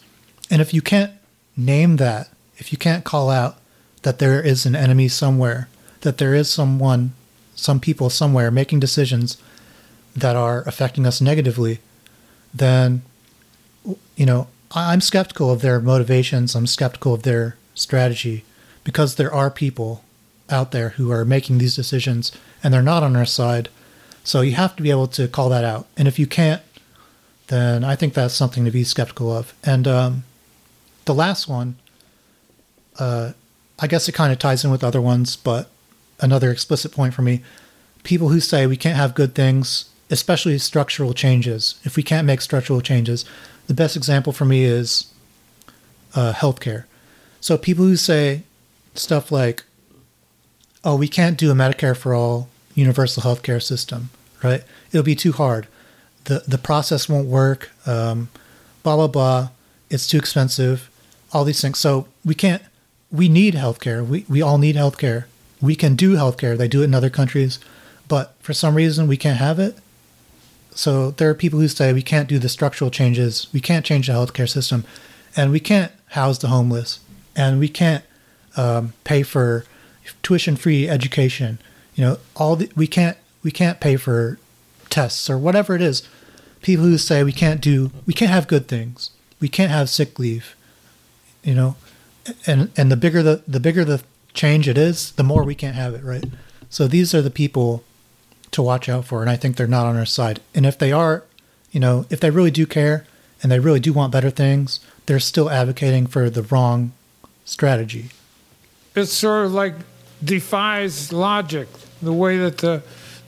And 0.50 0.62
if 0.62 0.74
you 0.74 0.82
can't 0.82 1.14
name 1.56 1.98
that, 1.98 2.30
if 2.58 2.72
you 2.72 2.78
can't 2.78 3.04
call 3.04 3.30
out 3.30 3.58
that 4.02 4.20
there 4.20 4.42
is 4.42 4.66
an 4.66 4.76
enemy 4.76 5.08
somewhere, 5.08 5.70
that 6.02 6.18
there 6.18 6.34
is 6.34 6.50
someone, 6.50 7.14
some 7.56 7.80
people 7.80 8.10
somewhere 8.10 8.52
making 8.52 8.80
decisions 8.80 9.38
that 10.16 10.36
are 10.36 10.64
affecting 10.64 11.06
us 11.06 11.22
negatively, 11.22 11.80
then 12.54 13.02
you 14.16 14.26
know, 14.26 14.48
I'm 14.72 15.02
skeptical 15.02 15.50
of 15.52 15.62
their 15.62 15.80
motivations. 15.80 16.56
I'm 16.56 16.68
skeptical 16.68 17.14
of 17.14 17.24
their 17.24 17.58
strategy 17.74 18.44
because 18.84 19.16
there 19.16 19.34
are 19.34 19.50
people 19.50 20.04
out 20.50 20.72
there 20.72 20.90
who 20.90 21.12
are 21.12 21.26
making 21.26 21.58
these 21.58 21.76
decisions 21.76 22.32
and 22.64 22.74
they're 22.74 22.82
not 22.82 23.04
on 23.04 23.16
our 23.16 23.26
side. 23.26 23.70
So 24.24 24.42
you 24.42 24.54
have 24.54 24.76
to 24.76 24.84
be 24.84 24.92
able 24.92 25.08
to 25.08 25.28
call 25.28 25.50
that 25.50 25.64
out. 25.64 25.88
And 25.98 26.08
if 26.08 26.20
you 26.20 26.28
can't, 26.28 26.62
then 27.48 27.84
I 27.84 27.96
think 27.96 28.14
that's 28.14 28.34
something 28.34 28.66
to 28.66 28.72
be 28.72 28.84
skeptical 28.84 29.36
of. 29.36 29.54
And 29.64 29.88
um, 29.88 30.24
the 31.06 31.16
last 31.16 31.48
one, 31.48 31.78
uh, 33.00 33.32
I 33.80 33.88
guess 33.88 34.08
it 34.08 34.12
kind 34.12 34.32
of 34.32 34.40
ties 34.40 34.64
in 34.64 34.72
with 34.72 34.84
other 34.84 35.02
ones, 35.02 35.36
but 35.36 35.70
another 36.20 36.52
explicit 36.52 36.92
point 36.92 37.14
for 37.14 37.22
me 37.22 37.42
people 38.04 38.30
who 38.30 38.40
say 38.40 38.66
we 38.66 38.78
can't 38.78 38.96
have 38.96 39.14
good 39.14 39.36
things, 39.36 39.90
especially 40.10 40.58
structural 40.58 41.14
changes, 41.14 41.80
if 41.84 41.96
we 41.96 42.04
can't 42.04 42.26
make 42.26 42.42
structural 42.42 42.82
changes, 42.82 43.26
the 43.68 43.74
best 43.74 43.96
example 43.96 44.34
for 44.34 44.46
me 44.46 44.64
is 44.64 45.12
uh, 46.16 46.34
healthcare. 46.34 46.86
So 47.40 47.58
people 47.58 47.86
who 47.86 47.96
say 47.96 48.44
stuff 48.96 49.32
like, 49.32 49.64
"Oh, 50.84 50.96
we 50.96 51.08
can't 51.08 51.38
do 51.38 51.52
a 51.52 51.56
Medicare 51.56 51.96
for 51.96 52.14
all 52.14 52.50
universal 52.76 53.24
healthcare 53.24 53.62
system," 53.62 54.10
right? 54.44 54.64
It'll 54.92 55.04
be 55.04 55.16
too 55.16 55.32
hard. 55.32 55.68
the 56.26 56.44
The 56.48 56.58
process 56.58 57.08
won't 57.08 57.28
work. 57.28 57.70
Um, 57.86 58.30
blah 58.84 58.96
blah 58.96 59.08
blah. 59.08 59.50
It's 59.90 60.08
too 60.08 60.18
expensive. 60.18 60.90
All 61.32 61.44
these 61.44 61.62
things. 61.62 61.78
So 61.78 62.08
we 62.26 62.34
can't. 62.36 62.64
We 63.12 63.30
need 63.30 63.54
healthcare. 63.54 64.06
We 64.06 64.26
we 64.28 64.42
all 64.42 64.58
need 64.58 64.76
healthcare. 64.76 65.26
We 65.62 65.76
can 65.76 65.96
do 65.96 66.16
healthcare. 66.16 66.58
They 66.58 66.68
do 66.68 66.82
it 66.82 66.86
in 66.86 66.96
other 66.96 67.10
countries, 67.10 67.60
but 68.08 68.34
for 68.40 68.54
some 68.54 68.76
reason 68.76 69.08
we 69.08 69.18
can't 69.18 69.38
have 69.38 69.60
it. 69.60 69.78
So 70.80 71.12
there 71.12 71.30
are 71.30 71.36
people 71.36 71.60
who 71.60 71.68
say 71.68 71.92
we 71.92 72.02
can't 72.02 72.30
do 72.30 72.40
the 72.40 72.48
structural 72.48 72.90
changes, 72.90 73.48
we 73.52 73.60
can't 73.60 73.86
change 73.86 74.08
the 74.08 74.14
healthcare 74.14 74.48
system, 74.48 74.86
and 75.36 75.52
we 75.52 75.60
can't 75.60 75.92
house 76.12 76.38
the 76.38 76.48
homeless, 76.48 77.02
and 77.36 77.60
we 77.60 77.68
can't 77.68 78.06
um, 78.56 78.94
pay 79.04 79.24
for 79.24 79.66
tuition-free 80.24 80.88
education. 80.88 81.60
You 81.96 82.06
know, 82.06 82.18
all 82.34 82.56
the, 82.56 82.72
we 82.78 82.88
can't 82.88 83.18
we 83.44 83.52
can't 83.52 83.82
pay 83.82 83.98
for 83.98 84.40
tests 84.90 85.30
or 85.30 85.38
whatever 85.38 85.76
it 85.76 85.82
is. 85.82 86.08
People 86.62 86.86
who 86.86 86.98
say 86.98 87.26
we 87.26 87.34
can't 87.34 87.60
do 87.60 87.92
we 88.06 88.14
can't 88.14 88.32
have 88.32 88.48
good 88.48 88.70
things, 88.70 89.10
we 89.42 89.50
can't 89.50 89.72
have 89.72 89.90
sick 89.90 90.18
leave. 90.18 90.56
You 91.44 91.56
know, 91.56 91.76
and 92.48 92.72
and 92.78 92.90
the 92.90 92.96
bigger 92.96 93.22
the 93.22 93.44
the 93.46 93.60
bigger 93.60 93.84
the 93.84 94.02
change 94.34 94.70
it 94.70 94.78
is, 94.78 95.12
the 95.12 95.24
more 95.26 95.44
we 95.44 95.56
can't 95.56 95.76
have 95.76 95.94
it, 95.94 96.06
right? 96.06 96.24
So 96.70 96.88
these 96.88 97.14
are 97.14 97.22
the 97.22 97.30
people 97.30 97.84
to 98.52 98.62
watch 98.62 98.90
out 98.90 99.06
for, 99.06 99.22
and 99.22 99.30
I 99.30 99.36
think 99.36 99.56
they're 99.56 99.68
not 99.68 99.86
on 99.86 99.96
our 99.96 100.06
side. 100.06 100.42
And 100.56 100.66
if 100.66 100.78
they 100.78 100.92
are, 100.92 101.24
you 101.72 101.80
know, 101.80 102.06
if 102.10 102.20
they 102.20 102.30
really 102.30 102.52
do 102.52 102.66
care 102.66 103.06
and 103.42 103.52
they 103.52 103.60
really 103.60 103.80
do 103.80 103.94
want 103.94 104.12
better 104.12 104.30
things, 104.30 104.80
they're 105.06 105.20
still 105.20 105.50
advocating 105.50 106.08
for 106.08 106.30
the 106.30 106.44
wrong 106.44 106.94
strategy. 107.46 108.10
It 108.96 109.06
sort 109.06 109.46
of 109.46 109.54
like 109.54 109.76
defies 110.24 111.14
logic, 111.14 111.68
the 112.02 112.14
way 112.14 112.38
that 112.38 112.58
the 112.58 112.82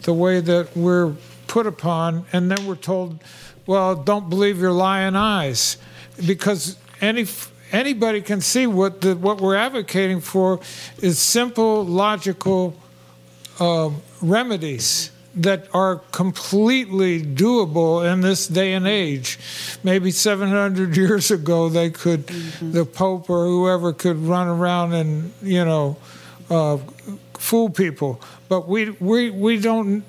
the 0.03 0.13
way 0.13 0.39
that 0.41 0.76
we're 0.76 1.13
put 1.47 1.67
upon, 1.67 2.26
and 2.34 2.49
then 2.49 2.65
we're 2.65 2.76
told, 2.76 3.19
well, 3.67 3.95
don't 3.95 4.30
believe 4.30 4.59
your 4.59 4.72
lying 4.72 5.15
eyes, 5.15 5.78
because 6.26 6.78
any 6.99 7.26
anybody 7.72 8.22
can 8.22 8.41
see 8.41 8.67
what 8.67 9.01
the 9.01 9.15
what 9.15 9.39
we're 9.39 9.55
advocating 9.55 10.19
for 10.19 10.59
is 10.99 11.19
simple, 11.19 11.86
logical 11.86 12.76
uh, 13.59 13.91
remedies 14.22 15.11
that 15.36 15.67
are 15.73 15.97
completely 16.11 17.21
doable 17.21 18.11
in 18.11 18.21
this 18.21 18.47
day 18.47 18.73
and 18.73 18.86
age. 18.86 19.39
Maybe 19.84 20.11
700 20.11 20.95
years 20.97 21.32
ago, 21.32 21.69
they 21.69 21.89
could, 21.89 22.27
mm-hmm. 22.27 22.71
the 22.73 22.86
Pope 22.86 23.29
or 23.29 23.45
whoever 23.45 23.93
could 23.93 24.17
run 24.17 24.47
around 24.47 24.93
and, 24.93 25.34
you 25.41 25.63
know, 25.63 25.97
uh, 26.49 26.77
fool 27.34 27.69
people. 27.69 28.21
But 28.49 28.67
we, 28.67 28.89
we, 28.91 29.29
we 29.29 29.57
don't 29.57 30.03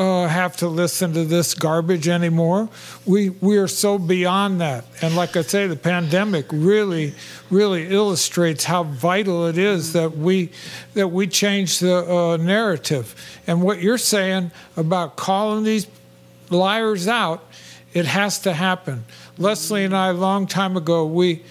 uh, 0.00 0.26
have 0.26 0.56
to 0.56 0.68
listen 0.68 1.12
to 1.12 1.24
this 1.26 1.52
garbage 1.52 2.08
anymore. 2.08 2.70
We 3.04 3.30
we 3.30 3.58
are 3.58 3.68
so 3.68 3.98
beyond 3.98 4.60
that, 4.62 4.86
and 5.02 5.14
like 5.14 5.36
I 5.36 5.42
say, 5.42 5.66
the 5.66 5.76
pandemic 5.76 6.46
really 6.50 7.14
really 7.50 7.86
illustrates 7.88 8.64
how 8.64 8.84
vital 8.84 9.46
it 9.46 9.58
is 9.58 9.92
that 9.92 10.16
we 10.16 10.50
that 10.94 11.08
we 11.08 11.26
change 11.26 11.80
the 11.80 12.10
uh, 12.10 12.36
narrative. 12.38 13.14
And 13.46 13.62
what 13.62 13.82
you're 13.82 13.98
saying 13.98 14.52
about 14.74 15.16
calling 15.16 15.64
these 15.64 15.86
liars 16.48 17.06
out 17.06 17.44
It 17.92 18.06
has 18.06 18.38
to 18.40 18.52
happen. 18.52 19.04
Leslie 19.36 19.84
and 19.84 19.96
I, 19.96 20.08
a 20.08 20.12
long 20.12 20.46
time 20.46 20.76
ago, 20.76 21.04
we 21.04 21.42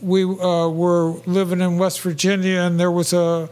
we 0.00 0.24
uh, 0.24 0.68
were 0.68 1.12
living 1.24 1.60
in 1.60 1.78
West 1.78 2.00
Virginia, 2.00 2.60
and 2.60 2.78
there 2.78 2.90
was 2.90 3.12
a 3.12 3.48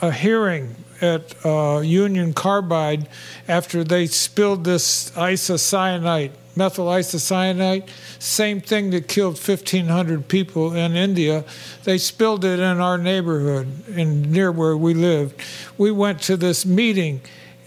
a 0.00 0.10
hearing 0.10 0.74
at 1.02 1.34
uh, 1.44 1.80
Union 1.80 2.32
Carbide 2.32 3.08
after 3.48 3.82
they 3.84 4.06
spilled 4.06 4.64
this 4.64 5.10
isocyanate, 5.10 6.30
methyl 6.54 6.86
isocyanate, 6.86 7.88
same 8.18 8.60
thing 8.60 8.90
that 8.90 9.08
killed 9.08 9.34
1,500 9.34 10.28
people 10.28 10.74
in 10.74 10.94
India. 10.94 11.44
They 11.84 11.98
spilled 11.98 12.44
it 12.44 12.60
in 12.60 12.80
our 12.80 12.98
neighborhood, 12.98 13.88
in 13.88 14.30
near 14.30 14.52
where 14.52 14.76
we 14.76 14.94
lived. 14.94 15.40
We 15.76 15.90
went 15.90 16.22
to 16.22 16.36
this 16.36 16.64
meeting 16.64 17.20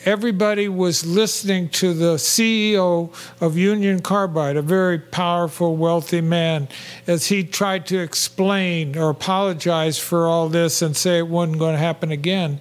everybody 0.05 0.69
was 0.69 1.03
listening 1.05 1.67
to 1.67 1.93
the 1.93 2.15
CEO 2.15 3.11
of 3.41 3.57
Union 3.57 4.01
Carbide, 4.01 4.55
a 4.55 4.61
very 4.61 4.99
powerful, 4.99 5.75
wealthy 5.75 6.21
man, 6.21 6.67
as 7.07 7.25
he 7.27 7.43
tried 7.43 7.87
to 7.87 7.97
explain 7.97 8.95
or 8.95 9.09
apologize 9.09 9.97
for 9.97 10.27
all 10.27 10.47
this 10.47 10.81
and 10.81 10.95
say 10.95 11.17
it 11.17 11.27
wasn't 11.27 11.57
going 11.57 11.73
to 11.73 11.79
happen 11.79 12.11
again. 12.11 12.59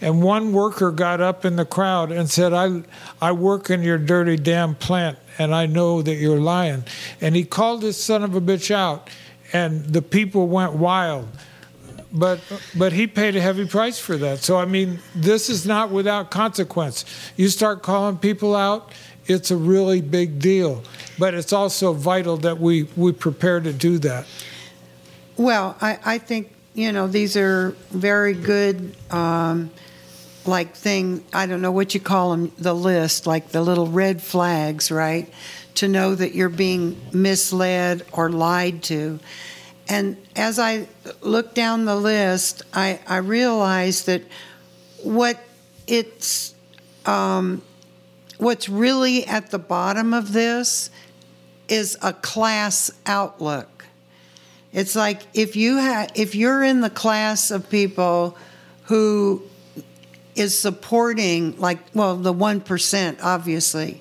And 0.00 0.22
one 0.22 0.52
worker 0.52 0.92
got 0.92 1.20
up 1.20 1.44
in 1.44 1.56
the 1.56 1.64
crowd 1.64 2.12
and 2.12 2.30
said, 2.30 2.52
I, 2.52 2.82
I 3.20 3.32
work 3.32 3.68
in 3.68 3.82
your 3.82 3.98
dirty 3.98 4.36
damn 4.36 4.74
plant 4.74 5.18
and 5.38 5.54
I 5.54 5.66
know 5.66 6.02
that 6.02 6.14
you're 6.14 6.40
lying. 6.40 6.84
And 7.20 7.34
he 7.34 7.44
called 7.44 7.80
this 7.80 8.02
son 8.02 8.22
of 8.22 8.34
a 8.34 8.40
bitch 8.40 8.70
out, 8.70 9.08
and 9.52 9.84
the 9.84 10.02
people 10.02 10.48
went 10.48 10.74
wild 10.74 11.28
but 12.12 12.40
but 12.76 12.92
he 12.92 13.06
paid 13.06 13.36
a 13.36 13.40
heavy 13.40 13.66
price 13.66 13.98
for 13.98 14.16
that. 14.16 14.38
So 14.38 14.56
I 14.56 14.64
mean, 14.64 14.98
this 15.14 15.50
is 15.50 15.66
not 15.66 15.90
without 15.90 16.30
consequence. 16.30 17.04
You 17.36 17.48
start 17.48 17.82
calling 17.82 18.16
people 18.16 18.56
out, 18.56 18.92
it's 19.26 19.50
a 19.50 19.56
really 19.56 20.00
big 20.00 20.38
deal. 20.38 20.82
But 21.18 21.34
it's 21.34 21.52
also 21.52 21.92
vital 21.92 22.36
that 22.38 22.58
we 22.58 22.84
we 22.96 23.12
prepare 23.12 23.60
to 23.60 23.72
do 23.72 23.98
that. 23.98 24.26
Well, 25.36 25.76
I, 25.80 25.98
I 26.04 26.18
think 26.18 26.52
you 26.74 26.92
know 26.92 27.06
these 27.06 27.36
are 27.36 27.70
very 27.90 28.34
good. 28.34 28.96
Um, 29.10 29.70
like 30.46 30.74
thing 30.74 31.24
I 31.32 31.46
don't 31.46 31.60
know 31.60 31.72
what 31.72 31.94
you 31.94 32.00
call 32.00 32.30
them 32.30 32.52
the 32.58 32.74
list 32.74 33.26
like 33.26 33.48
the 33.48 33.62
little 33.62 33.86
red 33.86 34.22
flags 34.22 34.90
right 34.90 35.32
to 35.74 35.88
know 35.88 36.14
that 36.14 36.34
you're 36.34 36.48
being 36.48 37.00
misled 37.12 38.04
or 38.12 38.30
lied 38.30 38.82
to 38.84 39.20
and 39.88 40.18
as 40.36 40.58
I 40.58 40.86
look 41.22 41.54
down 41.54 41.86
the 41.86 41.96
list, 41.96 42.62
I, 42.74 43.00
I 43.06 43.18
realize 43.18 44.04
that 44.04 44.22
what 45.02 45.42
it's 45.86 46.54
um, 47.06 47.62
what's 48.36 48.68
really 48.68 49.24
at 49.24 49.50
the 49.50 49.58
bottom 49.58 50.12
of 50.12 50.32
this 50.32 50.90
is 51.68 51.96
a 52.02 52.12
class 52.12 52.90
outlook. 53.06 53.86
It's 54.72 54.94
like 54.94 55.22
if 55.32 55.56
you 55.56 55.76
have 55.76 56.12
if 56.14 56.34
you're 56.34 56.62
in 56.62 56.82
the 56.82 56.90
class 56.90 57.50
of 57.50 57.70
people 57.70 58.36
who 58.84 59.42
is 60.38 60.58
supporting 60.58 61.58
like 61.58 61.78
well 61.94 62.16
the 62.16 62.32
1% 62.32 63.18
obviously 63.22 64.00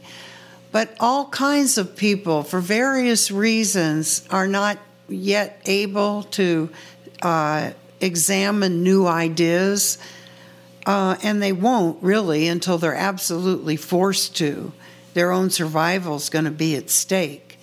but 0.71 0.95
all 0.99 1.27
kinds 1.29 1.77
of 1.77 1.95
people 1.95 2.43
for 2.43 2.59
various 2.59 3.31
reasons 3.31 4.25
are 4.29 4.47
not 4.47 4.77
yet 5.09 5.61
able 5.65 6.23
to 6.23 6.69
uh, 7.21 7.71
examine 8.01 8.83
new 8.83 9.07
ideas, 9.07 9.97
uh, 10.85 11.17
and 11.23 11.41
they 11.41 11.51
won't 11.51 12.01
really 12.03 12.47
until 12.47 12.77
they're 12.77 12.95
absolutely 12.95 13.75
forced 13.75 14.35
to. 14.37 14.71
Their 15.13 15.31
own 15.31 15.49
survival 15.49 16.15
is 16.15 16.29
going 16.29 16.45
to 16.45 16.51
be 16.51 16.75
at 16.75 16.89
stake. 16.89 17.57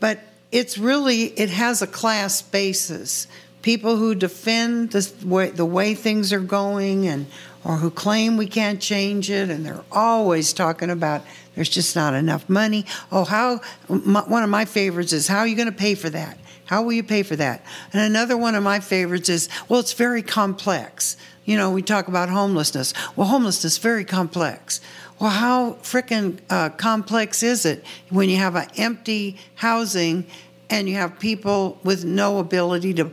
But 0.00 0.20
it's 0.50 0.78
really, 0.78 1.24
it 1.24 1.50
has 1.50 1.82
a 1.82 1.86
class 1.86 2.42
basis. 2.42 3.26
People 3.62 3.96
who 3.96 4.14
defend 4.14 4.90
the 4.92 5.26
way, 5.26 5.50
the 5.50 5.64
way 5.64 5.94
things 5.94 6.32
are 6.32 6.40
going 6.40 7.06
and 7.06 7.26
or 7.64 7.76
who 7.76 7.90
claim 7.90 8.36
we 8.36 8.46
can't 8.46 8.80
change 8.80 9.30
it, 9.30 9.50
and 9.50 9.64
they're 9.64 9.84
always 9.90 10.52
talking 10.52 10.90
about 10.90 11.22
there's 11.54 11.68
just 11.68 11.96
not 11.96 12.14
enough 12.14 12.48
money. 12.48 12.84
Oh, 13.10 13.24
how 13.24 13.60
my, 13.88 14.22
one 14.22 14.42
of 14.42 14.50
my 14.50 14.64
favorites 14.64 15.12
is 15.12 15.28
how 15.28 15.38
are 15.38 15.46
you 15.46 15.56
going 15.56 15.70
to 15.70 15.72
pay 15.72 15.94
for 15.94 16.10
that? 16.10 16.38
How 16.66 16.82
will 16.82 16.92
you 16.92 17.02
pay 17.02 17.22
for 17.22 17.36
that? 17.36 17.64
And 17.92 18.02
another 18.02 18.36
one 18.36 18.54
of 18.54 18.62
my 18.62 18.80
favorites 18.80 19.28
is, 19.28 19.48
well, 19.68 19.80
it's 19.80 19.92
very 19.92 20.22
complex. 20.22 21.16
You 21.44 21.56
know, 21.56 21.70
we 21.70 21.82
talk 21.82 22.08
about 22.08 22.30
homelessness. 22.30 22.94
Well, 23.16 23.28
homelessness 23.28 23.74
is 23.74 23.78
very 23.78 24.04
complex. 24.04 24.80
Well, 25.20 25.30
how 25.30 25.72
frickin' 25.82 26.40
uh, 26.50 26.70
complex 26.70 27.42
is 27.42 27.66
it 27.66 27.84
when 28.10 28.28
you 28.28 28.38
have 28.38 28.56
an 28.56 28.68
empty 28.76 29.38
housing 29.56 30.26
and 30.70 30.88
you 30.88 30.96
have 30.96 31.18
people 31.18 31.78
with 31.84 32.04
no 32.04 32.38
ability 32.38 32.94
to 32.94 33.10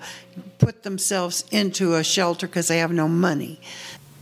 put 0.57 0.83
themselves 0.83 1.43
into 1.51 1.95
a 1.95 2.03
shelter 2.03 2.47
because 2.47 2.69
they 2.69 2.79
have 2.79 2.91
no 2.91 3.07
money? 3.07 3.59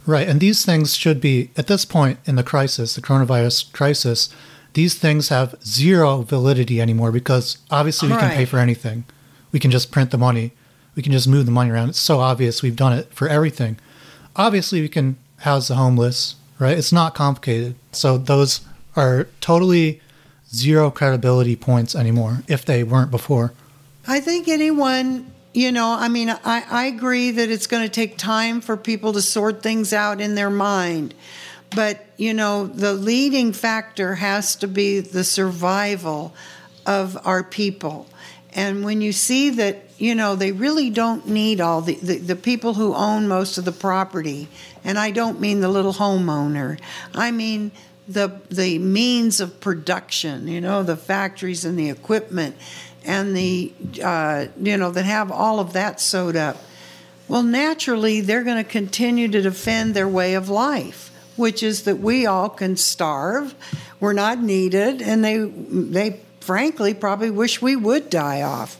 Right. 0.10 0.28
And 0.28 0.40
these 0.40 0.66
things 0.66 0.96
should 0.96 1.22
be, 1.22 1.52
at 1.56 1.68
this 1.68 1.86
point 1.86 2.20
in 2.26 2.36
the 2.36 2.44
crisis, 2.44 2.96
the 2.96 3.02
coronavirus 3.02 3.72
crisis, 3.74 4.30
these 4.74 4.96
things 4.96 5.30
have 5.30 5.56
zero 5.64 6.24
validity 6.24 6.82
anymore 6.82 7.12
because 7.12 7.58
obviously 7.70 8.10
we 8.10 8.16
can 8.16 8.32
pay 8.32 8.46
for 8.46 8.60
anything 8.60 9.04
we 9.52 9.60
can 9.60 9.72
just 9.72 9.92
print 9.92 10.12
the 10.12 10.18
money. 10.18 10.52
We 10.96 11.04
can 11.04 11.12
just 11.12 11.28
move 11.28 11.46
the 11.46 11.52
money 11.52 11.72
around. 11.72 11.90
It's 11.90 12.00
so 12.00 12.20
obvious. 12.20 12.62
We've 12.62 12.76
done 12.76 12.94
it 12.94 13.14
for 13.14 13.28
everything. 13.28 13.78
Obviously, 14.36 14.82
we 14.82 14.90
can 14.90 15.18
house 15.38 15.70
the 15.70 15.76
homeless, 15.76 16.36
right? 16.60 16.78
It's 16.78 16.92
not 16.92 17.16
complicated. 17.16 17.76
So 17.92 18.18
those 18.18 18.62
are 18.96 19.28
totally 19.42 20.02
zero 20.54 20.92
credibility 20.92 21.56
points 21.56 21.96
anymore 21.96 22.44
if 22.48 22.66
they 22.66 22.84
weren't 22.84 23.12
before. 23.12 23.54
I 24.08 24.20
think 24.20 24.48
anyone, 24.48 25.32
you 25.54 25.72
know, 25.72 25.96
I 25.98 26.08
mean, 26.10 26.30
I, 26.30 26.64
I 26.70 26.86
agree 26.86 27.32
that 27.32 27.50
it's 27.50 27.68
going 27.68 27.84
to 27.84 27.90
take 27.90 28.18
time 28.18 28.62
for 28.62 28.78
people 28.78 29.14
to 29.14 29.22
sort 29.22 29.64
things 29.64 29.94
out 29.94 30.22
in 30.22 30.36
their 30.36 30.50
mind. 30.50 31.14
But, 31.76 32.06
you 32.18 32.34
know, 32.34 32.68
the 32.68 32.94
leading 32.94 33.54
factor 33.54 34.16
has 34.16 34.56
to 34.58 34.68
be 34.68 35.00
the 35.00 35.24
survival 35.24 36.34
of 36.86 37.18
our 37.26 37.44
people. 37.44 38.08
And 38.54 38.84
when 38.84 39.02
you 39.02 39.12
see 39.12 39.52
that, 39.52 39.84
you 39.98 40.16
know, 40.16 40.36
they 40.36 40.52
really 40.52 40.90
don't 40.90 41.28
need 41.28 41.62
all 41.62 41.82
the, 41.82 41.96
the, 41.96 42.18
the, 42.18 42.36
people 42.36 42.74
who 42.74 42.96
own 42.96 43.28
most 43.28 43.58
of 43.60 43.66
the 43.66 43.72
property, 43.72 44.48
and 44.84 44.98
I 44.98 45.12
don't 45.12 45.40
mean 45.40 45.62
the 45.62 45.70
little 45.70 45.94
homeowner, 45.94 46.80
I 47.14 47.30
mean 47.30 47.72
the, 48.08 48.42
the 48.50 48.80
means 48.80 49.40
of 49.40 49.62
production, 49.62 50.48
you 50.48 50.62
know, 50.62 50.82
the 50.82 50.98
factories 50.98 51.64
and 51.64 51.78
the 51.78 51.92
equipment 51.92 52.56
and 53.06 53.36
the, 53.36 53.72
uh, 54.04 54.48
you 54.62 54.78
know, 54.78 54.92
that 54.92 55.06
have 55.06 55.32
all 55.32 55.60
of 55.60 55.74
that 55.74 56.00
sewed 56.00 56.36
up. 56.36 56.58
Well, 57.28 57.44
naturally, 57.44 58.22
they're 58.22 58.44
going 58.44 58.64
to 58.64 58.70
continue 58.70 59.28
to 59.28 59.42
defend 59.42 59.94
their 59.94 60.08
way 60.08 60.34
of 60.34 60.50
life, 60.50 61.12
which 61.36 61.62
is 61.62 61.84
that 61.84 62.00
we 62.00 62.26
all 62.26 62.50
can 62.50 62.76
starve, 62.76 63.54
we're 64.00 64.14
not 64.14 64.40
needed, 64.40 65.02
and 65.02 65.24
they, 65.24 65.38
they 65.38 66.20
frankly 66.40 66.94
probably 66.94 67.30
wish 67.30 67.62
we 67.62 67.76
would 67.76 68.10
die 68.10 68.42
off 68.42 68.78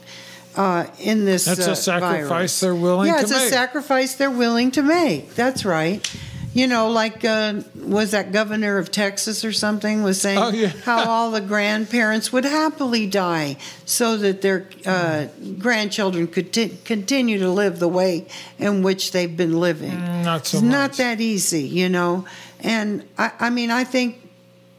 uh, 0.56 0.86
in 0.98 1.24
this. 1.24 1.44
That's 1.44 1.68
uh, 1.68 1.72
a 1.72 1.76
sacrifice 1.76 2.28
virus. 2.28 2.60
they're 2.60 2.74
willing 2.74 3.08
yeah, 3.08 3.18
to 3.18 3.22
make. 3.22 3.30
Yeah, 3.30 3.36
it's 3.36 3.46
a 3.46 3.50
sacrifice 3.50 4.14
they're 4.16 4.30
willing 4.30 4.70
to 4.72 4.82
make. 4.82 5.34
That's 5.34 5.64
right. 5.64 6.06
You 6.52 6.66
know, 6.66 6.90
like 6.90 7.24
uh, 7.24 7.60
was 7.76 8.10
that 8.10 8.32
governor 8.32 8.78
of 8.78 8.90
Texas 8.90 9.44
or 9.44 9.52
something 9.52 10.02
was 10.02 10.20
saying 10.20 10.38
oh, 10.38 10.50
yeah. 10.50 10.68
how 10.84 11.08
all 11.08 11.30
the 11.30 11.40
grandparents 11.40 12.32
would 12.32 12.44
happily 12.44 13.06
die 13.06 13.56
so 13.84 14.16
that 14.16 14.42
their 14.42 14.66
uh, 14.84 15.28
grandchildren 15.58 16.26
could 16.26 16.52
t- 16.52 16.76
continue 16.84 17.38
to 17.38 17.48
live 17.48 17.78
the 17.78 17.88
way 17.88 18.26
in 18.58 18.82
which 18.82 19.12
they've 19.12 19.36
been 19.36 19.60
living. 19.60 19.92
Mm, 19.92 20.24
not 20.24 20.46
so 20.46 20.58
it's 20.58 20.64
much. 20.64 20.72
not 20.72 20.92
that 20.94 21.20
easy, 21.20 21.62
you 21.62 21.88
know. 21.88 22.26
And 22.58 23.06
I, 23.16 23.30
I 23.38 23.50
mean, 23.50 23.70
I 23.70 23.84
think 23.84 24.18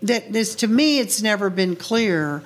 that 0.02 0.34
this 0.34 0.56
to 0.56 0.68
me, 0.68 1.00
it's 1.00 1.22
never 1.22 1.50
been 1.50 1.78
clear 1.78 2.44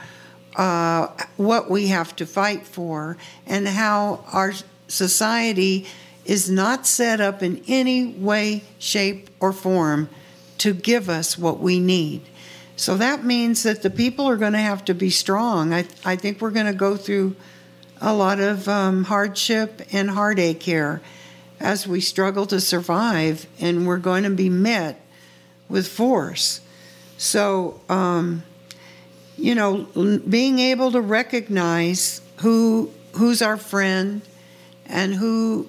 uh, 0.56 1.08
what 1.38 1.70
we 1.70 1.88
have 1.88 2.16
to 2.18 2.28
fight 2.28 2.66
for 2.68 3.18
and 3.48 3.68
how 3.68 4.24
our 4.32 4.54
society 4.88 5.88
is 6.26 6.50
not 6.50 6.88
set 6.88 7.22
up 7.22 7.44
in 7.44 7.64
any 7.68 8.06
way, 8.06 8.64
shape, 8.80 9.30
or 9.40 9.54
form 9.54 10.10
to 10.58 10.74
give 10.74 11.10
us 11.10 11.38
what 11.38 11.60
we 11.60 11.80
need. 11.80 12.22
So 12.76 12.98
that 12.98 13.24
means 13.24 13.64
that 13.64 13.84
the 13.84 13.90
people 13.90 14.28
are 14.28 14.36
going 14.36 14.54
to 14.54 14.60
have 14.60 14.84
to 14.86 14.94
be 14.94 15.10
strong. 15.10 15.74
I, 15.74 15.86
I 16.04 16.16
think 16.16 16.42
we're 16.42 16.52
going 16.52 16.66
to 16.66 16.74
go 16.74 16.98
through 16.98 17.36
a 18.02 18.14
lot 18.14 18.40
of 18.40 18.68
um, 18.68 19.06
hardship 19.06 19.82
and 19.92 20.10
heartache 20.10 20.62
here 20.62 21.02
as 21.60 21.88
we 21.88 22.02
struggle 22.02 22.46
to 22.48 22.60
survive, 22.60 23.48
and 23.60 23.88
we're 23.88 23.98
going 23.98 24.24
to 24.24 24.30
be 24.30 24.50
met 24.50 25.00
with 25.70 25.88
force. 25.88 26.60
So, 27.18 27.80
um, 27.88 28.44
you 29.38 29.56
know, 29.56 29.84
being 30.28 30.60
able 30.60 30.92
to 30.92 31.02
recognize 31.02 32.22
who 32.38 32.92
who's 33.14 33.42
our 33.42 33.56
friend 33.56 34.22
and 34.86 35.14
who 35.14 35.68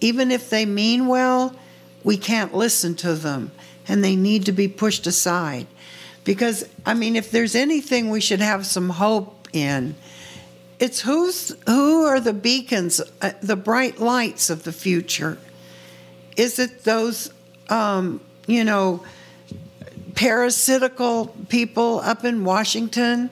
even 0.00 0.30
if 0.30 0.50
they 0.50 0.66
mean 0.66 1.06
well, 1.06 1.54
we 2.04 2.16
can't 2.16 2.54
listen 2.54 2.94
to 2.96 3.14
them 3.14 3.50
and 3.88 4.02
they 4.02 4.16
need 4.16 4.46
to 4.46 4.52
be 4.52 4.68
pushed 4.68 5.06
aside. 5.06 5.66
Because, 6.24 6.68
I 6.84 6.94
mean, 6.94 7.16
if 7.16 7.30
there's 7.30 7.54
anything 7.54 8.10
we 8.10 8.20
should 8.20 8.40
have 8.40 8.66
some 8.66 8.90
hope 8.90 9.48
in, 9.52 9.94
it's 10.78 11.00
who's 11.00 11.56
who 11.66 12.04
are 12.04 12.20
the 12.20 12.32
beacons, 12.32 13.00
uh, 13.22 13.32
the 13.40 13.56
bright 13.56 13.98
lights 13.98 14.50
of 14.50 14.64
the 14.64 14.72
future. 14.72 15.38
Is 16.36 16.58
it 16.58 16.84
those, 16.84 17.32
um, 17.68 18.20
you 18.46 18.64
know, 18.64 19.04
parasitical 20.14 21.26
people 21.48 22.00
up 22.00 22.24
in 22.24 22.44
Washington 22.44 23.30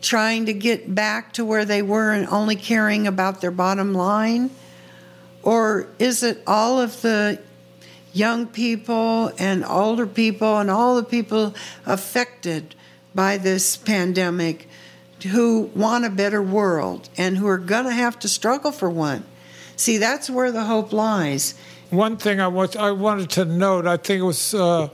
trying 0.00 0.46
to 0.46 0.52
get 0.54 0.94
back 0.94 1.32
to 1.34 1.44
where 1.44 1.64
they 1.64 1.82
were 1.82 2.12
and 2.12 2.26
only 2.28 2.56
caring 2.56 3.06
about 3.06 3.40
their 3.40 3.50
bottom 3.50 3.92
line? 3.92 4.50
Or 5.42 5.88
is 5.98 6.22
it 6.22 6.42
all 6.46 6.80
of 6.80 7.00
the 7.02 7.40
young 8.12 8.46
people 8.46 9.32
and 9.38 9.64
older 9.64 10.06
people 10.06 10.58
and 10.58 10.70
all 10.70 10.96
the 10.96 11.04
people 11.04 11.54
affected 11.86 12.74
by 13.14 13.38
this 13.38 13.76
pandemic 13.76 14.68
who 15.28 15.70
want 15.74 16.04
a 16.04 16.10
better 16.10 16.42
world 16.42 17.08
and 17.16 17.36
who 17.36 17.46
are 17.46 17.58
going 17.58 17.84
to 17.84 17.92
have 17.92 18.18
to 18.20 18.28
struggle 18.28 18.72
for 18.72 18.90
one? 18.90 19.24
See, 19.76 19.98
that's 19.98 20.28
where 20.28 20.52
the 20.52 20.64
hope 20.64 20.92
lies. 20.92 21.54
One 21.90 22.16
thing 22.16 22.40
I, 22.40 22.48
was, 22.48 22.76
I 22.76 22.90
wanted 22.90 23.30
to 23.30 23.44
note, 23.44 23.86
I 23.86 23.96
think 23.96 24.20
it 24.20 24.24
was 24.24 24.54
uh, 24.54 24.88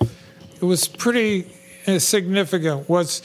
it 0.60 0.64
was 0.64 0.88
pretty 0.88 1.46
uh, 1.86 1.98
significant, 1.98 2.88
was 2.88 3.22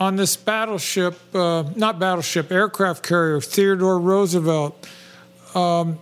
on 0.00 0.16
this 0.16 0.36
battleship, 0.36 1.16
uh, 1.34 1.64
not 1.76 1.98
battleship, 1.98 2.50
aircraft 2.50 3.06
carrier, 3.06 3.40
Theodore 3.40 3.98
Roosevelt. 3.98 4.88
Um, 5.54 5.98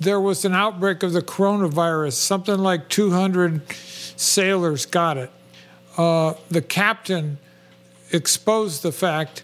there 0.00 0.20
was 0.20 0.44
an 0.44 0.54
outbreak 0.54 1.02
of 1.02 1.12
the 1.12 1.22
coronavirus. 1.22 2.14
Something 2.14 2.58
like 2.58 2.88
200 2.88 3.62
sailors 4.16 4.86
got 4.86 5.16
it. 5.16 5.30
Uh, 5.96 6.34
the 6.48 6.62
captain 6.62 7.38
exposed 8.10 8.82
the 8.82 8.92
fact, 8.92 9.42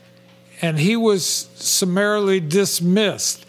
and 0.60 0.78
he 0.78 0.96
was 0.96 1.24
summarily 1.54 2.40
dismissed. 2.40 3.46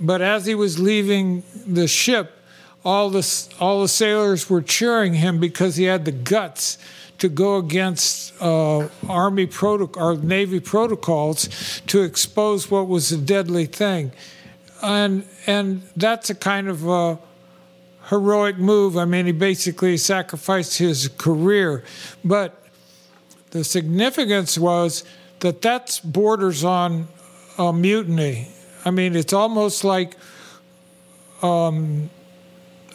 But 0.00 0.20
as 0.20 0.46
he 0.46 0.54
was 0.54 0.78
leaving 0.78 1.44
the 1.66 1.86
ship, 1.86 2.32
all 2.84 3.10
the 3.10 3.48
all 3.60 3.80
the 3.82 3.88
sailors 3.88 4.50
were 4.50 4.60
cheering 4.60 5.14
him 5.14 5.38
because 5.38 5.76
he 5.76 5.84
had 5.84 6.04
the 6.04 6.12
guts 6.12 6.76
to 7.18 7.28
go 7.28 7.56
against 7.56 8.34
uh, 8.42 8.88
Army 9.08 9.46
protocol 9.46 10.02
or 10.02 10.16
Navy 10.16 10.60
protocols 10.60 11.80
to 11.86 12.02
expose 12.02 12.70
what 12.70 12.88
was 12.88 13.12
a 13.12 13.16
deadly 13.16 13.66
thing 13.66 14.12
and 14.84 15.26
and 15.46 15.82
that's 15.96 16.30
a 16.30 16.34
kind 16.34 16.68
of 16.68 16.86
a 16.86 17.18
heroic 18.08 18.58
move. 18.58 18.96
I 18.96 19.04
mean, 19.04 19.26
he 19.26 19.32
basically 19.32 19.96
sacrificed 19.96 20.78
his 20.78 21.08
career, 21.08 21.84
but 22.24 22.62
the 23.50 23.64
significance 23.64 24.58
was 24.58 25.04
that 25.40 25.62
that 25.62 26.00
borders 26.04 26.64
on 26.64 27.08
a 27.58 27.72
mutiny. 27.72 28.48
I 28.84 28.90
mean, 28.90 29.16
it's 29.16 29.32
almost 29.32 29.84
like 29.84 30.16
um, 31.42 32.10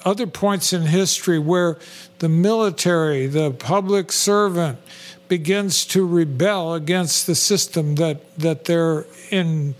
other 0.05 0.27
points 0.27 0.73
in 0.73 0.83
history 0.83 1.39
where 1.39 1.77
the 2.19 2.29
military, 2.29 3.27
the 3.27 3.51
public 3.51 4.11
servant, 4.11 4.79
begins 5.27 5.85
to 5.85 6.05
rebel 6.05 6.73
against 6.73 7.27
the 7.27 7.35
system 7.35 7.95
that 7.95 8.35
that 8.37 8.65
they're 8.65 9.05
in 9.29 9.75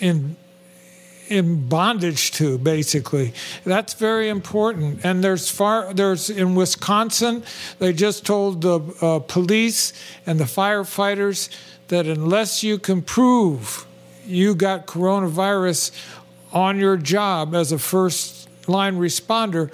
in 0.00 0.36
in 1.30 1.68
bondage 1.68 2.32
to 2.32 2.58
basically. 2.58 3.32
That's 3.64 3.94
very 3.94 4.28
important. 4.28 5.04
And 5.04 5.22
there's 5.22 5.50
far 5.50 5.94
there's 5.94 6.28
in 6.28 6.54
wisconsin 6.54 7.42
they 7.78 7.92
just 7.92 8.26
told 8.26 8.62
the 8.62 8.80
uh, 9.00 9.18
police 9.20 9.92
and 10.26 10.38
the 10.38 10.44
firefighters 10.44 11.48
that 11.88 12.06
unless 12.06 12.62
you 12.62 12.78
can 12.78 13.00
prove 13.00 13.86
you 14.26 14.54
got 14.54 14.86
coronavirus 14.86 15.92
on 16.52 16.78
your 16.78 16.96
job 16.96 17.54
as 17.54 17.72
a 17.72 17.78
first 17.78 18.48
line 18.68 18.96
responder 18.96 19.72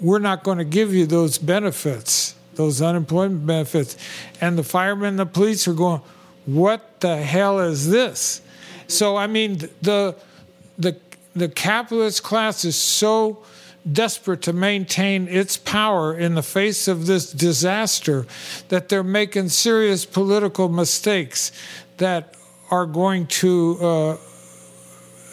we're 0.00 0.18
not 0.18 0.42
going 0.42 0.58
to 0.58 0.64
give 0.64 0.94
you 0.94 1.06
those 1.06 1.38
benefits 1.38 2.34
those 2.60 2.82
unemployment 2.82 3.46
benefits. 3.46 3.96
And 4.40 4.58
the 4.58 4.62
firemen 4.62 5.10
and 5.10 5.18
the 5.18 5.26
police 5.26 5.66
are 5.66 5.72
going 5.72 6.02
what 6.44 7.00
the 7.00 7.16
hell 7.16 7.60
is 7.60 7.88
this? 7.88 8.42
So 8.86 9.16
i 9.16 9.26
mean 9.26 9.68
the 9.82 10.16
the 10.80 10.96
the 11.34 11.48
capitalist 11.48 12.22
class 12.22 12.64
is 12.64 12.76
so 12.76 13.44
desperate 13.90 14.42
to 14.42 14.52
maintain 14.52 15.28
its 15.28 15.56
power 15.56 16.16
in 16.16 16.34
the 16.34 16.42
face 16.42 16.88
of 16.88 17.06
this 17.06 17.32
disaster 17.32 18.26
that 18.68 18.88
they're 18.88 19.02
making 19.02 19.48
serious 19.48 20.04
political 20.04 20.68
mistakes 20.68 21.52
that 21.96 22.34
are 22.70 22.86
going 22.86 23.26
to 23.26 23.78
uh, 23.80 24.16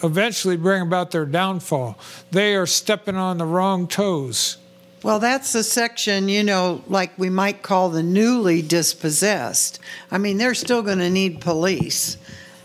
eventually 0.03 0.55
bring 0.55 0.81
about 0.81 1.11
their 1.11 1.25
downfall. 1.25 1.97
They 2.31 2.55
are 2.55 2.65
stepping 2.65 3.15
on 3.15 3.37
the 3.37 3.45
wrong 3.45 3.87
toes. 3.87 4.57
Well, 5.03 5.19
that's 5.19 5.53
the 5.53 5.63
section, 5.63 6.27
you 6.27 6.43
know, 6.43 6.83
like 6.87 7.17
we 7.19 7.29
might 7.29 7.61
call 7.61 7.89
the 7.89 8.03
newly 8.03 8.61
dispossessed. 8.61 9.79
I 10.09 10.17
mean, 10.17 10.37
they're 10.37 10.55
still 10.55 10.81
going 10.81 10.99
to 10.99 11.09
need 11.09 11.39
police. 11.41 12.17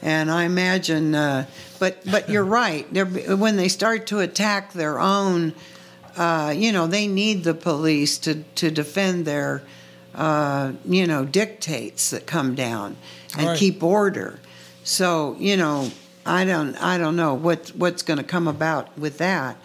And 0.02 0.30
I 0.30 0.44
imagine 0.44 1.14
uh, 1.14 1.46
but 1.78 1.98
but 2.10 2.28
you're 2.28 2.44
right. 2.62 2.86
They're, 2.92 3.06
when 3.06 3.56
they 3.56 3.68
start 3.68 4.06
to 4.08 4.20
attack 4.20 4.72
their 4.72 5.00
own, 5.00 5.54
uh, 6.16 6.52
you 6.56 6.72
know, 6.72 6.86
they 6.86 7.06
need 7.06 7.44
the 7.44 7.54
police 7.54 8.18
to 8.18 8.42
to 8.56 8.70
defend 8.70 9.24
their, 9.24 9.62
uh, 10.14 10.72
you 10.84 11.06
know, 11.06 11.24
dictates 11.24 12.10
that 12.10 12.26
come 12.26 12.54
down 12.54 12.96
and 13.36 13.48
right. 13.48 13.58
keep 13.58 13.82
order. 13.82 14.38
So 14.84 15.36
you 15.38 15.56
know, 15.56 15.90
I 16.26 16.44
don't 16.44 16.76
I 16.76 16.98
don't 16.98 17.16
know 17.16 17.34
what 17.34 17.70
what's 17.70 18.02
going 18.02 18.18
to 18.18 18.24
come 18.24 18.48
about 18.48 18.96
with 18.98 19.18
that. 19.18 19.56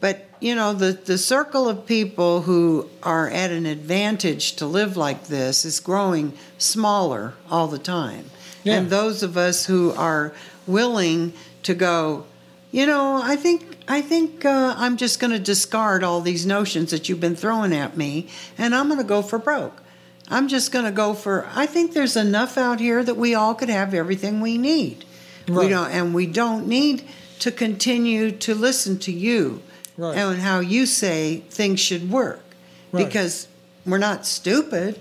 But 0.00 0.26
you 0.40 0.54
know, 0.54 0.74
the 0.74 0.92
the 0.92 1.16
circle 1.16 1.68
of 1.68 1.86
people 1.86 2.42
who 2.42 2.90
are 3.02 3.30
at 3.30 3.50
an 3.50 3.64
advantage 3.64 4.56
to 4.56 4.66
live 4.66 4.96
like 4.96 5.28
this 5.28 5.64
is 5.64 5.80
growing 5.80 6.34
smaller 6.58 7.34
all 7.50 7.66
the 7.66 7.78
time. 7.78 8.30
Yeah. 8.64 8.78
And 8.78 8.90
those 8.90 9.22
of 9.22 9.36
us 9.36 9.66
who 9.66 9.92
are 9.92 10.32
willing 10.66 11.32
to 11.62 11.74
go, 11.74 12.26
you 12.72 12.86
know, 12.86 13.20
I 13.22 13.36
think 13.36 13.76
I 13.86 14.00
think 14.00 14.44
uh, 14.44 14.74
I'm 14.76 14.96
just 14.96 15.20
going 15.20 15.30
to 15.30 15.38
discard 15.38 16.02
all 16.02 16.20
these 16.20 16.46
notions 16.46 16.90
that 16.90 17.08
you've 17.08 17.20
been 17.20 17.36
throwing 17.36 17.74
at 17.74 17.96
me, 17.96 18.28
and 18.58 18.74
I'm 18.74 18.88
going 18.88 19.00
to 19.00 19.06
go 19.06 19.22
for 19.22 19.38
broke. 19.38 19.82
I'm 20.28 20.48
just 20.48 20.72
going 20.72 20.86
to 20.86 20.90
go 20.90 21.14
for. 21.14 21.46
I 21.54 21.66
think 21.66 21.92
there's 21.92 22.16
enough 22.16 22.56
out 22.56 22.80
here 22.80 23.04
that 23.04 23.16
we 23.16 23.34
all 23.34 23.54
could 23.54 23.68
have 23.68 23.92
everything 23.92 24.40
we 24.40 24.56
need. 24.58 25.04
Right. 25.46 25.64
We 25.64 25.68
don't, 25.68 25.90
and 25.90 26.14
we 26.14 26.26
don't 26.26 26.66
need 26.66 27.06
to 27.40 27.52
continue 27.52 28.30
to 28.30 28.54
listen 28.54 28.98
to 29.00 29.12
you 29.12 29.62
right. 29.98 30.16
and 30.16 30.40
how 30.40 30.60
you 30.60 30.86
say 30.86 31.42
things 31.50 31.80
should 31.80 32.10
work, 32.10 32.42
right. 32.90 33.04
because 33.04 33.46
we're 33.84 33.98
not 33.98 34.24
stupid. 34.24 34.98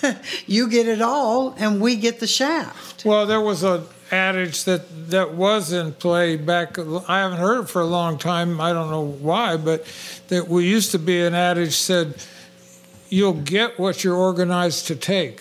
you 0.46 0.68
get 0.68 0.88
it 0.88 1.02
all, 1.02 1.54
and 1.58 1.80
we 1.80 1.96
get 1.96 2.20
the 2.20 2.26
shaft. 2.26 3.04
Well, 3.04 3.26
there 3.26 3.40
was 3.40 3.62
a 3.62 3.84
adage 4.10 4.64
that 4.64 5.10
that 5.10 5.32
was 5.32 5.72
in 5.72 5.92
play 5.94 6.36
back. 6.36 6.78
I 6.78 7.20
haven't 7.20 7.38
heard 7.38 7.62
it 7.62 7.68
for 7.68 7.80
a 7.80 7.86
long 7.86 8.18
time. 8.18 8.60
I 8.60 8.72
don't 8.72 8.90
know 8.90 9.04
why, 9.04 9.56
but 9.56 9.86
that 10.28 10.48
we 10.48 10.66
used 10.66 10.90
to 10.92 10.98
be 10.98 11.20
an 11.22 11.34
adage 11.34 11.74
said, 11.74 12.14
"You'll 13.08 13.32
get 13.32 13.78
what 13.78 14.04
you're 14.04 14.16
organized 14.16 14.86
to 14.88 14.96
take," 14.96 15.40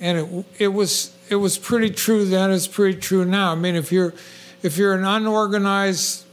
and 0.00 0.18
it 0.18 0.46
it 0.58 0.68
was 0.68 1.12
it 1.28 1.36
was 1.36 1.58
pretty 1.58 1.90
true 1.90 2.24
then. 2.24 2.50
It's 2.50 2.66
pretty 2.66 2.98
true 2.98 3.24
now. 3.24 3.52
I 3.52 3.54
mean, 3.54 3.76
if 3.76 3.92
you're 3.92 4.14
if 4.62 4.76
you're 4.76 4.94
an 4.94 5.04
unorganized 5.04 6.24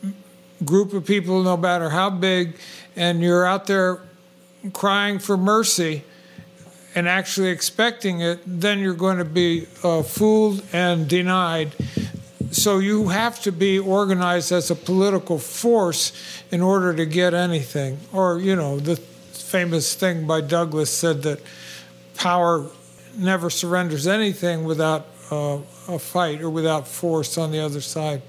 group 0.65 0.93
of 0.93 1.05
people, 1.05 1.43
no 1.43 1.57
matter 1.57 1.89
how 1.89 2.09
big, 2.09 2.55
and 2.95 3.21
you're 3.21 3.45
out 3.45 3.67
there 3.67 4.01
crying 4.71 5.19
for 5.19 5.37
mercy 5.37 6.03
and 6.95 7.07
actually 7.07 7.49
expecting 7.49 8.21
it, 8.21 8.39
then 8.45 8.79
you're 8.79 8.93
going 8.93 9.17
to 9.17 9.25
be 9.25 9.67
uh, 9.83 10.03
fooled 10.03 10.63
and 10.73 11.07
denied. 11.07 11.75
So 12.51 12.77
you 12.77 13.07
have 13.07 13.41
to 13.43 13.51
be 13.51 13.79
organized 13.79 14.51
as 14.51 14.69
a 14.69 14.75
political 14.75 15.39
force 15.39 16.13
in 16.51 16.61
order 16.61 16.93
to 16.93 17.05
get 17.05 17.33
anything. 17.33 17.97
Or, 18.11 18.39
you 18.39 18.55
know, 18.55 18.79
the 18.79 18.95
famous 18.97 19.95
thing 19.95 20.27
by 20.27 20.41
Douglass 20.41 20.91
said 20.91 21.23
that 21.23 21.39
power 22.15 22.67
never 23.17 23.49
surrenders 23.49 24.07
anything 24.07 24.65
without 24.65 25.07
uh, 25.31 25.59
a 25.87 25.99
fight 25.99 26.41
or 26.41 26.49
without 26.49 26.87
force 26.87 27.37
on 27.37 27.51
the 27.51 27.59
other 27.59 27.81
side. 27.81 28.21